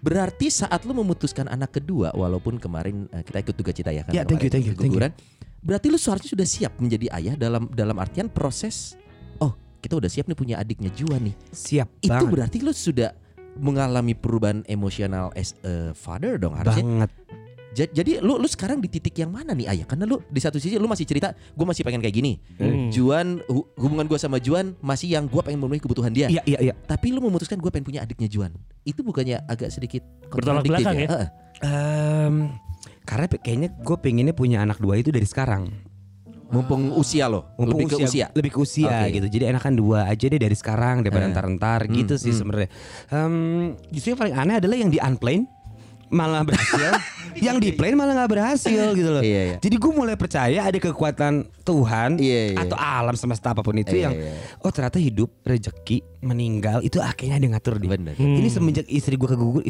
[0.00, 4.12] Berarti saat lu memutuskan anak kedua, walaupun kemarin eh, kita ikut duka cita ya kan?
[4.14, 5.00] Ya, thank you, thank you, thank you.
[5.58, 8.94] Berarti lu seharusnya sudah siap menjadi ayah dalam dalam artian proses.
[9.42, 11.34] Oh, kita udah siap nih punya adiknya Juan nih.
[11.50, 12.30] Siap Itu banget.
[12.30, 13.10] berarti lu sudah
[13.58, 16.78] mengalami perubahan emosional as a father dong harusnya.
[16.78, 17.10] banget.
[17.70, 19.84] Ja- Jadi lu lu sekarang di titik yang mana nih ayah?
[19.84, 22.32] Karena lu di satu sisi lu masih cerita, gue masih pengen kayak gini.
[22.54, 22.88] Hmm.
[22.88, 26.26] Juan hu- hubungan gue sama Juan masih yang gue pengen memenuhi kebutuhan dia.
[26.26, 26.74] Iya iya iya.
[26.78, 28.52] Tapi lu memutuskan gue pengen punya adiknya Juan.
[28.82, 31.08] Itu bukannya agak sedikit Bertolak kontradiktif belakang ya?
[31.08, 31.28] Heeh.
[31.60, 32.34] Em,
[33.02, 35.68] karena pe- kayaknya gue pengennya punya anak dua itu dari sekarang.
[36.48, 38.26] Mumpung usia lo, Mumpung lebih ke usia.
[38.32, 39.12] lebih ke usia Oke.
[39.14, 39.26] gitu.
[39.28, 41.30] Jadi enakan dua aja deh dari sekarang daripada Eh.
[41.30, 42.72] entar-entar gitu sih sebenarnya.
[43.10, 45.44] Em, justru yang paling aneh adalah yang di unplane
[46.08, 46.92] malah berhasil,
[47.46, 49.22] yang di plane malah nggak berhasil gitu loh.
[49.22, 49.56] Iya, iya.
[49.60, 52.58] Jadi gue mulai percaya ada kekuatan Tuhan Iya, iya.
[52.64, 54.32] atau alam semesta apa pun itu Iya, yang iya.
[54.64, 57.90] oh ternyata hidup rezeki meninggal itu akhirnya ada yang ngatur dia.
[57.94, 58.14] Bener.
[58.16, 59.62] Ini semenjak istri gue kegugur,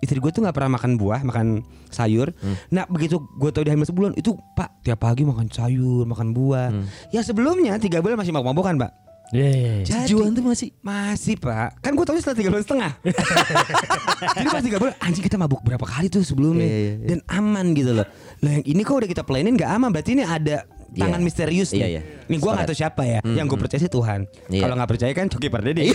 [0.00, 1.62] istri gue tuh nggak pernah makan buah, makan
[1.92, 2.32] sayur.
[2.40, 2.56] Hmm.
[2.72, 6.68] Nah begitu gue tahu dia hamil sebulan itu pak tiap pagi makan sayur, makan buah.
[6.72, 6.86] Hmm.
[7.12, 8.92] Ya sebelumnya tiga bulan masih mabuk-mabukan pak.
[9.34, 9.82] Iya.
[9.82, 12.92] Jadi- Juan tuh masih Masih pak, kan gue tahu setelah tiga bulan setengah.
[14.38, 17.06] Jadi pas tiga bulan, anjing kita mabuk berapa kali tuh sebelumnya Iya, iya, iya.
[17.10, 18.06] dan aman gitu loh.
[18.40, 20.62] Lah yang ini kok udah kita planin nggak aman, berarti ini ada
[20.94, 21.26] tangan Iya.
[21.26, 21.80] misterius nih.
[21.80, 22.02] Iya, iya.
[22.24, 23.18] Ini gue nggak tahu siapa ya.
[23.22, 24.20] Yang gue percaya sih Tuhan.
[24.48, 24.62] Iya.
[24.62, 25.82] Kalau nggak percaya kan Coki Pardede.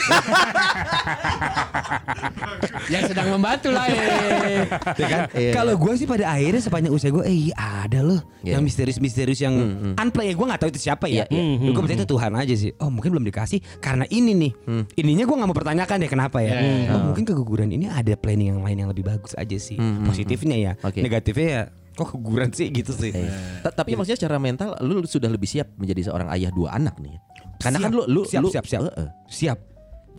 [2.89, 4.66] Yang sedang membantu lah eh.
[4.97, 5.22] Ya kan?
[5.34, 5.52] Iya.
[5.54, 8.56] Kalau gue sih pada akhirnya sepanjang usia gue, eh iya ada loh Iya.
[8.56, 9.56] yang misterius-misterius yang
[9.95, 10.32] unplay.
[10.34, 11.28] Gue nggak tahu itu siapa ya.
[11.28, 11.70] Iya, iya.
[11.70, 12.72] Gue percaya itu Tuhan aja sih.
[12.80, 14.52] Oh mungkin belum dikasih karena ini nih.
[14.97, 16.56] Ininya gue nggak mau pertanyakan deh kenapa ya.
[16.95, 19.78] Oh, mungkin keguguran ini ada planning yang lain yang lebih bagus aja sih.
[20.04, 20.72] Positifnya ya.
[20.82, 21.04] Oke.
[21.04, 23.11] Negatifnya ya kok keguguran sih gitu sih.
[23.11, 23.61] Iya.
[23.61, 27.15] Ta- Tapi maksudnya secara mental lu sudah lebih siap menjadi seorang ayah dua anak nih.
[27.59, 27.99] Karena kan Siap.
[27.99, 28.81] lu lu siap lu siap siap.
[28.87, 29.07] Heeh.
[29.27, 29.57] Siap.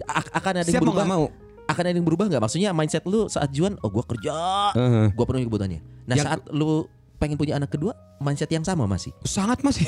[0.05, 1.05] A- akan ada Siap yang berubah.
[1.05, 1.25] nggak mau.
[1.65, 2.43] Akan ada yang berubah nggak?
[2.43, 4.35] Maksudnya mindset lu saat Juan, oh gua kerja,
[4.75, 5.07] Heeh.
[5.15, 5.81] gua penuhi kebutuhannya.
[6.05, 6.85] Nah Yang- saat lu
[7.21, 9.13] pengen punya anak kedua, mindset yang sama masih.
[9.23, 9.85] Sangat masih.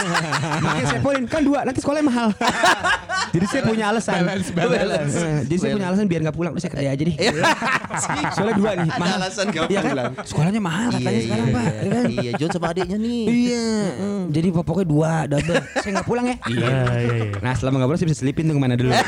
[0.62, 2.28] Makanya saya poin kan dua nanti sekolahnya mahal.
[3.32, 4.20] Jadi saya punya alasan.
[4.22, 5.14] Balance, balance.
[5.16, 6.52] Eh, Jadi saya punya alasan biar nggak pulang.
[6.52, 7.16] Udah saya kerja aja deh.
[8.36, 8.88] Soalnya dua nih.
[8.88, 9.90] Ada alasan nggak Iya kan?
[9.90, 10.12] pulang.
[10.22, 11.64] Sekolahnya mahal katanya sekarang pak.
[11.66, 12.04] ya kan?
[12.12, 13.22] Iya, John sama adiknya nih.
[13.26, 13.66] Iya.
[14.30, 15.56] Jadi pokoknya dua double.
[15.74, 16.36] saya nggak pulang ya.
[16.46, 17.32] Iya, iya, iya.
[17.40, 18.92] Nah selama nggak pulang saya bisa selipin tuh ke mana dulu.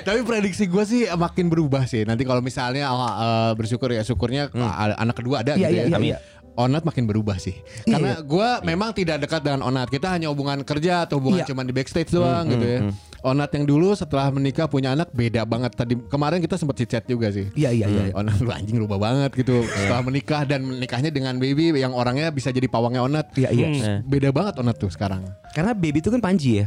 [0.00, 2.02] Tapi prediksi gue sih makin berubah sih.
[2.02, 5.89] Nanti kalau misalnya eh, bersyukur ya syukurnya eh, anak kedua ada Iya, gitu iya, ya.
[5.90, 6.18] Iya, Tapi iya.
[6.58, 7.56] Onat makin berubah sih.
[7.88, 9.88] Karena gue memang tidak dekat dengan Onat.
[9.88, 11.48] Kita hanya hubungan kerja atau hubungan Iya.
[11.48, 12.80] cuman di backstage doang gitu ya.
[13.20, 15.72] Onat yang dulu setelah menikah punya anak beda banget.
[15.72, 17.48] Tadi kemarin kita sempat chat juga sih.
[17.54, 18.02] Iya iya iya.
[18.12, 22.52] Onat lu anjing rubah banget gitu setelah menikah dan menikahnya dengan baby yang orangnya bisa
[22.52, 23.32] jadi pawangnya Onat.
[23.38, 23.66] Iya iya.
[24.04, 25.22] Beda banget Onat tuh sekarang.
[25.56, 26.66] Karena baby itu kan panji ya.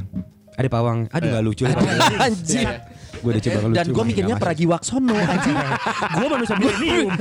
[0.57, 1.05] Ada pawang.
[1.11, 1.63] Aduh nggak lucu.
[2.25, 2.81] Anjir.
[3.23, 3.77] Gue udah coba ngelucu.
[3.79, 5.57] Dan gue mikirnya Nggak Pragiwaksono anjing.
[6.13, 7.07] Gua manusia milenium.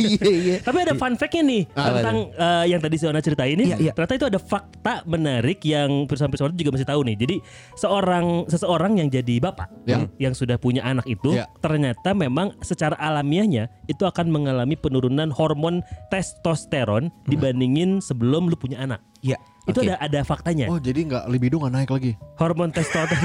[0.00, 0.56] Iya iya.
[0.62, 3.74] Tapi ada fun fact-nya nih tentang eh, yang tadi Siona ceritain ini.
[3.74, 3.92] Iya, iya.
[3.92, 7.16] Ternyata itu ada fakta menarik yang pirsawan-pirsawan juga masih tahu nih.
[7.18, 7.36] Jadi
[7.76, 10.06] seorang seseorang yang jadi bapak Ya.
[10.22, 11.48] yang sudah punya anak itu Ya.
[11.58, 15.82] ternyata memang secara alamiahnya itu akan mengalami penurunan hormon
[16.12, 19.02] testosteron dibandingin sebelum lu punya anak.
[19.20, 19.36] Iya.
[19.68, 19.92] Itu Oke.
[19.92, 20.66] ada ada faktanya.
[20.72, 22.12] Oh jadi nggak libido nggak naik lagi?
[22.40, 23.20] Hormon testosteron.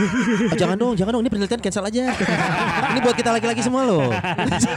[0.51, 1.23] Ah, jangan dong, jangan dong.
[1.23, 2.03] Ini penelitian cancel aja.
[2.91, 4.11] Ini buat kita laki-laki semua loh.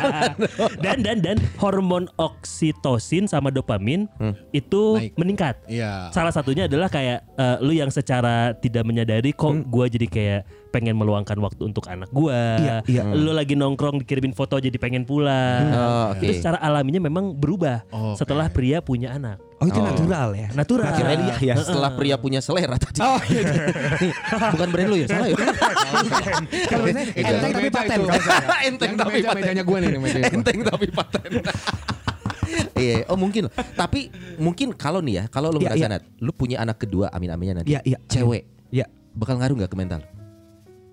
[0.84, 4.06] dan dan dan hormon oksitosin sama dopamin
[4.54, 5.18] itu Naik.
[5.18, 5.54] meningkat.
[5.66, 6.14] Iya.
[6.14, 10.94] Salah satunya adalah kayak eh, lu yang secara tidak menyadari kok gua jadi kayak pengen
[10.94, 12.56] meluangkan waktu untuk anak gua.
[12.60, 13.02] Iya, iya.
[13.08, 15.64] Lu lagi nongkrong dikirimin foto jadi pengen pulang.
[15.68, 16.22] Oh, oke.
[16.22, 18.20] Itu secara alaminya memang berubah Oke.
[18.20, 19.40] setelah pria punya anak.
[19.58, 20.48] Oh itu natural ya.
[20.54, 20.86] Natural.
[20.94, 21.54] Kirain Iya, iya.
[21.58, 23.02] setelah pria punya selera tadi.
[23.02, 23.42] Oh iya.
[24.06, 24.12] Nih,
[24.54, 25.36] bukan brand lu ya, salah ya.
[26.70, 26.84] Kalau
[27.18, 27.98] enteng tapi paten.
[28.62, 29.34] Enteng tapi paten.
[29.42, 30.08] mejanya gue nih, gua.
[30.30, 31.30] Enteng tapi paten.
[32.78, 33.50] Iya, oh mungkin.
[33.74, 34.08] Tapi
[34.38, 35.92] mungkin kalau nih ya, kalau lu Iya, merasa iya.
[35.98, 37.74] Nat, lu punya anak kedua, amin-aminnya nanti.
[37.74, 37.98] Iya, iya.
[38.06, 38.86] Cewek, Iya.
[39.12, 40.00] bakal ngaruh nggak ke mental?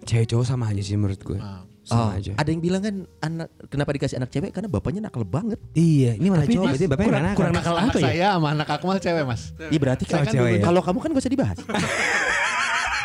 [0.06, 1.38] Cewek cowok sama aja sih menurut gue.
[1.38, 1.66] Ah.
[1.86, 2.34] Sama aja.
[2.34, 5.62] Ada yang bilang kan anak kenapa dikasih anak cewek karena bapaknya nakal banget.
[5.72, 7.38] Iya, ini malah cowok berarti bapaknya kurang- nakal.
[7.38, 8.06] kurang nakal Anak apa ya?
[8.06, 9.41] saya sama anak Akmal cewek mas.
[9.60, 10.64] Iya berarti kalau kan cewek ya.
[10.64, 11.58] kalau kamu kan gak usah dibahas.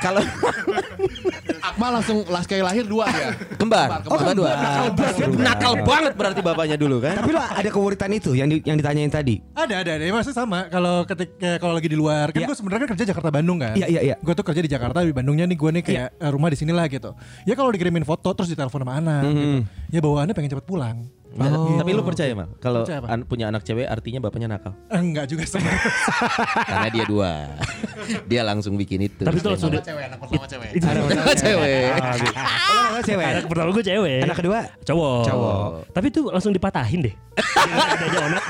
[0.01, 0.21] kalau
[1.61, 3.37] Akmal langsung las kayak lahir dua ya.
[3.55, 4.51] kembar, Oh, kembar dua.
[4.51, 5.29] Nakal banget.
[5.39, 7.15] Nakal banget berarti bapaknya dulu kan.
[7.15, 9.45] Tapi lo ada kewuritan itu yang di- yang ditanyain tadi.
[9.53, 10.03] Ada ada ada.
[10.03, 10.67] Ya, maksudnya sama.
[10.67, 12.49] Kalau ketika kalau lagi di luar, kan Iya.
[12.49, 13.77] gue sebenarnya kan kerja Jakarta Bandung kan.
[13.77, 14.17] Iya, iya, iya.
[14.19, 16.89] Gue tuh kerja di Jakarta di Bandungnya nih gue nih kayak eh, rumah di sinilah
[16.89, 17.13] gitu.
[17.45, 19.47] Ya kalau dikirimin foto terus ditelepon sama anak, gitu.
[19.91, 20.97] ya bawaannya pengen cepet pulang.
[21.31, 24.75] Nggak, Tapi lu percaya mal kalau Percaya an- punya anak cewek artinya bapaknya nakal?
[24.91, 25.83] Enggak juga sebenarnya.
[26.71, 27.33] Karena dia dua.
[28.27, 29.23] dia langsung bikin itu.
[29.23, 30.69] Tapi itu langsung cewek, anak pertama cewek.
[30.73, 31.83] itu Anak cewek.
[31.87, 33.25] Oh, anak cewek.
[33.25, 34.21] anak pertama gue cewek.
[34.21, 35.23] Anak kedua cowok.
[35.25, 35.67] Cowok.
[35.91, 37.15] Tapi itu langsung dipatahin deh.
[37.39, 38.45] Adanya onak.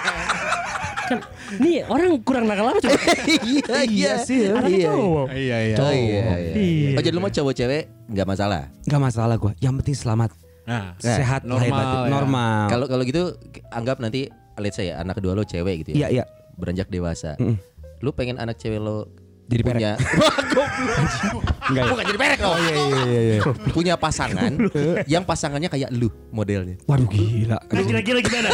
[1.03, 1.18] kan
[1.59, 2.95] nih orang kurang nakal apa coba?
[3.26, 4.87] iya, iya sih, Anaknya Iya.
[4.89, 5.26] cowok.
[5.28, 5.76] Iya iya.
[5.76, 6.53] Oh iya, iya.
[6.55, 6.89] Iya.
[6.95, 8.70] Oh jadi lu mau cowok cewek nggak masalah.
[8.87, 9.53] Gak masalah gue.
[9.59, 10.31] Yang penting selamat,
[10.71, 11.99] Nah, Nah, sehat, normal lahir batin.
[11.99, 12.11] ya.
[12.12, 12.64] normal.
[12.68, 13.23] Kalau kalau gitu
[13.68, 16.09] anggap nanti let's say ya anak kedua lo cewek gitu Iya ya.
[16.12, 16.25] iya.
[16.55, 17.35] Beranjak dewasa.
[17.35, 17.59] Mm-mm.
[17.99, 19.11] Lu pengen anak cewek lo
[19.45, 19.75] Jadi perek.
[19.75, 19.93] punya
[21.66, 21.91] Enggak ya?
[21.91, 22.53] bukan jadi perek lo.
[22.55, 23.21] Iya iya iya.
[23.21, 23.39] iya.
[23.77, 24.53] punya pasangan
[25.07, 26.79] yang pasangannya kayak lu modelnya.
[26.85, 27.59] Waduh gila.
[27.59, 28.51] Nah kira-kira gimana?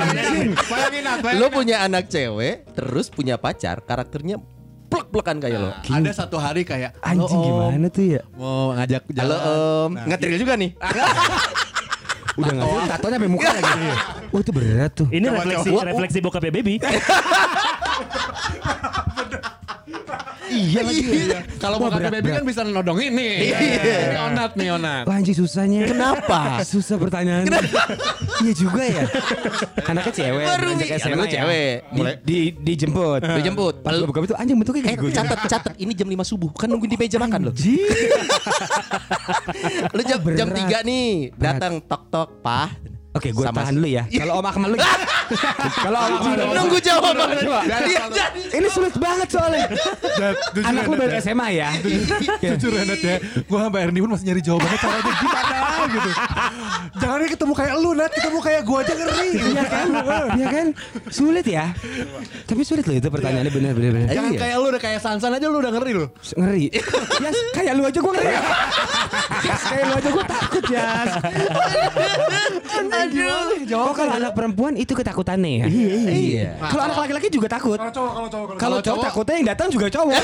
[0.00, 4.40] bayangin Lu punya anak cewek terus punya pacar karakternya
[4.90, 5.70] plek-plekan kayak lo.
[5.70, 8.20] Ada satu hari kayak Anjing "Halo, Om, gimana tuh ya?
[8.34, 9.38] Mau ngajak Halo jalan.
[9.38, 10.70] Om, Nah, ngetril juga nih.
[12.40, 13.70] Udah nggak tahu tatonya sampai muka lagi.
[14.30, 15.06] Oh itu berat tuh.
[15.08, 15.82] Ini Coba, refleksi coba.
[15.84, 16.74] refleksi bokapnya baby.
[20.50, 21.02] Iya lagi.
[21.56, 22.36] Kalau Wah, mau berat, baby berat.
[22.36, 23.32] kan bisa nodongin nih.
[23.54, 25.04] Ini onat nih onat.
[25.04, 25.86] Wah anjing susahnya.
[25.86, 26.58] Kenapa?
[26.62, 27.46] Susah pertanyaan.
[28.40, 29.04] Iya juga ya.
[29.84, 31.32] Anaknya cewek, Baru beranjak nih, SMA anak lu ya.
[31.32, 31.72] cewek.
[31.86, 33.20] Di, di, dijemput.
[33.22, 33.74] Dijemput.
[33.80, 35.10] Pas buka itu anjing bentuknya Eh, kayak gue.
[35.12, 37.52] catat catat ini jam 5 subuh kan nungguin di meja makan lo.
[37.52, 37.84] Anjing.
[39.90, 42.70] Lu jam jam 3 nih, datang tok tok, "Pah."
[43.10, 44.02] Oke, gue Sama- tahan dulu ya.
[44.22, 44.78] Kalau Om Akmal lu.
[45.84, 46.36] Kalau Om Akmal.
[46.54, 47.26] Nunggu jawaban.
[47.42, 49.66] Iya, jadi Ini sulit banget soalnya.
[50.70, 51.20] Anak lu ya, baru ya.
[51.20, 51.68] SMA ya.
[52.40, 55.58] Jujur ya Nat ya Gue sampai Ernie pun masih nyari jawabannya caranya gimana
[55.88, 56.10] gitu
[57.00, 59.86] Jangan ketemu kayak lu Nat Ketemu kayak gue aja ngeri Iya kan?
[60.38, 60.66] Iya kan?
[61.08, 61.64] Sulit ya.
[62.46, 64.06] Tapi sulit loh itu pertanyaannya bener bener bener.
[64.10, 64.40] Jangan Iya.
[64.40, 66.06] kayak lu udah kayak Sansan aja lu udah ngeri lu.
[66.36, 66.66] Ngeri.
[67.18, 68.34] Yas, kayak lu aja gue ngeri.
[69.40, 70.88] Kayak lu aja gue takut ya.
[73.02, 73.80] Aduh.
[73.80, 75.66] Oh kalau anak perempuan itu ketakutannya ya.
[75.66, 76.48] Iya Iya.
[76.60, 77.76] Kalau anak laki-laki juga takut.
[77.76, 80.22] Kalau cowok kalau cowok Kalau cowok cowok- takutnya yang datang juga cowok.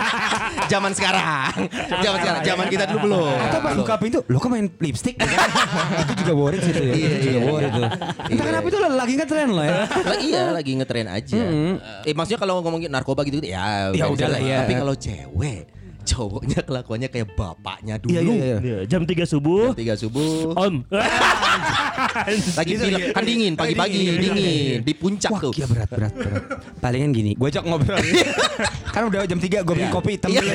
[0.72, 1.52] Zaman sekarang.
[1.98, 3.36] Zaman sekarang, zaman kita dulu belum.
[3.40, 5.16] Atau pas buka pintu, lo kok main lipstick?
[6.02, 6.92] itu juga worried sih itu ya.
[6.92, 7.82] Iya, Itu juga iya, worried tuh.
[7.82, 8.42] Entah Iya.
[8.44, 9.74] kenapa itu lagi ngetren loh ya.
[9.88, 11.40] Lah, iya lagi ngetren aja.
[12.04, 13.88] Eh maksudnya kalau ngomongin narkoba gitu ya.
[13.90, 14.58] Ya bisa udahlah, ya.
[14.62, 15.60] Tapi kalau cewek,
[16.08, 18.12] cowoknya kelakuannya kayak bapaknya dulu.
[18.12, 18.56] Iya iya iya.
[18.58, 19.72] Iya, Jam 3 subuh.
[19.72, 20.56] Jam 3 subuh.
[20.56, 20.74] Om.
[22.58, 25.52] Lagi film kan dingin pagi-pagi dingin di puncak Wah tuh.
[25.52, 26.42] gila berat berat berat.
[26.78, 27.98] Palingan gini, gue ajak ngobrol.
[28.94, 30.40] kan udah jam 3 gue bikin kopi hitam Iya.
[30.40, 30.52] dulu.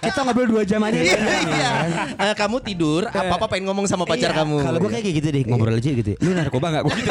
[0.00, 0.98] Kita ngobrol 2 jam aja.
[0.98, 1.70] Iya, iya.
[2.16, 4.56] Eh, kamu tidur, apa-apa pengen ngomong sama pacar Iya, kamu.
[4.60, 6.10] Kalau gue kayak gitu deh, ngobrol aja gitu.
[6.18, 6.82] Lu narkoba nggak?
[6.82, 7.10] Gua gitu.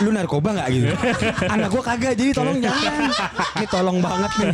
[0.00, 0.86] Lu narkoba nggak gitu?
[1.46, 2.92] Anak gue kagak, jadi tolong jangan.
[3.56, 4.50] Ini tolong banget nih.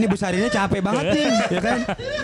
[0.00, 1.78] Ini besarinnya capek banget nih, ya kan?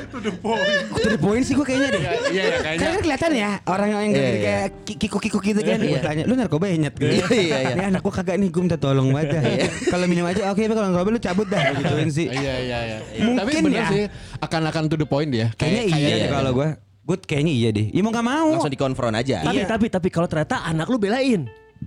[0.06, 0.84] To the point.
[0.92, 2.02] To the point sih gue kayaknya deh.
[2.02, 2.78] Iya iya kayaknya.
[2.78, 4.40] Karena kan kelihatan ya orang yang Iya, gede iya.
[4.42, 5.78] kayak ki- kikuk-kikuk gitu kan.
[5.78, 5.90] Iya.
[5.90, 7.08] Gue tanya, lu narkoba ya nyet gitu.
[7.08, 7.74] Iya, iya, iya.
[7.74, 9.42] Ini anak gue kagak nih, gue minta tolong banget dah.
[9.86, 11.60] Kalau minum aja oke, tapi kalau narkoba lu cabut dah.
[11.74, 12.26] Gituin sih.
[12.26, 12.98] Iya iya iya.
[13.22, 13.86] Mungkin ya.
[13.86, 14.02] sih
[14.38, 15.50] akan-akan to the point dia.
[15.54, 16.68] Kayaknya Kayak- iya kayak- deh kalau gue.
[17.06, 17.86] Gue kayaknya iya deh.
[17.88, 18.48] Ya mau gak mau.
[18.50, 19.42] langsung dikonfront aja.
[19.42, 19.66] Tapi Iya.
[19.66, 21.46] tapi tapi kalau ternyata anak lu belain.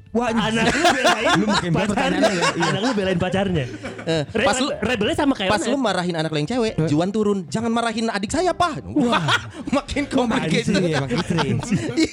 [0.09, 2.19] Wah, Anak lu belain Lu makin berat pacarnya.
[2.19, 2.33] ya.
[2.49, 2.65] Iya.
[2.65, 3.65] Anak lu belain pacarnya.
[4.01, 5.69] Eh, Re- pas lu rebelnya sama kayak pas Onet.
[5.69, 7.45] lu marahin anak yang cewek, Juan turun.
[7.45, 8.81] Jangan marahin adik saya, Pak.
[8.89, 9.21] Wah,
[9.69, 10.81] makin complicated.
[10.81, 11.57] ya makin keren.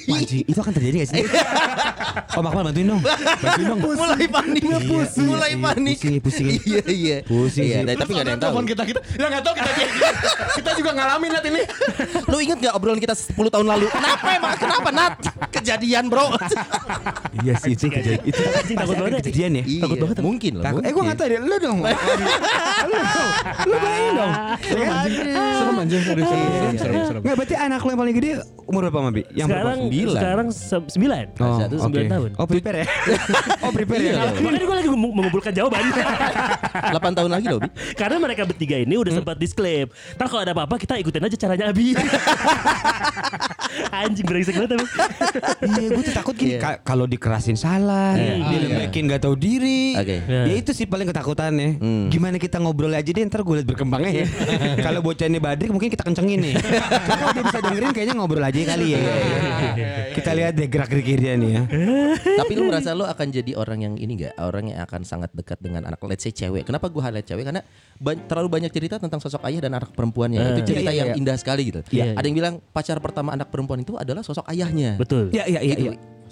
[0.07, 1.23] Wajib, itu akan terjadi gak sih?
[2.37, 3.01] Om Akmal bantuin dong.
[3.01, 3.79] Bantuin dong.
[3.81, 5.97] mulai panik, Pusing, mulai iya, panik.
[5.97, 6.45] pusing, pusing.
[6.69, 7.17] Iya, iya.
[7.23, 7.85] Pusing Iya, sih.
[7.87, 8.51] tapi tapi nggak ada yang tahu.
[8.53, 9.71] Telepon kita kita ya nggak tahu kita
[10.53, 11.61] kita juga ngalamin Nat ini.
[12.29, 13.85] Lu inget gak obrolan kita 10 tahun lalu?
[13.89, 14.53] Kenapa emang?
[14.55, 15.13] Kenapa Nat?
[15.49, 16.29] Kejadian bro.
[17.41, 18.21] Iya sih itu kejadian.
[18.23, 19.19] Itu Anjing, takut banget.
[19.21, 19.63] kejadian ya.
[19.63, 20.15] Iya, Takut banget.
[20.19, 20.63] Mungkin loh.
[20.63, 20.81] Takut.
[20.81, 21.09] Eh gue mungkin.
[21.09, 21.77] gak tau deh, lu dong.
[21.79, 21.87] lu
[23.07, 23.29] dong.
[23.63, 24.31] Lu bayangin dong.
[24.57, 24.91] Ya kan?
[25.57, 27.21] Serem anjing, aduh, serem, serem, serem, serem.
[27.21, 28.31] Nggak berarti anak lu yang paling gede
[28.63, 29.21] umur berapa Mabi?
[29.31, 30.15] Yang sekarang sembilan.
[30.17, 31.25] sekarang se- sembilan.
[31.37, 32.29] Oh, Satu sembilan tahun.
[32.35, 32.85] Oh prepare ya?
[33.63, 34.11] oh prepare ya?
[34.11, 34.23] Iya.
[34.37, 35.81] Makanya gue lagi meng- mengumpulkan jawaban.
[36.97, 37.69] 8 tahun lagi loh, Bi.
[37.93, 39.87] Karena mereka bertiga ini udah sempat disclaim.
[40.13, 41.95] Ntar kalau ada apa-apa kita ikutin aja caranya Abi.
[43.89, 44.89] Anjing brengsek banget emang.
[45.69, 46.79] Iya gue tuh takut gini Iya.
[47.77, 50.15] Ka- Kalau dikerasin salah Dilembekin gak tahu diri Oke.
[50.23, 52.07] Ya itu sih paling ketakutannya Hmm.
[52.07, 54.25] Gimana kita ngobrol aja deh Ntar gue liat berkembangnya ya
[54.85, 56.53] Kalau bocah ini badrik mungkin kita kencengin nih
[57.03, 58.99] Kalau dia bisa dengerin kayaknya ngobrol aja kali ya
[60.11, 61.61] Kita lihat deh gerak gerik dia nih ya
[62.37, 64.33] Tapi lu merasa lu akan jadi orang yang ini gak?
[64.39, 66.63] Orang yang akan sangat dekat dengan anak let's say cewek.
[66.63, 67.43] Kenapa gua highlight cewek?
[67.43, 67.61] Karena
[67.95, 70.39] ba- terlalu banyak cerita tentang sosok ayah dan anak perempuannya.
[70.55, 71.19] Itu cerita Iya, iya, yang iya.
[71.19, 71.79] indah sekali gitu.
[71.89, 72.13] Iya.
[72.13, 74.95] Ada yang bilang pacar pertama anak perempuan itu adalah sosok ayahnya.
[74.95, 75.29] Betul.
[75.29, 75.75] Iya iya iya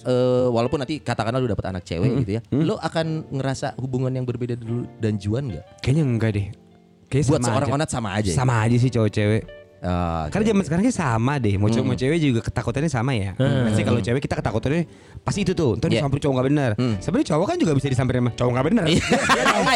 [0.04, 4.28] Eh, walaupun nanti katakanlah lu dapat anak cewek gitu ya, lu akan ngerasa hubungan yang
[4.28, 5.66] berbeda dulu dan Juan nggak?
[5.80, 6.48] Kayaknya enggak deh
[7.06, 7.76] Kayaknya Buat sama seorang aja.
[7.78, 8.30] onat sama aja.
[8.30, 8.36] ya?
[8.36, 9.44] Sama aja sih cowok cewek
[9.82, 13.36] Ah, Karena zaman sekarang sama deh, mau cowok mau cewek juga ketakutannya sama ya.
[13.38, 14.84] Pasti kalau cewek kita ketakutannya
[15.22, 16.02] pasti itu tuh, ntar Iya.
[16.02, 16.72] disamperin cowok nggak benar.
[16.98, 18.86] Sebenarnya cowok kan juga bisa disamperin sama cowok nggak benar.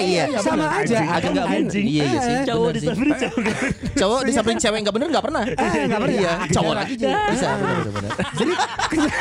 [0.01, 0.23] iya.
[0.39, 0.97] sama aja.
[1.13, 1.61] Agak mungkin.
[1.67, 1.85] Anjing.
[1.85, 2.35] Iya, iya sih.
[2.47, 3.71] Cowok bener disamperin cowok nggak bener.
[3.93, 5.43] Cowok disamperin cewek nggak bener nggak pernah.
[5.45, 6.17] nggak pernah.
[6.17, 6.33] Iya.
[6.49, 7.47] Cowok lagi juga bisa.
[7.53, 9.11] bener, bener, bener.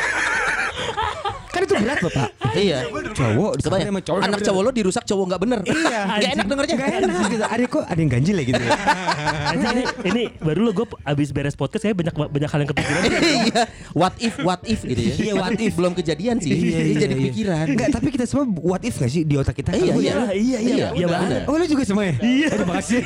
[1.49, 2.29] kan itu berat loh pak.
[2.49, 2.81] Iya.
[3.13, 5.59] Cowok Coba ya, disamperin sama cowok anak cowok lo dirusak cowok nggak bener.
[5.69, 6.01] Iya.
[6.25, 6.75] Gak enak dengernya.
[6.81, 7.45] Gak enak gitu.
[7.45, 8.61] Ada kok ada yang ganjil ya gitu.
[8.65, 8.71] ya.
[9.49, 13.01] Ini, ini baru lo gue abis beres podcast saya banyak banyak hal yang kepikiran.
[13.05, 13.61] Iya.
[13.97, 15.13] What if, what if gitu ya.
[15.17, 15.73] Iya, what if.
[15.77, 16.53] Belum kejadian sih.
[16.53, 17.65] Ini jadi pikiran.
[17.69, 19.73] Enggak, tapi kita semua what if gak sih di otak kita?
[19.73, 20.13] Iya, iya.
[20.33, 21.45] iya, iya, iya benar.
[21.49, 22.15] Oh lu juga semua ya?
[22.21, 23.01] Iya Terima kasih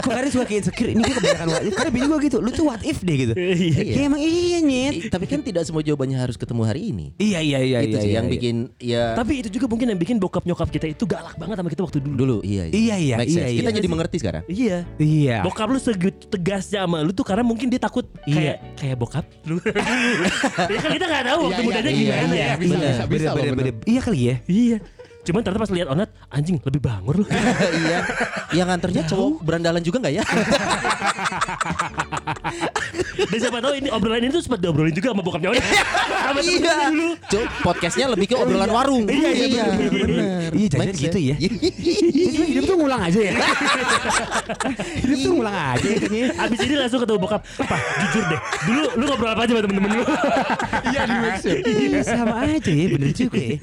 [0.00, 2.50] Aku kadang suka kayak insecure Ini gue kebanyakan what if Karena bini gue gitu Lu
[2.54, 3.82] tuh what if deh gitu Iya.
[3.98, 7.06] Ya emang iya nyet Tapi kan tidak semua jawabannya harus ketemu hari ini.
[7.18, 8.32] Iya iya iya itu iya, sih iya, yang iya.
[8.34, 11.68] bikin ya Tapi itu juga mungkin yang bikin bokap nyokap kita itu galak banget sama
[11.68, 12.16] kita waktu dulu.
[12.16, 13.50] dulu iya Iya, iya, Make iya, sense.
[13.50, 13.60] iya.
[13.60, 14.42] Kita jadi mengerti sekarang.
[14.46, 14.78] Iya.
[14.96, 19.24] Iya Bokap lu segitu tegasnya sama lu tuh karena mungkin dia takut kayak kayak bokap
[19.46, 19.56] lu.
[20.72, 22.54] ya kan kita nggak tahu waktu Iya, mudanya iya, gimana iya, ya.
[22.56, 23.54] bisa, bisa, bisa, bener.
[23.54, 24.78] bener Iya kali ya Iya.
[25.30, 27.24] Cuman ternyata pas lihat onat anjing lebih bangur lu.
[27.86, 28.02] iya.
[28.50, 30.24] Yang nganternya cowok berandalan juga nggak ya?
[33.30, 35.62] Dan siapa tahu ini obrolan ini tuh sempat diobrolin juga sama bokapnya onat.
[36.30, 36.74] Sama iya.
[36.90, 37.08] dulu.
[37.30, 39.06] Cuk, podcastnya lebih ke obrolan warung.
[39.06, 39.64] Iya, iya.
[40.50, 41.36] Iya jangan Make gitu ya
[42.30, 43.32] Jadi hidup tuh ngulang aja ya
[44.98, 47.40] Hidup tuh ngulang aja ya Abis ini langsung ketemu bokap.
[47.42, 48.40] Pak, jujur deh.
[48.66, 50.04] Dulu lu ngobrol apa aja sama temen-temen lu?
[50.90, 51.54] Iya di ya.
[51.70, 53.56] Iya sama aja ya bener juga ya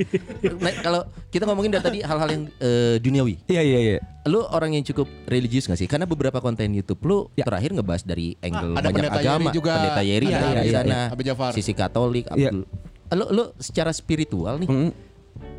[0.58, 3.42] Nah, kalau kita ngomongin dari tadi hal-hal yang eh, duniawi.
[3.50, 4.00] Iya iya iya
[4.30, 5.90] Lu orang yang cukup religius gak sih?
[5.90, 7.42] Karena beberapa konten YouTube lu Ya.
[7.42, 9.74] terakhir ngebahas dari angle ada banyak pendeta agama, Yeri juga.
[9.74, 11.00] pendeta Yeri Iya, ada iya, di iya, sana.
[11.10, 11.52] Abi Jafar.
[11.52, 12.26] sisi Katolik.
[12.30, 12.62] Abdul.
[13.10, 14.92] Lu lu secara spiritual nih Hmm.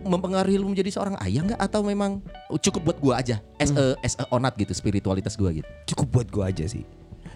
[0.01, 2.22] mempengaruhi lu menjadi seorang ayah nggak atau memang
[2.57, 5.66] cukup buat gua aja as a as a onat gitu spiritualitas gua gitu.
[5.88, 6.86] Cukup buat gue aja sih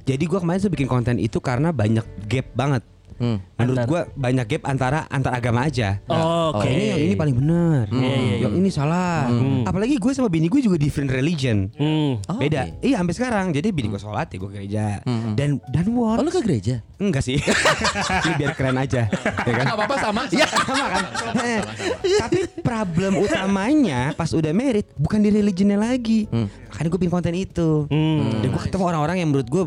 [0.03, 2.83] Jadi gue kemarin tuh bikin konten itu karena banyak gap banget
[3.23, 3.39] Hmm.
[3.55, 6.67] Menurut Antar- gue banyak gap antara antar agama aja Oh, Oke.
[6.67, 9.31] Kayaknya yang ini paling benar, Iya, iya, yang ini salah.
[9.63, 11.71] Apalagi gue sama bini gue juga different religion.
[11.73, 12.19] Hmm.
[12.27, 12.67] Oh, Beda.
[12.67, 12.83] oke.
[12.83, 13.47] Iya sampai sekarang.
[13.51, 14.87] Jadi bini gue sholat ya gue gereja.
[15.33, 16.19] Dan dan what?
[16.19, 16.83] Oh lu ke gereja?
[16.99, 17.39] Enggak sih.
[18.25, 19.07] Ini biar keren aja.
[19.43, 19.65] Ya kan?
[19.65, 20.21] Gak apa-apa sama.
[20.29, 21.05] Ya sama kan.
[21.41, 21.61] Eh,
[22.19, 26.27] Tapi problem utamanya pas udah merit bukan di religionnya lagi.
[26.29, 27.87] Makanya gue bikin konten itu.
[27.87, 28.41] Hmm.
[28.41, 29.63] Dan gue ketemu orang-orang yang menurut gue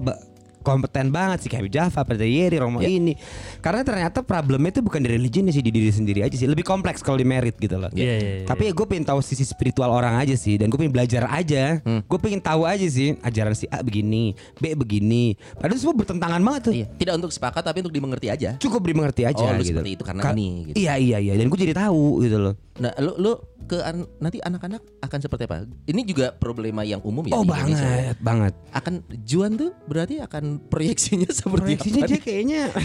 [0.65, 3.13] kompeten banget sih kayak Java, Pada Yeri, Romo ini.
[3.61, 6.49] Karena ternyata problemnya itu bukan di religionnya sih di diri sendiri aja sih.
[6.49, 7.93] Lebih kompleks kalau di merit gitu loh.
[7.93, 8.45] Iya, iya, iya.
[8.45, 11.77] Tapi ya gue pengen tahu sisi spiritual orang aja sih dan gue pengen belajar aja.
[11.85, 15.37] Gue pengen tahu aja sih ajaran si A begini, B begini.
[15.53, 16.73] Padahal semua bertentangan banget tuh.
[16.73, 16.87] Iya.
[16.95, 18.57] Tidak untuk sepakat tapi untuk dimengerti aja.
[18.57, 19.77] Cukup dimengerti aja Oh, lu gitu.
[19.77, 20.75] seperti itu karena Ka- ini, gitu.
[20.81, 22.55] Iya iya iya dan gue jadi tahu gitu loh.
[22.75, 23.31] Nah, lu lu
[23.65, 25.63] ke an- nanti anak-anak akan seperti apa?
[25.85, 27.81] Ini juga problema yang umum ya oh di Indonesia.
[27.81, 28.53] banget banget.
[28.71, 28.93] Akan
[29.23, 32.09] Juan tuh berarti akan proyeksinya seperti Proyeksinya apa?
[32.09, 32.61] dia kayaknya.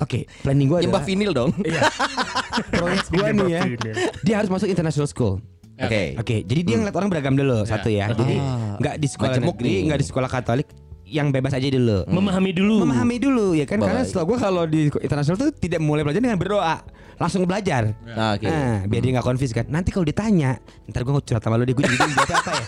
[0.00, 1.50] Oke, planning gue Nyembah adalah vinil dong.
[2.72, 3.62] proyek gue nih ya.
[4.22, 5.44] Dia harus masuk international school.
[5.76, 6.16] Oke.
[6.16, 8.08] Oke, jadi dia ngeliat orang beragam dulu satu ya.
[8.10, 8.76] Jadi Ah.
[8.76, 9.80] nggak di sekolah negeri, nih.
[9.86, 10.68] nggak di sekolah Katolik,
[11.04, 12.04] yang bebas aja dulu.
[12.06, 12.76] Memahami dulu.
[12.80, 16.36] memahami dulu ya kan karena setelah gue kalau di internasional tuh tidak mulai belajar dengan
[16.36, 16.80] berdoa
[17.16, 18.48] langsung belajar Ah, Oke.
[18.48, 20.56] nah biar dia nggak confuse kan nanti kalau ditanya
[20.86, 21.96] ntar gue curhat sama lu deh gue jadi
[22.32, 22.64] apa ya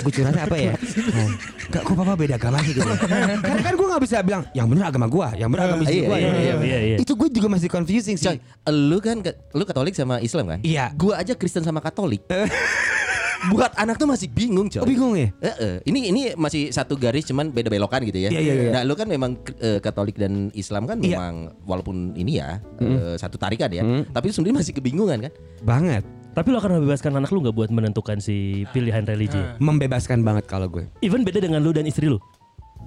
[0.00, 0.72] gue curhatnya apa ya
[1.12, 1.28] nah,
[1.70, 4.84] Gak kok papa beda agama sih gitu Karena kan gue gak bisa bilang Yang bener
[4.90, 6.96] agama gue Yang bener agama istri Iya, gue iya, iya, iya, iya.
[6.98, 8.38] Itu gue juga masih confusing sih Coy,
[8.74, 9.22] lu kan
[9.54, 10.58] lu Katolik sama Islam kan?
[10.62, 10.90] Iya.
[10.94, 12.26] Gua aja Kristen sama Katolik.
[13.54, 14.84] Buat anak tuh masih bingung, coy.
[14.84, 15.76] Oh bingung ya Eh, eh.
[15.88, 18.28] Ini ini masih satu garis cuman beda belokan gitu ya.
[18.28, 18.70] Iya, iya, iya.
[18.76, 21.16] Nah, lu kan memang eh, Katolik dan Islam kan Iya.
[21.16, 23.80] memang walaupun ini ya eh, satu tarikan ya,
[24.12, 25.32] tapi sebenarnya masih kebingungan kan?
[25.64, 29.40] Banget Tapi lo akan membebaskan anak lu nggak buat menentukan si pilihan religi?
[29.58, 32.22] Membebaskan banget kalau gue Even beda dengan lu dan istri lu.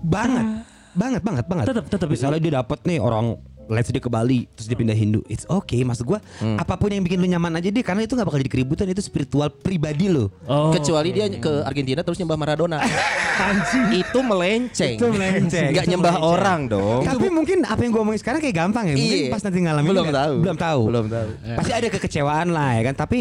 [0.04, 0.64] Banget
[0.94, 2.08] Banget banget banget Tetap- tetap.
[2.08, 3.34] Misalnya dia dapat nih orang
[3.66, 6.20] Let's say dia ke Bali Terus dia pindah Hindu It's okay Maksud gue
[6.55, 8.99] Apa pun yang bikin lu nyaman aja deh Karena itu gak bakal jadi keributan Itu
[8.99, 10.70] spiritual pribadi lo Oh.
[10.70, 12.84] Kecuali dia ke Argentina terus nyembah Maradona.
[13.93, 14.95] itu melenceng.
[14.95, 15.72] Itu melenceng.
[15.72, 16.34] Gak Itu nyembah melenceng.
[16.36, 17.01] orang dong.
[17.03, 19.32] Tapi mungkin apa yang gue omongin sekarang kayak gampang ya Mungkin Iya.
[19.32, 20.36] pas nanti ngalamin Belum nggak- tahu.
[20.39, 21.30] Belum tahu Belum tahu.
[21.55, 23.20] Pasti ada kekecewaan lah ya kan Tapi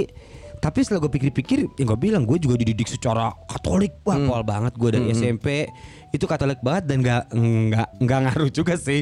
[0.58, 4.30] tapi setelah gue pikir-pikir ya gue bilang gue juga dididik secara Katolik wah Hmm.
[4.30, 5.66] pol banget gue dari SMP
[6.12, 9.00] itu Katolik banget dan nggak nggak nggak ngaruh juga sih.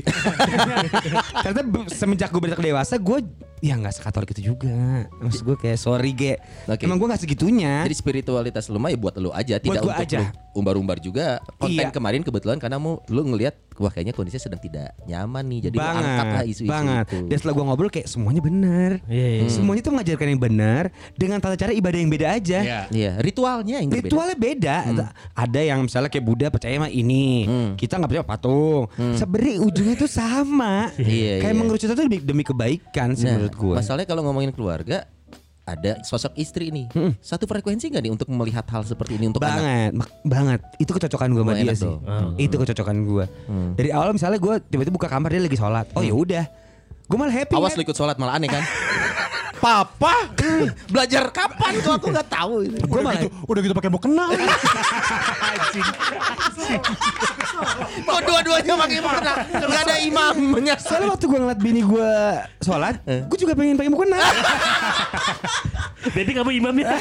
[1.42, 3.18] Ternyata semenjak gue beranjak dewasa gue
[3.60, 5.04] Ya nggak sekatolik itu juga.
[5.20, 6.40] Maksud gue kayak sorry ge.
[6.64, 6.88] Oke.
[6.88, 7.84] Emang gue nggak segitunya.
[7.84, 10.18] Jadi spiritualitas lu mah ya buat lu aja, tidak gua untuk aja.
[10.24, 11.38] lu umbar-umbar juga.
[11.60, 11.92] Konten Iya.
[11.92, 15.60] kemarin kebetulan karena mau lu ngelihat wah kayaknya kondisinya sedang tidak nyaman nih.
[15.68, 17.04] Jadi banget, angkat lah isu-isu banget.
[17.08, 17.18] itu.
[17.28, 18.90] Dan setelah gue ngobrol kayak semuanya benar.
[19.08, 19.48] Iya, iya.
[19.52, 20.82] Semuanya tuh mengajarkan yang benar
[21.16, 22.58] dengan tata cara ibadah yang beda aja.
[22.60, 22.80] Iya.
[22.90, 24.08] Iya, ritualnya yang berbeda.
[24.08, 24.76] Ritualnya beda.
[25.36, 27.44] Ada yang misalnya kayak Buddha percaya sama ini,
[27.76, 28.82] kita nggak percaya patung.
[29.16, 30.88] Sebenarnya ujungnya tuh sama.
[30.96, 31.58] Iya, kayak iya.
[31.60, 33.76] mengerucut itu demi, demi kebaikan sih Nah, menurut gue.
[33.78, 35.04] masalahnya kalau ngomongin keluarga
[35.62, 36.90] ada sosok istri nih.
[37.22, 39.54] Satu frekuensi nggak nih untuk melihat hal seperti ini untuk anak?
[39.54, 40.60] banget, mak- banget.
[40.78, 41.86] Itu kecocokan gue sama dia sih.
[41.86, 42.00] dong.
[42.02, 42.32] Hmm.
[42.34, 43.24] Itu kecocokan gue.
[43.78, 45.86] Dari awal misalnya gue tiba-tiba buka kamar dia lagi sholat.
[45.94, 46.44] Oh ya udah,
[47.06, 47.54] gue malah happy.
[47.54, 47.78] Awas kan?
[47.78, 48.62] lu ikut sholat malah aneh kan?
[49.60, 50.14] Papa
[50.92, 52.76] belajar kapan kok aku nggak tahu itu.
[52.88, 54.32] Gue malah Udah gitu pakai mau kenal.
[58.00, 59.34] Kok dua-duanya pakai mukena?
[59.52, 60.74] Nggak ada imamnya.
[60.80, 62.12] Soalnya waktu gue ngeliat bini gue
[62.64, 64.18] sholat, gue juga pengen pakai mukena.
[66.14, 66.96] Jadi kamu imamnya.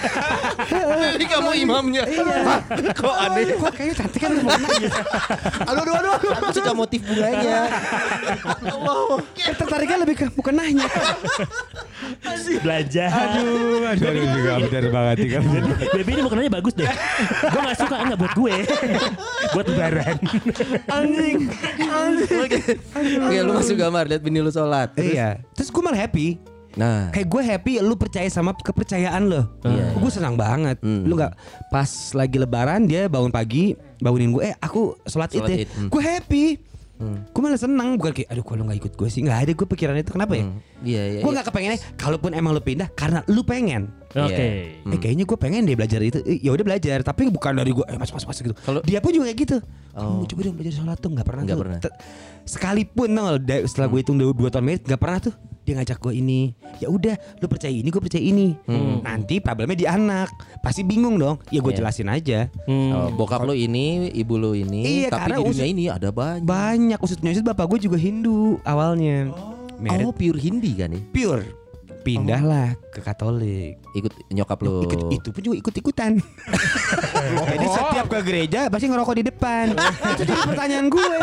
[1.15, 2.03] Jadi kamu imamnya.
[2.03, 2.59] Hah?
[2.91, 3.43] Kok aneh?
[3.55, 4.99] Kok kayaknya cantik kan mukena gitu.
[5.63, 6.31] Aduh, aduh, aduh.
[6.43, 7.59] Aku suka motif bunganya.
[9.39, 10.25] Eh, Tertariknya lebih ke
[12.49, 12.63] mukenanya.
[12.65, 13.09] Belajar.
[13.09, 15.15] Aduh, aduh, aduh, juga benar banget.
[15.93, 16.89] Baby ini makanannya bagus deh.
[17.45, 18.55] gue gak suka enggak buat gue.
[19.53, 20.15] buat lebaran.
[20.89, 21.37] Anjing,
[21.79, 22.39] anjing.
[22.41, 22.59] Oke,
[22.97, 24.93] Oke, lu masuk kamar lihat bini lu sholat.
[24.93, 25.13] Terus?
[25.13, 26.37] Iya, terus gue malah happy.
[26.77, 29.41] Nah, Kayak gue happy lu percaya sama kepercayaan lo.
[29.65, 30.77] Iya, Gue senang banget.
[30.79, 31.01] Hmm.
[31.01, 31.33] Lu nggak
[31.73, 35.55] pas lagi lebaran dia bangun pagi bangunin gue, eh aku sholat, id ya.
[35.65, 35.89] id, hmm.
[35.89, 36.45] Gue happy.
[37.31, 39.95] Gue malah senang bukan kayak aduh kalau nggak ikut gue sih nggak ada gue pikiran
[39.95, 40.51] itu kenapa ya?
[40.81, 41.19] Iya iya.
[41.19, 41.35] Gue iya.
[41.35, 41.79] nggak kepengennya.
[41.95, 43.91] Kalaupun emang lu pindah karena lu pengen.
[44.09, 44.79] Oke.
[44.81, 44.89] Hmm.
[44.89, 46.17] Eh kayaknya gue pengen deh belajar itu.
[46.23, 48.57] Eh, Ya udah belajar, tapi bukan dari gue eh mas mas mas gitu.
[48.57, 49.57] Kalau- dia pun juga kayak gitu.
[49.93, 50.21] Oh.
[50.21, 51.63] Kamu coba dong belajar sholat tuh nggak pernah Nggak tuh.
[51.63, 51.79] pernah.
[52.43, 53.07] Sekalipun
[53.39, 56.41] da- setelah gue hitung dua, dua tahun merit nggak pernah tuh dia ngajak gue ini.
[56.79, 58.57] Ya udah, lu percaya ini, gue percaya ini.
[58.99, 61.37] Nanti problemnya di anak, pasti bingung dong.
[61.47, 61.77] Ya gue Iya.
[61.77, 62.39] jelasin aja.
[62.65, 62.89] Hmm.
[62.89, 66.09] Oh, bokap lu ini, ibu lu ini, Iya, tapi karena di dunia usut- ini ada
[66.09, 66.41] banyak.
[66.41, 69.29] Banyak usut penyusut bapak gue juga Hindu awalnya.
[69.79, 71.03] Merit Oh, pure Hindi kan nih?
[71.09, 71.45] pure.
[71.99, 73.75] Pindahlah ke Katolik.
[73.91, 74.87] Ikut nyokap lu.
[74.87, 76.15] Ikut, itu pun juga ikut-ikutan.
[77.51, 79.75] Jadi setiap ke gereja pasti ngerokok di depan.
[79.75, 81.15] itu jadi pertanyaan gue.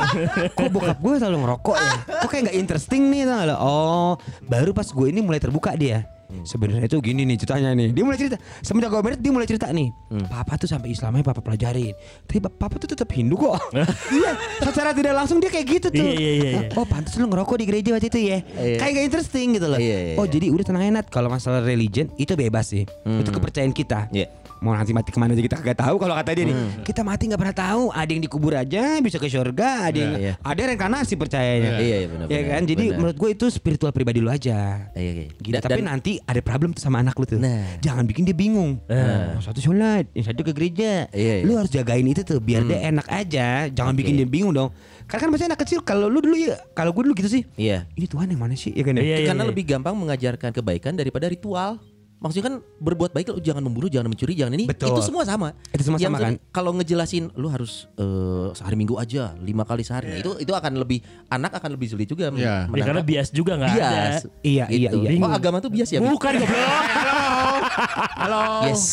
[0.53, 1.95] Kok bokap gue selalu ngerokok ya?
[2.21, 3.57] Kok kayak nggak interesting nih tau gak lo?
[3.57, 4.11] Oh,
[4.45, 6.05] baru pas gue ini mulai terbuka dia.
[6.43, 7.89] Sebenarnya itu gini nih ceritanya nih.
[7.91, 8.37] Dia mulai cerita.
[8.61, 9.89] Semenjak gue merit dia mulai cerita nih.
[10.27, 11.95] Papa tuh sampai Islamnya papa pelajarin.
[12.24, 13.57] Tapi pa- papa tuh tetap Hindu kok.
[14.16, 16.03] iya, secara tidak langsung dia kayak gitu tuh.
[16.03, 16.51] Iya, iya, iya.
[16.74, 18.39] Oh, pantas lu ngerokok di gereja waktu itu ya.
[18.43, 18.77] Iya.
[18.79, 19.79] Kayak gak interesting gitu loh.
[19.79, 20.33] Iya, iya, oh, iya.
[20.33, 22.85] jadi udah tenang enak kalau masalah religion itu bebas sih.
[23.05, 24.11] Itu kepercayaan kita.
[24.11, 24.27] Iya.
[24.59, 26.57] Mau nanti mati ke mana aja kita kagak tahu kalau kata dia nih.
[26.83, 27.83] Kita mati nggak pernah tahu.
[27.91, 30.35] Ada yang dikubur aja bisa ke surga, ada yang Iya, iya.
[30.39, 31.71] ada reinkarnasi percayanya.
[31.77, 32.63] Iya, iya, benar, Ya benar, kan?
[32.65, 32.97] Jadi benar.
[32.99, 34.89] menurut gue itu spiritual pribadi lu aja.
[34.93, 35.27] Iya, iya.
[35.35, 35.53] Gitu.
[35.53, 37.37] Dan- Tapi dan- nanti ada problem tuh sama anak lu tuh.
[37.37, 37.79] Nah.
[37.79, 38.81] Jangan bikin dia bingung.
[38.87, 39.37] Nah.
[39.37, 41.07] Oh, satu sholat, yang satu ke gereja.
[41.13, 41.45] Iya, iya.
[41.45, 43.69] Lu harus jagain itu tuh biar dia enak aja.
[43.69, 44.01] Jangan Oke.
[44.03, 44.71] bikin dia bingung dong.
[45.07, 45.79] Karena kan masih anak kecil.
[45.81, 47.43] Kalau lu dulu ya, kalau gue dulu gitu sih.
[47.55, 47.87] Iya.
[47.93, 48.73] Ini Tuhan yang mana sih?
[48.73, 48.97] Ya kan?
[48.97, 49.03] ya?
[49.03, 49.51] Iya, iya, Karena iya.
[49.53, 51.79] lebih gampang mengajarkan kebaikan daripada ritual.
[52.27, 54.64] Maksudnya kan berbuat baik lu jangan membunuh, jangan mencuri, jangan ini.
[54.66, 54.93] Betul.
[54.93, 55.55] Itu semua sama.
[55.70, 56.33] Itu semua Yang sama, kan?
[56.51, 60.09] Kalau ngejelasin lu harus eh, sehari minggu aja, lima kali sehari.
[60.09, 62.68] Nah, itu itu akan lebih anak akan lebih sulit juga men- Iya.
[62.68, 63.79] Ya, karena bias juga nggak ada.
[63.79, 64.16] bias.
[64.41, 64.99] Iya, iya, Gitu.
[65.05, 65.18] iya.
[65.18, 65.99] Oh agama tuh bias ya?
[65.99, 66.57] Bukan goblok.
[68.22, 68.43] Halo.
[68.66, 68.85] Yes.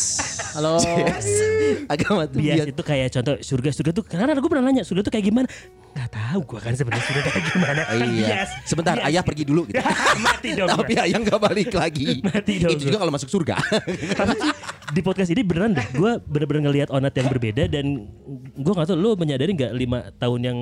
[0.54, 0.72] Halo.
[1.86, 2.66] agama tuh bias bias.
[2.70, 5.48] itu kayak contoh surga surga tuh karena gue pernah nanya surga tuh kayak gimana
[5.94, 8.26] nggak tahu gue kan sebenarnya surga kayak gimana kan Iya.
[8.26, 9.78] bias Sebentar, Bias ayah pergi dulu gitu.
[10.26, 12.06] mati dong Tapi ayah nggak balik lagi.
[12.26, 13.54] Mati dong Itu juga kalau masuk surga.
[14.18, 14.52] Tapi sih,
[14.90, 18.04] di podcast ini beneran deh gue bener-bener ngelihat onat yang berbeda dan
[18.54, 20.58] gue nggak tahu lu menyadari nggak lima tahun yang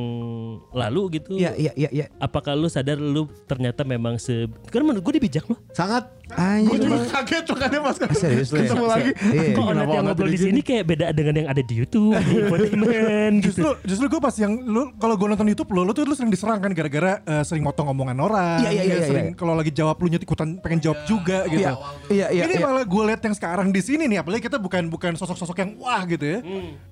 [0.71, 2.07] lalu gitu Iya, iya, iya, iya.
[2.17, 6.07] apakah lu sadar lu ternyata memang se karena menurut gue dia bijak loh Sangat.
[6.33, 8.65] Gue juga kaget makanya pas Serius lu ya?
[8.65, 9.11] ketemu lagi.
[9.13, 9.43] Iya.
[9.53, 13.35] kok onat yang ngobrol di sini kayak beda dengan yang ada di YouTube di infotainment
[13.39, 16.19] gitu Justru justru gue pas yang lu kalau gue nonton YouTube lo, lu tuh lu
[16.19, 18.59] sering diserang kan gara-gara eh, sering motong omongan orang.
[18.67, 19.39] Iya, iya, iya, sering iya.
[19.39, 21.63] kalau lagi jawab lu nyet ikutan pengen jawab juga gitu.
[21.63, 21.79] Iya,
[22.11, 22.67] iya, iya, Ini iya.
[22.67, 26.03] malah gue lihat yang sekarang di sini nih, apalagi kita bukan bukan sosok-sosok yang wah
[26.11, 26.39] gitu ya.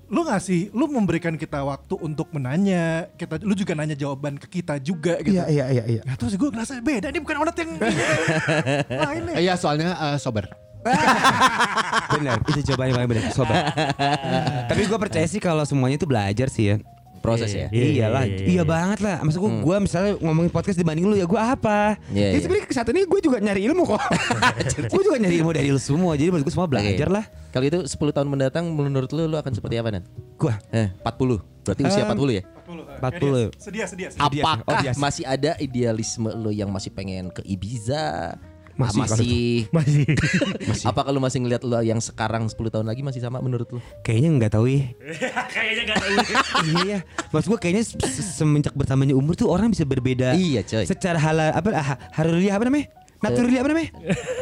[0.07, 4.79] Lu ngasih, lu memberikan kita waktu untuk menanya, kita, lu juga nanya jawaban ke kita
[4.79, 5.35] juga gitu.
[5.35, 6.01] Iya, iya, iya, iya.
[6.07, 7.71] Nah terus gue ngerasa beda, ini bukan onat yang
[9.11, 9.35] lain nih.
[9.43, 10.47] Iya soalnya eh, sober.
[12.17, 13.69] Benar, itu jawabannya paling benar, sobat.
[14.69, 16.75] Tapi gue percaya sih kalau semuanya itu belajar sih ya.
[17.21, 17.69] Proses ya.
[17.69, 18.45] Iya, iya, Iyalah, iya, iya.
[18.49, 19.21] iya banget lah.
[19.21, 21.95] Maksud gue, gue misalnya ngomongin podcast dibanding lu ya gue apa?
[22.09, 22.39] Iya, ya iya.
[22.41, 24.01] sebenarnya saat ini gue juga nyari ilmu kok.
[24.91, 26.17] gue juga nyari ilmu dari lu semua.
[26.17, 27.15] Jadi gue semua belajar Oke.
[27.15, 27.25] lah.
[27.53, 30.03] Kalau itu 10 tahun mendatang menurut lu lu akan seperti apa Nan?
[30.35, 31.39] Gue Eh, 40.
[31.61, 32.43] Berarti usia 40 ya?
[32.97, 33.53] 40.
[33.53, 34.09] Sedia, sedia, sedia.
[34.09, 34.43] Sedia.
[34.43, 34.97] Apakah Oh, biasa.
[34.97, 38.33] masih ada idealisme lu yang masih pengen ke Ibiza?
[38.83, 39.25] Masih kalau
[39.77, 40.03] masih,
[40.65, 40.85] Masih.
[40.87, 43.79] apa kalau masih ngelihat lu yang sekarang 10 tahun lagi masih sama menurut lu?
[44.01, 44.83] Kayaknya nggak tahu ya.
[45.53, 46.15] Kayaknya gak tahu.
[46.81, 46.97] iya.
[47.29, 50.33] Maksud gue kayaknya se- se- semenjak bertambahnya umur tuh orang bisa berbeda.
[50.33, 50.85] Iya, coy.
[50.85, 52.87] Secara halal apa ha- haruriah apa namanya?
[53.21, 53.89] Naturiah apa namanya?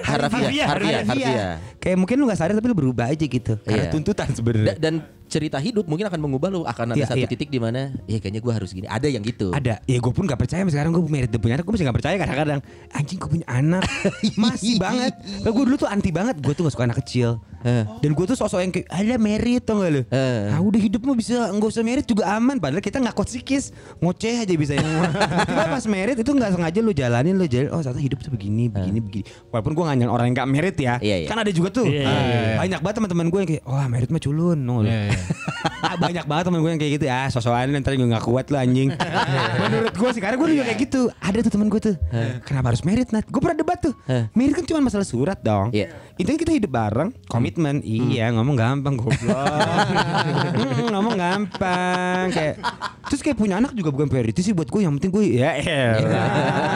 [0.01, 1.55] Harfiah, harfiah, harfiah.
[1.77, 3.59] Kayak mungkin lu gak sadar tapi lu berubah aja gitu.
[3.59, 3.91] Karena Iya.
[3.91, 4.75] tuntutan Da- sebenarnya.
[4.79, 7.29] dan cerita hidup mungkin akan mengubah lu akan ada Iya, satu iya.
[7.29, 8.89] titik di mana ya kayaknya gua harus gini.
[8.89, 9.53] Ada yang gitu.
[9.53, 12.15] Ada, ya gue pun gak percaya sekarang gue merit punya anak gue masih gak percaya
[12.17, 12.59] kadang-kadang
[12.91, 13.85] anjing gue punya anak
[14.43, 15.13] masih banget.
[15.39, 17.37] gue dulu tuh anti banget, gue tuh gak suka anak kecil.
[17.99, 20.01] Dan gue tuh sosok yang kayak ada merit tau gak lu?
[20.07, 20.47] Eh.
[20.49, 22.55] Ah udah hidup mah bisa nggak usah merit juga aman.
[22.55, 23.69] Padahal kita nggak sikis,
[23.99, 24.73] ngoceh aja bisa.
[25.47, 27.69] Tiba pas merit itu nggak sengaja lu jalanin lu jalan.
[27.69, 29.23] Oh ternyata hidup tuh begini, begini, begini.
[29.51, 31.27] Walaupun gue nganyain orang yang gak merit ya, Iya, iya.
[31.27, 31.85] kan ada juga tuh.
[31.85, 34.57] Iya, iya, Ah, Banyak banget teman-teman gue yang kayak, wah merit mah culun.
[34.57, 35.11] No, Ah,
[35.99, 37.05] banyak banget temen gue yang kayak gitu.
[37.07, 38.89] Ya sosokan ntar juga gak kuat lu anjing.
[39.63, 41.01] Menurut gue sih karena gue juga kayak gitu.
[41.19, 41.95] Ada tuh temen gue tuh.
[42.45, 43.25] Kenapa harus merit Nat?
[43.27, 43.93] Gue pernah debat tuh.
[44.33, 45.71] Merit kan cuma masalah surat dong.
[45.71, 45.91] Iya.
[46.19, 47.09] intinya kita hidup bareng.
[47.31, 47.79] Komitmen.
[47.83, 49.17] Iya ngomong gampang goblok.
[50.59, 52.55] Hmm, ngomong gampang kayak
[53.07, 55.51] terus kayak punya anak juga bukan priority sih buat gue yang penting gue ya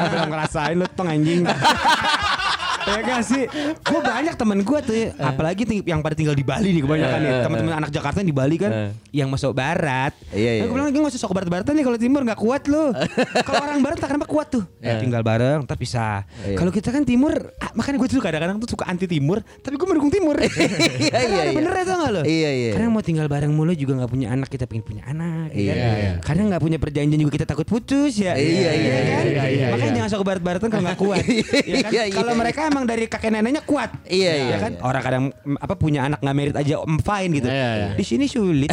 [0.10, 1.46] belum ngerasain lu tong anjing
[2.84, 3.44] Ya gak sih
[3.80, 5.10] Gue banyak temen gue tuh ya.
[5.18, 8.36] Apalagi ting- yang pada tinggal di Bali nih kebanyakan nih Teman-teman anak Jakarta yang di
[8.36, 8.72] Bali kan
[9.10, 12.22] Yang masuk barat Iya, iya, Gue bilang gue gak usah ke barat-baratan nih Kalau timur
[12.24, 12.92] gak kuat lu
[13.48, 16.56] Kalau orang barat tak kenapa kuat tuh Tinggal bareng ntar pisah Iya.
[16.56, 19.88] Kalau kita kan timur ah, Makanya gue tuh kadang-kadang tuh suka anti timur Tapi gue
[19.88, 20.50] mendukung timur Iya,
[21.20, 21.54] iya, iya.
[21.54, 22.72] bener ya tau gak lo Iya, iya.
[22.74, 25.74] Karena mau tinggal bareng mulu juga gak punya anak Kita pengen punya anak ya Iya,
[25.74, 25.96] kan?
[25.96, 26.12] iya.
[26.20, 29.24] Karena gak punya perjanjian juga kita takut putus ya Iya, iya, kan?
[29.24, 29.98] iya, iya, Makanya iya.
[29.98, 31.24] jangan sok ke barat-baratan kalau gak kuat
[31.64, 31.92] ya kan?
[31.92, 32.14] Iya, iya.
[32.14, 34.82] Kalau mereka emang dari kakek neneknya kuat Iya, ya iya, kan iya.
[34.82, 37.90] orang kadang mm, apa punya anak nggak merit aja mm, fine gitu Iya, iya.
[37.94, 38.70] di sini sulit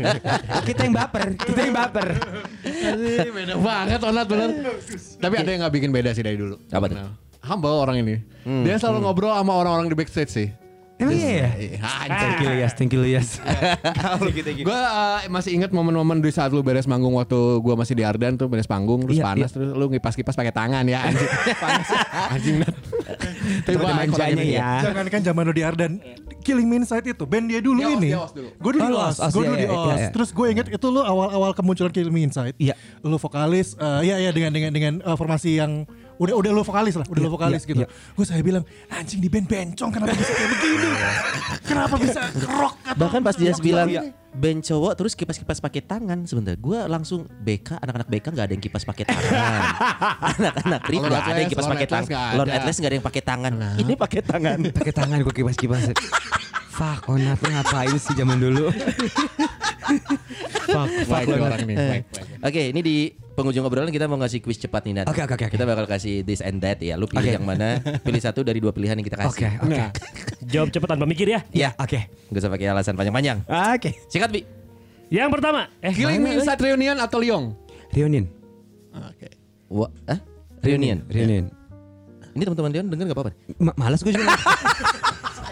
[0.68, 2.08] kita yang baper kita yang baper
[3.38, 4.48] beda banget Onat bener.
[5.20, 6.56] Tapi ada yang gak bikin beda sih dari dulu.
[6.72, 6.96] Apa tuh?
[6.96, 7.12] Nah,
[7.44, 8.16] Humble orang ini.
[8.44, 10.48] Dia selalu ngobrol sama orang-orang di backstage sih.
[10.98, 11.78] Emang iya ya Iya,
[12.10, 13.28] thank you Yas thank you Yas
[14.60, 18.34] Gue uh, masih inget momen-momen di saat lu beres manggung waktu gue masih di Ardan
[18.34, 21.30] tuh beres panggung terus Iya, panas terus lu ngipas-kipas pakai tangan ya anjing.
[21.62, 21.88] panas.
[22.34, 22.74] Anjing Nat.
[23.64, 25.92] Tapi manjanya ikut ya Jangan kan zaman lu di Ardan
[26.42, 28.14] Killing Me Inside itu band dia dulu ini.
[28.56, 29.98] Gue dulu Oh, di Os, gue dulu iya, di iya, Os.
[30.00, 30.08] iya.
[30.14, 32.56] Terus gue inget itu lu awal-awal kemunculan Killing Me Inside.
[32.56, 32.72] Iya.
[33.04, 35.84] Lu vokalis, eh, iya iya dengan dengan dengan eh, formasi yang
[36.18, 37.82] udah udah lu vokalis lah, udah lu vokalis iya, gitu.
[37.86, 37.88] iya.
[37.88, 40.88] Gue saya bilang anjing di band bencong kenapa bisa kayak begini?
[41.62, 43.88] kenapa bisa rock atau Bahkan pas dia bilang
[44.34, 46.54] band cowok terus kipas-kipas pakai tangan sebentar.
[46.58, 49.60] Gua langsung BK anak-anak BK nggak ada yang kipas pakai tangan.
[50.36, 52.32] anak-anak Lord nggak ada yang kipas pakai tangan.
[52.36, 52.48] Lord.
[52.50, 53.52] Atlas nggak ada yang pakai tangan.
[53.78, 54.58] Ini pakai tangan.
[54.78, 55.82] pakai tangan gue kipas kipas
[56.78, 58.70] fuck onat lu ngapain sih zaman dulu
[60.70, 61.74] fuck fuck orang nih.
[61.74, 62.26] Baik, baik.
[62.46, 62.96] Oke, ini di
[63.38, 65.06] penghujung obrolan kita mau ngasih kuis cepat nih Nat.
[65.06, 65.46] Oke, oke, oke.
[65.46, 66.98] Kita bakal kasih this and that ya.
[66.98, 67.38] Lu pilih Oke.
[67.38, 67.78] yang mana?
[68.02, 69.62] Pilih satu dari dua pilihan yang kita oke kasih.
[69.62, 69.84] oke
[70.44, 71.40] Jawab cepat tanpa mikir ya.
[71.54, 73.46] Ya, oke Gak usah pakai alasan panjang-panjang.
[73.46, 74.42] oke Singkat Bi.
[75.08, 77.54] Yang pertama, eh Killing Me Inside Reunion atau Lyong?
[77.88, 78.26] reunion
[78.92, 79.30] Oke.
[79.70, 80.18] Wah, ah?
[80.60, 81.06] Reunion.
[81.06, 81.46] reunion
[82.34, 83.32] Ini teman-teman Dion denger gak apa-apa?
[83.58, 84.26] Ma- malas gue juga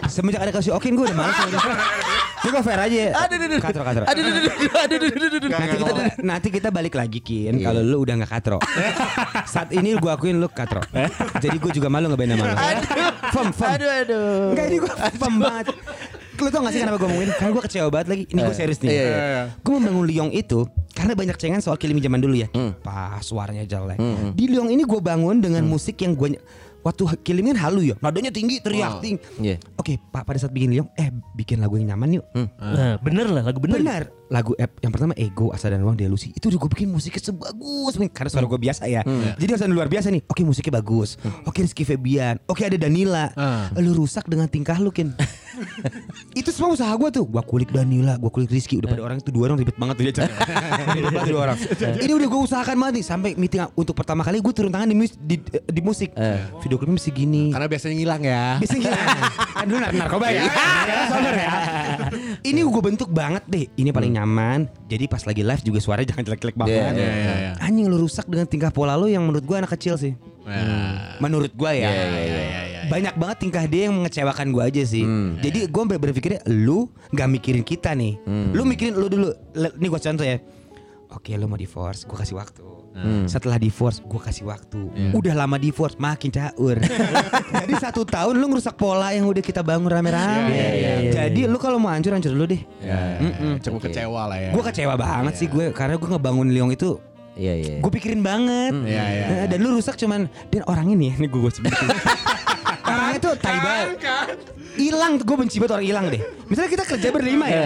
[0.07, 1.61] semenjak ada kasih okin gue udah malas udah.
[2.37, 3.03] Ini gue fair aja.
[3.59, 4.03] Katro katro.
[4.05, 5.49] Aduh, aduh, aduh, aduh, aduh, aduh, aduh.
[5.49, 5.91] Nanti kita,
[6.21, 7.59] nanti kita balik lagi Kin.
[7.59, 8.57] Kalau lu udah gak katro.
[9.49, 10.79] Saat ini gue akuin lu katro.
[11.41, 12.55] Jadi gue juga malu ngeband sama lu.
[13.33, 13.69] Fem, fem.
[13.73, 14.27] Aduh, aduh.
[14.53, 15.65] Enggak ini gue fem banget.
[16.37, 17.29] Lu tau gak sih kenapa gue ngomongin?
[17.33, 18.23] Karena gue kecewa banget lagi.
[18.29, 18.89] Ini gue serius nih.
[18.93, 19.43] iya, iya.
[19.65, 22.47] Gue membangun Liong itu Karena banyak cengan soal Kilimi zaman dulu ya.
[22.85, 23.97] Pas suaranya jelek.
[24.37, 26.37] Di Liong ini gue bangun dengan musik yang gue
[26.87, 29.59] Waktu Kilimi kan halu ya Nadanya tinggi teriak tinggi Iya.
[29.75, 32.25] Oke pak pada saat bikin Liong Eh bikin lagu yang nyaman yuk
[32.57, 33.83] Nah, bener lah lagu bener.
[33.83, 34.03] Benar.
[34.27, 37.95] Lagu eh, yang pertama Ego Asa dan Ruang Delusi itu udah gue bikin musiknya sebagus
[37.95, 39.01] mungkin karena suara gue biasa ya.
[39.35, 40.23] Jadi harus ada luar biasa nih.
[40.27, 41.15] Oke musiknya bagus.
[41.43, 42.35] Oke Rizky Febian.
[42.45, 43.31] Oke ada Danila.
[43.75, 45.11] Lu rusak dengan tingkah lu Kin.
[46.39, 47.25] itu semua usaha gue tuh.
[47.25, 48.77] Gua kulik Danila, gua kulik Rizky.
[48.77, 50.13] Udah pada orang itu dua orang ribet banget tuh dia.
[51.07, 51.57] Banget dua orang.
[51.97, 54.95] Ini udah gue usahakan banget nih sampai meeting untuk pertama kali gue turun tangan di,
[54.95, 56.13] mus- di, di musik.
[56.61, 57.43] Video klipnya mesti gini.
[57.49, 58.45] Karena biasanya ngilang ya.
[58.57, 60.43] Kan dulu nar- narkoba ya.
[60.47, 61.51] Ya, sabar ya.
[62.43, 63.65] Ini gue bentuk banget deh.
[63.73, 64.59] Ini paling nyaman.
[64.87, 66.75] Jadi pas lagi live juga suaranya jangan jelek-jelek banget.
[66.77, 67.51] Iya, iya, iya, iya.
[67.59, 70.13] Anjing lu rusak dengan tingkah pola lu yang menurut gue anak kecil sih.
[70.47, 71.19] Nah.
[71.19, 71.91] Menurut gue ya.
[71.91, 75.03] Iya, iya, iya, iya, Banyak banget tingkah dia yang mengecewakan gue aja sih.
[75.43, 78.15] Jadi gue berpikirnya lu nggak mikirin kita nih.
[78.55, 79.29] Lu mikirin lu dulu.
[79.53, 80.39] Nih gue contoh ya.
[81.07, 82.63] Oke lu mau divorce, gue kasih waktu.
[83.29, 84.79] Setelah divorce, gue kasih waktu.
[85.13, 86.81] Udah lama divorce, makin caur.
[87.61, 90.49] Jadi satu tahun lu ngerusak pola yang udah kita bangun rame-rame.
[90.51, 92.61] Iya, iya, iya, Jadi lu kalau mau hancur hancur dulu deh.
[92.81, 93.21] Ya,
[93.61, 94.49] cukup kecewa lah ya.
[94.51, 96.97] Gue kecewa banget sih gue karena gue ngebangun Liong itu
[97.37, 97.75] Iya, iya.
[97.79, 98.73] gue pikirin banget.
[98.73, 99.45] Iya, iya, Nah, iya.
[99.45, 101.87] Dan lu rusak cuman dan orang ini ya, ini gue gue sebutin.
[102.87, 103.87] orangnya tuh tai banget.
[104.77, 106.21] Hilang tuh gue benci banget orang hilang deh.
[106.49, 107.65] Misalnya kita kerja berlima ya.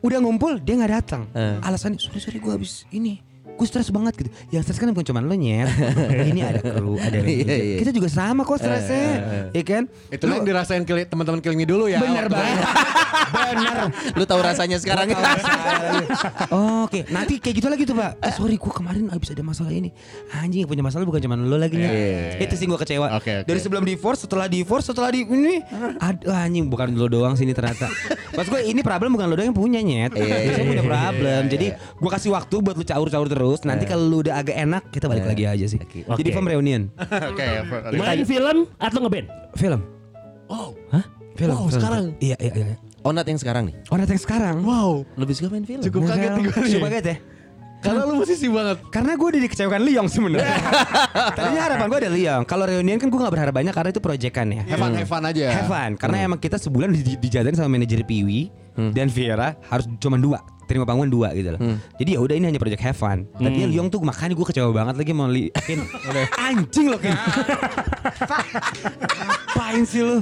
[0.00, 1.22] Udah ngumpul dia nggak datang.
[1.60, 3.20] Alasannya sorry sorry gue habis ini.
[3.52, 4.30] Gue stres banget gitu.
[4.50, 5.68] Yang stres kan bukan cuma lo nyet.
[6.30, 7.76] ini ada kru, ada Iya, iya.
[7.78, 9.50] Kita juga sama kok stresnya.
[9.50, 9.82] Iya kan?
[10.08, 11.98] Itu yang dirasain kili- teman-teman Killing Me dulu ya.
[11.98, 12.58] Bener banget.
[13.32, 13.76] Bener.
[14.12, 15.08] Lu tahu rasanya sekarang.
[16.50, 18.18] Oh, Oke, nanti kayak gitu lagi tuh pak.
[18.18, 19.94] Eh, sorry, gue kemarin habis ada masalah ini.
[20.34, 22.42] Anjing yang punya masalah bukan cuma lo lagi nih.
[22.42, 23.14] Itu sih gue kecewa.
[23.16, 23.46] Oke, oke.
[23.46, 25.62] Dari sebelum divorce, setelah divorce, setelah di ini,
[25.96, 27.86] aduh anjing bukan lo doang sini ternyata.
[28.34, 30.12] Pas gue ini problem bukan lo doang yang punya nyet.
[30.12, 31.40] Biasanya punya problem.
[31.48, 33.41] Jadi gue kasih waktu buat lu caur-caur terus.
[33.66, 35.78] Nanti kalau lu udah agak enak, kita balik lagi aja sih.
[35.82, 36.30] Jadi Oke.
[36.30, 36.88] form reunion.
[37.30, 37.46] Oke.
[37.98, 39.26] Main film atau ngeband?
[39.58, 39.80] Film.
[40.46, 40.76] Wow.
[40.92, 41.04] Hah?
[41.32, 41.54] Film.
[41.56, 41.76] Wow, film.
[41.80, 42.04] sekarang?
[42.20, 42.76] Iya, iya, iya.
[43.02, 43.74] Onat yang sekarang nih.
[43.90, 44.56] Oh, yang sekarang.
[44.62, 45.02] Wow.
[45.18, 45.82] Lebih suka main film.
[45.82, 46.52] Cukup kaget gue.
[46.78, 47.16] Cukup kaget ya.
[47.82, 48.78] Karena lu musisi banget.
[48.94, 50.54] Karena gue udah dikecewakan Liong sebenarnya.
[51.36, 52.42] Tadinya harapan gue ada Liong.
[52.46, 54.62] Kalau reunian kan gue gak berharap banyak karena itu proyekan ya.
[54.70, 55.46] Have fun, have fun aja.
[55.50, 55.90] Have fun.
[55.98, 58.54] Karena emang kita sebulan di, dijadain sama manajer Piwi
[58.94, 61.60] dan Viera harus cuma dua terima panggungan dua gitu loh.
[62.00, 63.26] Jadi ya udah ini hanya project have fun.
[63.36, 65.84] Tadinya Liong tuh makanya gue kecewa banget lagi mau li Kin,
[66.38, 67.12] anjing loh Kin.
[69.52, 70.16] Apain sih lu?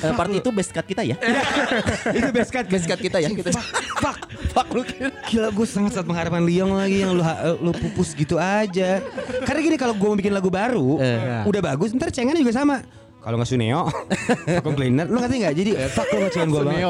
[0.00, 1.16] Eh, part itu best cut kita ya.
[2.18, 3.28] itu best cut best cut kita ya.
[3.28, 3.52] Kita.
[4.00, 4.18] Fuck,
[4.50, 4.82] fuck lu
[5.28, 9.04] Gila gue sangat sangat mengharapkan Liong lagi yang lu ha- lu pupus gitu aja.
[9.44, 10.96] Karena gini kalau gue mau bikin lagu baru,
[11.44, 12.80] udah bagus, ntar cengennya juga sama.
[13.20, 13.84] Kalau nggak Suneo,
[14.56, 15.54] vacuum cleaner, lu ngerti nggak?
[15.54, 16.80] Jadi fuck lu ngecewain gue banget.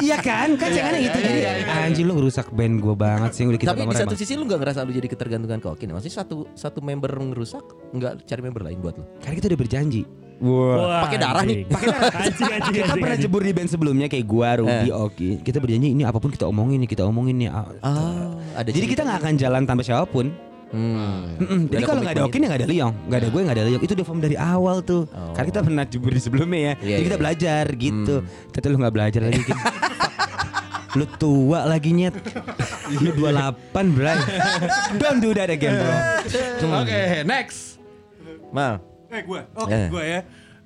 [0.00, 1.18] Iya kan, kan cengennya gitu.
[1.18, 4.46] Jadi anjing lu ngerusak band gue banget sih udah kita Tapi di satu sisi lu
[4.46, 5.90] nggak ngerasa lu jadi ketergantungan ke Okin.
[5.90, 9.04] Maksudnya satu satu member ngerusak, nggak cari member lain buat lu.
[9.18, 10.02] Karena kita udah berjanji.
[10.40, 11.68] Wah, Pakai darah nih.
[11.68, 12.12] Pakai darah.
[12.24, 13.24] Anjing, anjing, Kita anjing, pernah anjing.
[13.28, 15.28] jebur di band sebelumnya kayak gua, Rudy, Oki.
[15.40, 17.48] Kita berjanji ini apa pun kita omongin nih, kita omongin nih.
[17.48, 20.32] Ah, Ah, ada Jadi kita nggak akan jalan tanpa siapa pun.
[20.70, 21.34] Hmm.
[21.34, 21.60] Mm-mm.
[21.66, 23.56] Jadi ada kalau nggak ada komitmen Okin ya nggak ada Liong, nggak ada gue nggak
[23.58, 23.82] ada Liong.
[23.82, 25.02] Itu udah form dari awal tuh.
[25.34, 26.74] Karena kita pernah jebur di sebelumnya ya.
[26.78, 27.22] Iya, Jadi kita iya.
[27.22, 28.14] belajar gitu.
[28.48, 29.42] Tapi lu nggak belajar lagi.
[29.42, 29.58] Kin.
[30.98, 32.14] lu tua lagi nyet.
[32.96, 34.18] Lu 28 bray.
[35.02, 35.94] Don't do that again bro.
[36.80, 37.82] Oke, next.
[38.50, 38.89] Mal.
[39.10, 39.88] Eh gue, oke Eh.
[39.90, 40.20] gue ya.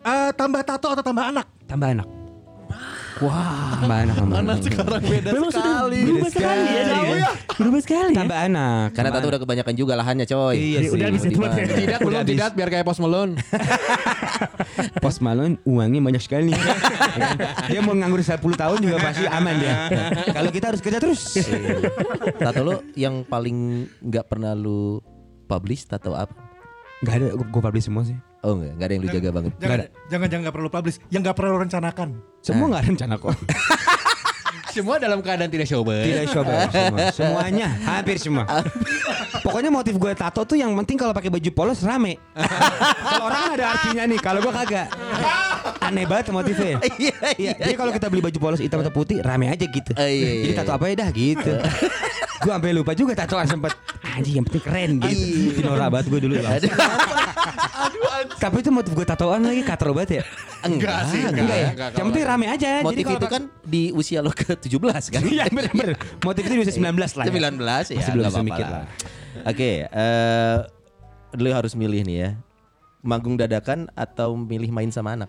[0.05, 1.47] Eh, tambah tato atau tambah anak?
[1.64, 2.09] Tambah anak.
[3.22, 4.57] Wah, tambah anak, tambah anak.
[4.61, 5.99] Sekarang beda Memang sudah sekali.
[6.03, 6.82] berubah sekali ya.
[6.84, 7.07] sekali.
[7.14, 7.30] dia.
[7.55, 8.18] Berubah sekali ya.
[8.20, 8.86] Tambah anak.
[8.90, 10.55] Karena tato udah kebanyakan juga lahannya coy.
[10.59, 10.90] Iya sih.
[10.92, 11.38] Udah habis itu.
[11.38, 13.32] Tidak belum tidak biar kayak Post Malone.
[15.03, 16.51] Pos Malone uangnya banyak sekali.
[17.70, 19.76] dia mau nganggur 10 tahun juga pasti aman dia.
[20.34, 21.38] Kalau kita harus kerja terus.
[22.36, 24.99] tato lu yang paling nggak pernah lu
[25.47, 26.34] publish tato apa?
[27.07, 28.18] Gak ada, gue publish semua sih.
[28.45, 29.53] Oh enggak, enggak ada yang lu jaga banget.
[29.57, 29.78] Jangan,
[30.12, 32.09] jangan jangan nggak perlu publish, yang nggak perlu rencanakan.
[32.45, 33.32] Semua nggak rencana kok.
[34.74, 36.03] Semua dalam keadaan tidak sober.
[36.03, 36.99] Tidak coba semua.
[37.14, 38.42] Semuanya, hampir semua.
[39.38, 42.18] Pokoknya motif gue tato tuh yang penting kalau pakai baju polos rame.
[42.34, 44.90] kalau orang ada artinya nih, kalau gue kagak.
[45.78, 46.82] Aneh banget motifnya.
[46.99, 49.95] Iya, Iya, jadi kalau kita beli baju polos hitam atau putih rame aja gitu.
[49.95, 50.59] Iya, iya, Jadi iya.
[50.59, 51.53] tato apa ya dah gitu.
[52.35, 53.72] Gue sampai lupa juga tatoan sempet
[54.05, 55.55] anjing yang penting keren gitu.
[55.55, 56.59] Tinora banget gue dulu lah.
[58.35, 60.22] Tapi itu motif gue tatoan lagi katro banget ya.
[60.64, 61.68] Enggak sih, enggak, Enggak ya.
[61.70, 62.70] enggak, Yang penting rame aja.
[62.74, 65.20] Jadi Motif kalau itu kan di usia lo ke 17 kan?
[65.22, 65.95] Iya bener-bener.
[66.20, 67.24] Motif itu bisa 19 lah.
[67.24, 67.30] ya.
[67.30, 67.41] 19 ya,
[67.95, 68.72] Masih belum nggak bisa apa-apa mikir lah.
[68.72, 68.85] lah.
[69.45, 70.57] Oke, eh
[71.35, 72.30] lu harus milih nih ya.
[73.05, 75.28] Manggung dadakan atau milih main sama anak?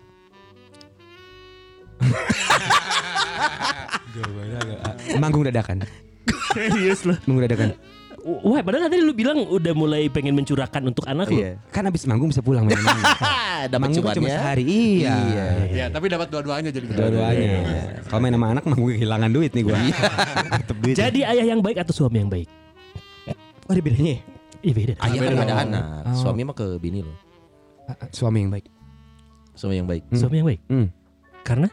[5.20, 5.84] Manggung dadakan.
[6.54, 7.16] Serius loh.
[7.26, 7.68] Manggung dadakan.
[8.26, 11.46] Wah, padahal tadi lu bilang udah mulai pengen mencurahkan untuk anak lu.
[11.70, 12.74] Kan abis manggung bisa pulang main
[13.70, 14.66] Dapat Manggung kan cuma sehari.
[14.66, 15.14] Iya.
[15.14, 15.46] Iya.
[15.70, 16.90] Ya, tapi dapat dua-duanya jadi.
[16.90, 17.50] Dua-duanya.
[18.10, 19.78] Kalau main sama anak manggung kehilangan duit nih gua.
[20.58, 20.94] Tetep duit.
[20.98, 22.50] Jadi ayah yang baik atau suami yang baik?
[23.66, 24.18] oh, ada bedanya.
[24.18, 24.20] ya?
[24.66, 24.92] Iya beda.
[24.98, 26.16] Ayah kan ada anak, Oh.
[26.18, 27.14] suami mah ke bini lo.
[28.10, 28.66] Suami yang baik.
[29.54, 30.02] Suami yang baik.
[30.10, 30.18] Hmm.
[30.18, 30.60] Suami yang baik.
[30.66, 30.86] Hmm.
[31.46, 31.68] Karena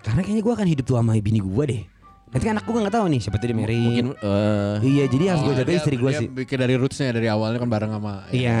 [0.00, 1.84] Karena kayaknya gua akan hidup tua sama bini gua deh.
[2.32, 3.84] Nanti kan anak gua nggak tahu nih siapa dia married.
[3.84, 6.28] Mungkin eh Iya, jadi harus Oh, jaga dia- istri dia sih.
[6.28, 8.14] bikin dari rootsnya dari awalnya kan bareng sama.
[8.32, 8.56] Iya.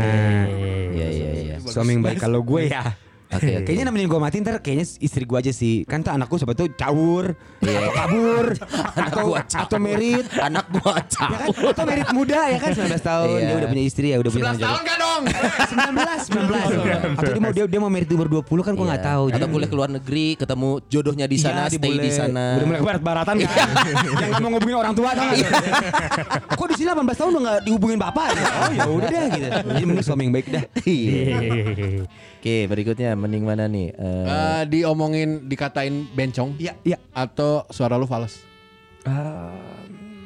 [0.92, 1.54] iya iya iya.
[1.58, 2.92] Suami yang baik kalau gue ya.
[3.32, 3.64] Oke oke.
[3.64, 5.82] Kayaknya nemenin gue mati ntar kayaknya istri gue aja sih.
[5.82, 8.46] Kan tuh anakku siapa tuh caur, atau kabur,
[9.08, 9.64] atau gua caur.
[9.64, 10.26] atau merit.
[10.34, 11.32] anak gua Ya caur.
[11.32, 11.48] kan?
[11.72, 13.40] Atau merit muda ya kan 19 tahun Iya.
[13.42, 15.22] dia udah punya istri ya udah punya 11 tanggung tahun kan dong?
[15.72, 19.00] 19 19 atau dia mau dia, dia mau merit di umur 20 kan gue nggak
[19.00, 19.10] Iya.
[19.10, 22.10] tahu Atau kuliah ke luar negeri, ketemu jodohnya di Iya, sana, dia stay boleh- di
[22.10, 22.44] sana.
[22.54, 23.68] Udah mulai barat-baratan kan.
[24.22, 25.48] Yang mau ngubungin orang tua tau Iya.
[25.48, 25.62] gak?
[26.52, 28.26] Kok di sini 18 tahun udah gak dihubungin bapak?
[28.34, 29.48] Oh ya udah deh gitu.
[29.48, 30.64] Jadi mending suami yang baik dah.
[30.82, 31.36] Iya.
[32.42, 33.94] Oke, berikutnya mending mana nih?
[33.94, 36.98] Eh, Eh, diomongin dikatain bencong Iya, iya.
[37.10, 38.42] atau suara lu fals?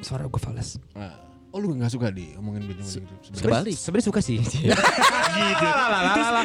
[0.00, 0.78] suara gue fals.
[0.92, 1.12] Nah,
[1.56, 3.40] Oh lu gak suka di omongin benjong gitu.
[3.40, 3.72] Kebalik.
[3.72, 4.44] Sebenarnya suka sih.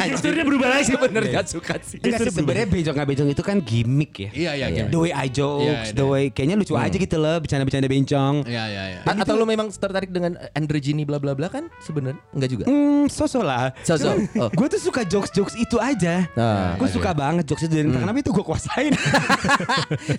[0.07, 0.95] Gesturnya berubah lagi.
[0.95, 1.99] Bener gak suka sih.
[1.99, 4.29] Enggak sih sebenarnya bejong nggak bejong itu kan gimmick ya.
[4.31, 4.83] Iya iya iya.
[4.87, 5.91] The way I jokes, Iya, iya.
[5.91, 8.35] the way kayaknya lucu aja gitu loh bercanda-bercanda bencong.
[8.47, 8.99] Iya iya iya.
[9.03, 12.63] Atau lu memang tertarik dengan androgyny bla bla bla kan sebenarnya enggak juga.
[12.71, 13.75] Hmm, sosok lah.
[13.83, 14.15] So-so.
[14.39, 14.47] Oh.
[14.47, 16.23] Gue tuh suka jokes-jokes itu aja.
[16.39, 18.93] Nah, gue suka banget jokes itu dan entah kenapa itu gue kuasain.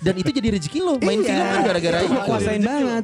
[0.05, 1.25] Dan itu jadi rezeki lo main Iya.
[1.33, 2.13] film kan gara-gara Itu itu.
[2.13, 3.03] gue kuasain banget.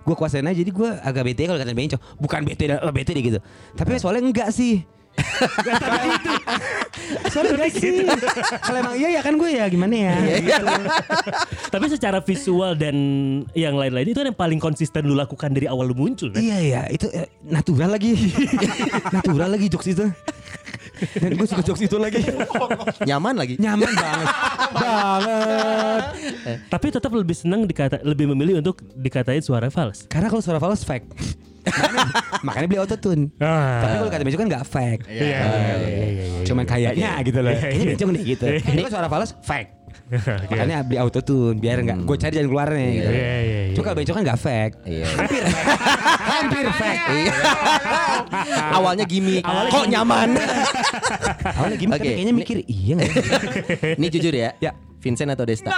[0.00, 2.02] Gue kuasain aja jadi gue agak bete kalau kata bencong.
[2.20, 3.38] Bukan bete, eh, bete deh gitu.
[3.76, 4.84] Tapi soalnya enggak sih.
[7.32, 8.06] Soalnya enggak sih.
[8.62, 10.14] Kalau emang iya ya kan gue ya gimana ya.
[10.38, 10.64] Gitu.
[11.68, 12.96] Tapi secara visual dan
[13.52, 16.40] yang lain-lain itu kan yang paling konsisten lu lakukan dari awal lu muncul kan?
[16.40, 18.14] Iya iya itu eh, natural lagi.
[19.16, 20.06] natural lagi jokes itu.
[21.16, 22.20] Dan gue suka jokes itu lagi.
[23.08, 23.54] Nyaman lagi.
[23.56, 24.26] Nyaman banget.
[24.74, 26.02] banget.
[26.68, 30.06] Tapi tetap lebih senang dikata lebih memilih untuk dikatain suara fals.
[30.06, 31.06] Karena kalau suara fals fake.
[31.60, 32.04] makanya,
[32.40, 33.22] makanya beli autotune.
[33.36, 33.84] Ah.
[33.84, 35.02] Tapi kalau kata Bejo kan nggak fake.
[35.12, 36.44] Iya, iya, iya, iya, iya.
[36.48, 37.52] Cuman kayaknya gitu loh.
[37.52, 37.92] Iya, Kayaknya iya.
[37.92, 38.44] Bejo nih gitu.
[38.48, 39.79] Ini suara fals fake.
[40.10, 43.10] Makanya beli autotune biar nggak gue cari jalan keluarnya gitu.
[43.14, 43.60] Iya.
[43.78, 44.74] Cuma kalau Bejo kan nggak fake.
[44.82, 45.06] Iya.
[45.14, 45.42] Hampir.
[46.34, 47.02] Hampir fake.
[47.14, 47.32] Iya.
[48.76, 49.46] Awalnya gimmick.
[49.46, 50.34] Kok nyaman?
[51.58, 52.10] Awalnya gimana Oke.
[52.10, 53.12] kayaknya mikir iya nggak?
[54.02, 54.50] Ini jujur ya.
[54.58, 54.72] Ya.
[55.00, 55.72] Vincent atau Desta?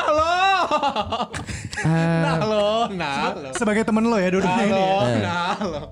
[1.85, 3.51] Nah lo, nah lo.
[3.55, 4.75] Sebagai temen lo ya dua-duanya ini.
[4.75, 5.19] ya.
[5.23, 5.83] Nah lo.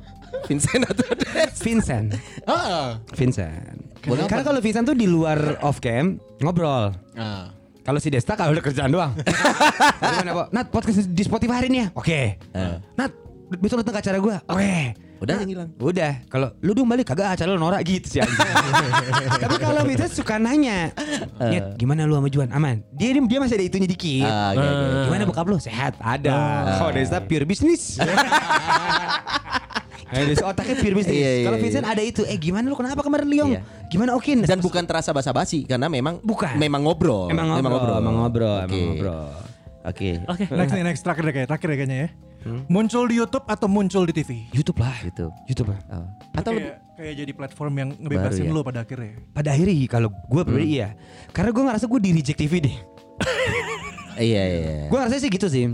[0.49, 1.63] Vincent atau Desta?
[1.63, 2.09] Vincent.
[2.49, 2.99] Ah.
[3.15, 3.79] Vincent.
[4.01, 6.91] Karena kalau Vincent tuh di luar off cam ngobrol.
[7.15, 7.60] Ah.
[7.91, 9.11] Kalau si Desta kalau udah kerjaan doang.
[9.99, 10.43] Gimana, Bo?
[10.55, 11.87] Nat podcast di Spotify hari ini ya?
[11.99, 12.39] Oke.
[12.95, 13.11] Nat,
[13.59, 14.39] besok datang ke acara gua.
[14.47, 14.95] Oke.
[15.19, 15.69] Udah yang hilang.
[15.75, 18.23] Udah, kalau lu dong balik kagak acara lu norak gitu sih.
[19.43, 20.95] Tapi kalau Mita suka nanya,
[21.43, 22.55] Nyet, gimana lu sama Juan?
[22.55, 22.87] Aman.
[22.95, 24.23] Dia dia masih ada itunya dikit.
[24.23, 24.87] Ah, oke, oke.
[25.11, 25.59] Gimana bokap lu?
[25.59, 25.99] Sehat?
[25.99, 26.39] Ada.
[26.79, 27.99] Kalau Desta pure bisnis.
[30.11, 31.15] Eh, Desta otaknya pure bisnis.
[31.17, 31.65] Iya, iya, Kalau iya.
[31.65, 32.23] Vincent ada itu.
[32.27, 33.51] Eh gimana lu kenapa kemarin Liong?
[33.55, 33.63] Iya.
[33.87, 34.43] Gimana Okin?
[34.43, 36.59] Dan bukan terasa basa-basi karena memang Bukan.
[36.59, 37.31] memang ngobrol.
[37.31, 38.87] Emang ngobrol, emang ngobrol, emang Oke.
[38.91, 39.23] ngobrol.
[39.81, 40.11] Oke.
[40.27, 40.45] Oke.
[40.51, 42.09] Next nih, next terakhir deh kayak terakhir deh kayaknya ya.
[42.41, 42.65] Hmm.
[42.73, 44.31] Muncul di YouTube atau muncul di TV?
[44.51, 44.97] YouTube lah.
[45.05, 45.29] Gitu.
[45.47, 45.81] YouTube lah.
[45.93, 46.07] Oh.
[46.35, 48.57] Atau lebih Kayak, kayak jadi platform yang ngebebasin Baru ya?
[48.57, 49.13] lo pada akhirnya.
[49.31, 50.89] Pada akhirnya kalau gue pribadi iya.
[51.31, 52.77] Karena gue ngerasa gue di reject TV deh.
[54.21, 54.43] Iya iya.
[54.45, 54.87] iya.
[54.89, 55.65] Gue ngerasa sih gitu sih.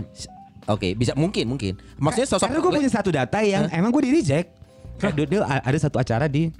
[0.67, 1.79] Oke, bisa mungkin mungkin.
[1.95, 4.51] Maksudnya sosok Karena gue punya satu data yang emang gue di reject.
[4.99, 6.51] Dulu ada satu acara di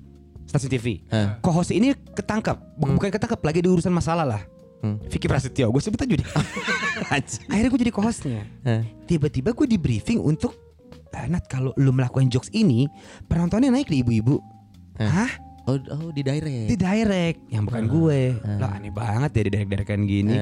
[0.48, 1.04] stasiun TV.
[1.12, 1.44] Hah.
[1.44, 4.42] Co-host ini ketangkap, bukan, bukan ketangkap lagi di urusan masalah lah.
[4.80, 5.02] Hmm.
[5.10, 6.30] Vicky Prasetyo, gue sebut aja deh.
[7.52, 8.42] Akhirnya gue jadi co-hostnya.
[8.64, 8.86] Hah.
[9.10, 10.56] Tiba-tiba gue di briefing untuk
[11.12, 12.86] "Ah, Nat kalau lu melakukan jokes ini
[13.28, 14.38] penontonnya naik di ibu-ibu.
[15.02, 15.47] Hah?
[15.68, 16.72] Oh, oh di direct.
[16.72, 18.40] Di direct yang bukan gue.
[18.56, 20.36] Lah aneh banget ya di direct-directan gini.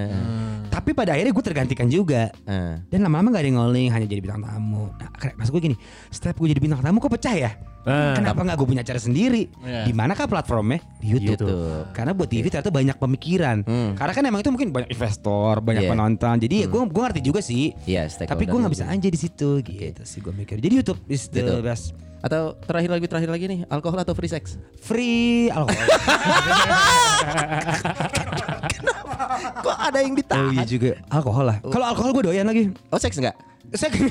[0.70, 2.30] Tapi pada akhirnya gue tergantikan juga.
[2.46, 2.78] Ah.
[2.86, 4.92] Dan lama-lama gak ada yang ngoling hanya jadi bintang tamu.
[4.94, 7.52] Nah, kayak- maksud gue gini, setiap gue jadi bintang tamu kok pecah ya?
[7.86, 8.14] Ah.
[8.14, 9.50] Kenapa nggak gue punya acara sendiri?
[9.62, 9.86] Iya.
[9.86, 10.82] Di manakah platformnya?
[10.98, 11.42] Di YouTube.
[11.42, 11.90] YouTube.
[11.90, 13.58] Karena buat TV ternyata banyak pemikiran.
[13.62, 13.92] Hmm.
[13.94, 15.92] Karena kan emang itu mungkin banyak investor, banyak Iya.
[15.94, 16.36] penonton.
[16.38, 17.74] Jadi ya gue gue ngerti juga sih.
[17.86, 20.58] Iya, Tapi gue nggak bisa aja di situ gitu sih gue mikir.
[20.58, 21.54] Jadi YouTube is the Gitu.
[21.62, 21.94] best.
[22.24, 24.56] Atau terakhir lagi terakhir lagi nih, alkohol atau free sex?
[24.82, 25.88] Free alkohol.
[29.66, 30.54] Kok ada yang oh ditahan?
[30.54, 31.58] iya juga alkohol lah.
[31.62, 32.72] Kalau alkohol gue doyan lagi.
[32.94, 33.36] Oh, seks enggak?
[33.74, 33.98] Seks.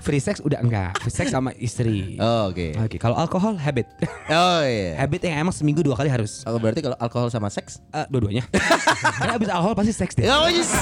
[0.00, 0.96] Free sex udah enggak.
[1.04, 2.16] Free sex sama istri.
[2.16, 2.72] Oh, oke.
[2.88, 3.84] Oke, kalau alkohol habit.
[4.32, 4.96] Oh iya.
[4.96, 6.40] habit yang emang seminggu dua kali harus.
[6.48, 7.84] Oh, berarti kalau alkohol sama seks?
[7.92, 8.48] Eh, dua-duanya.
[9.20, 10.24] Karena abis alkohol pasti seks deh.
[10.24, 10.72] Oh, yes.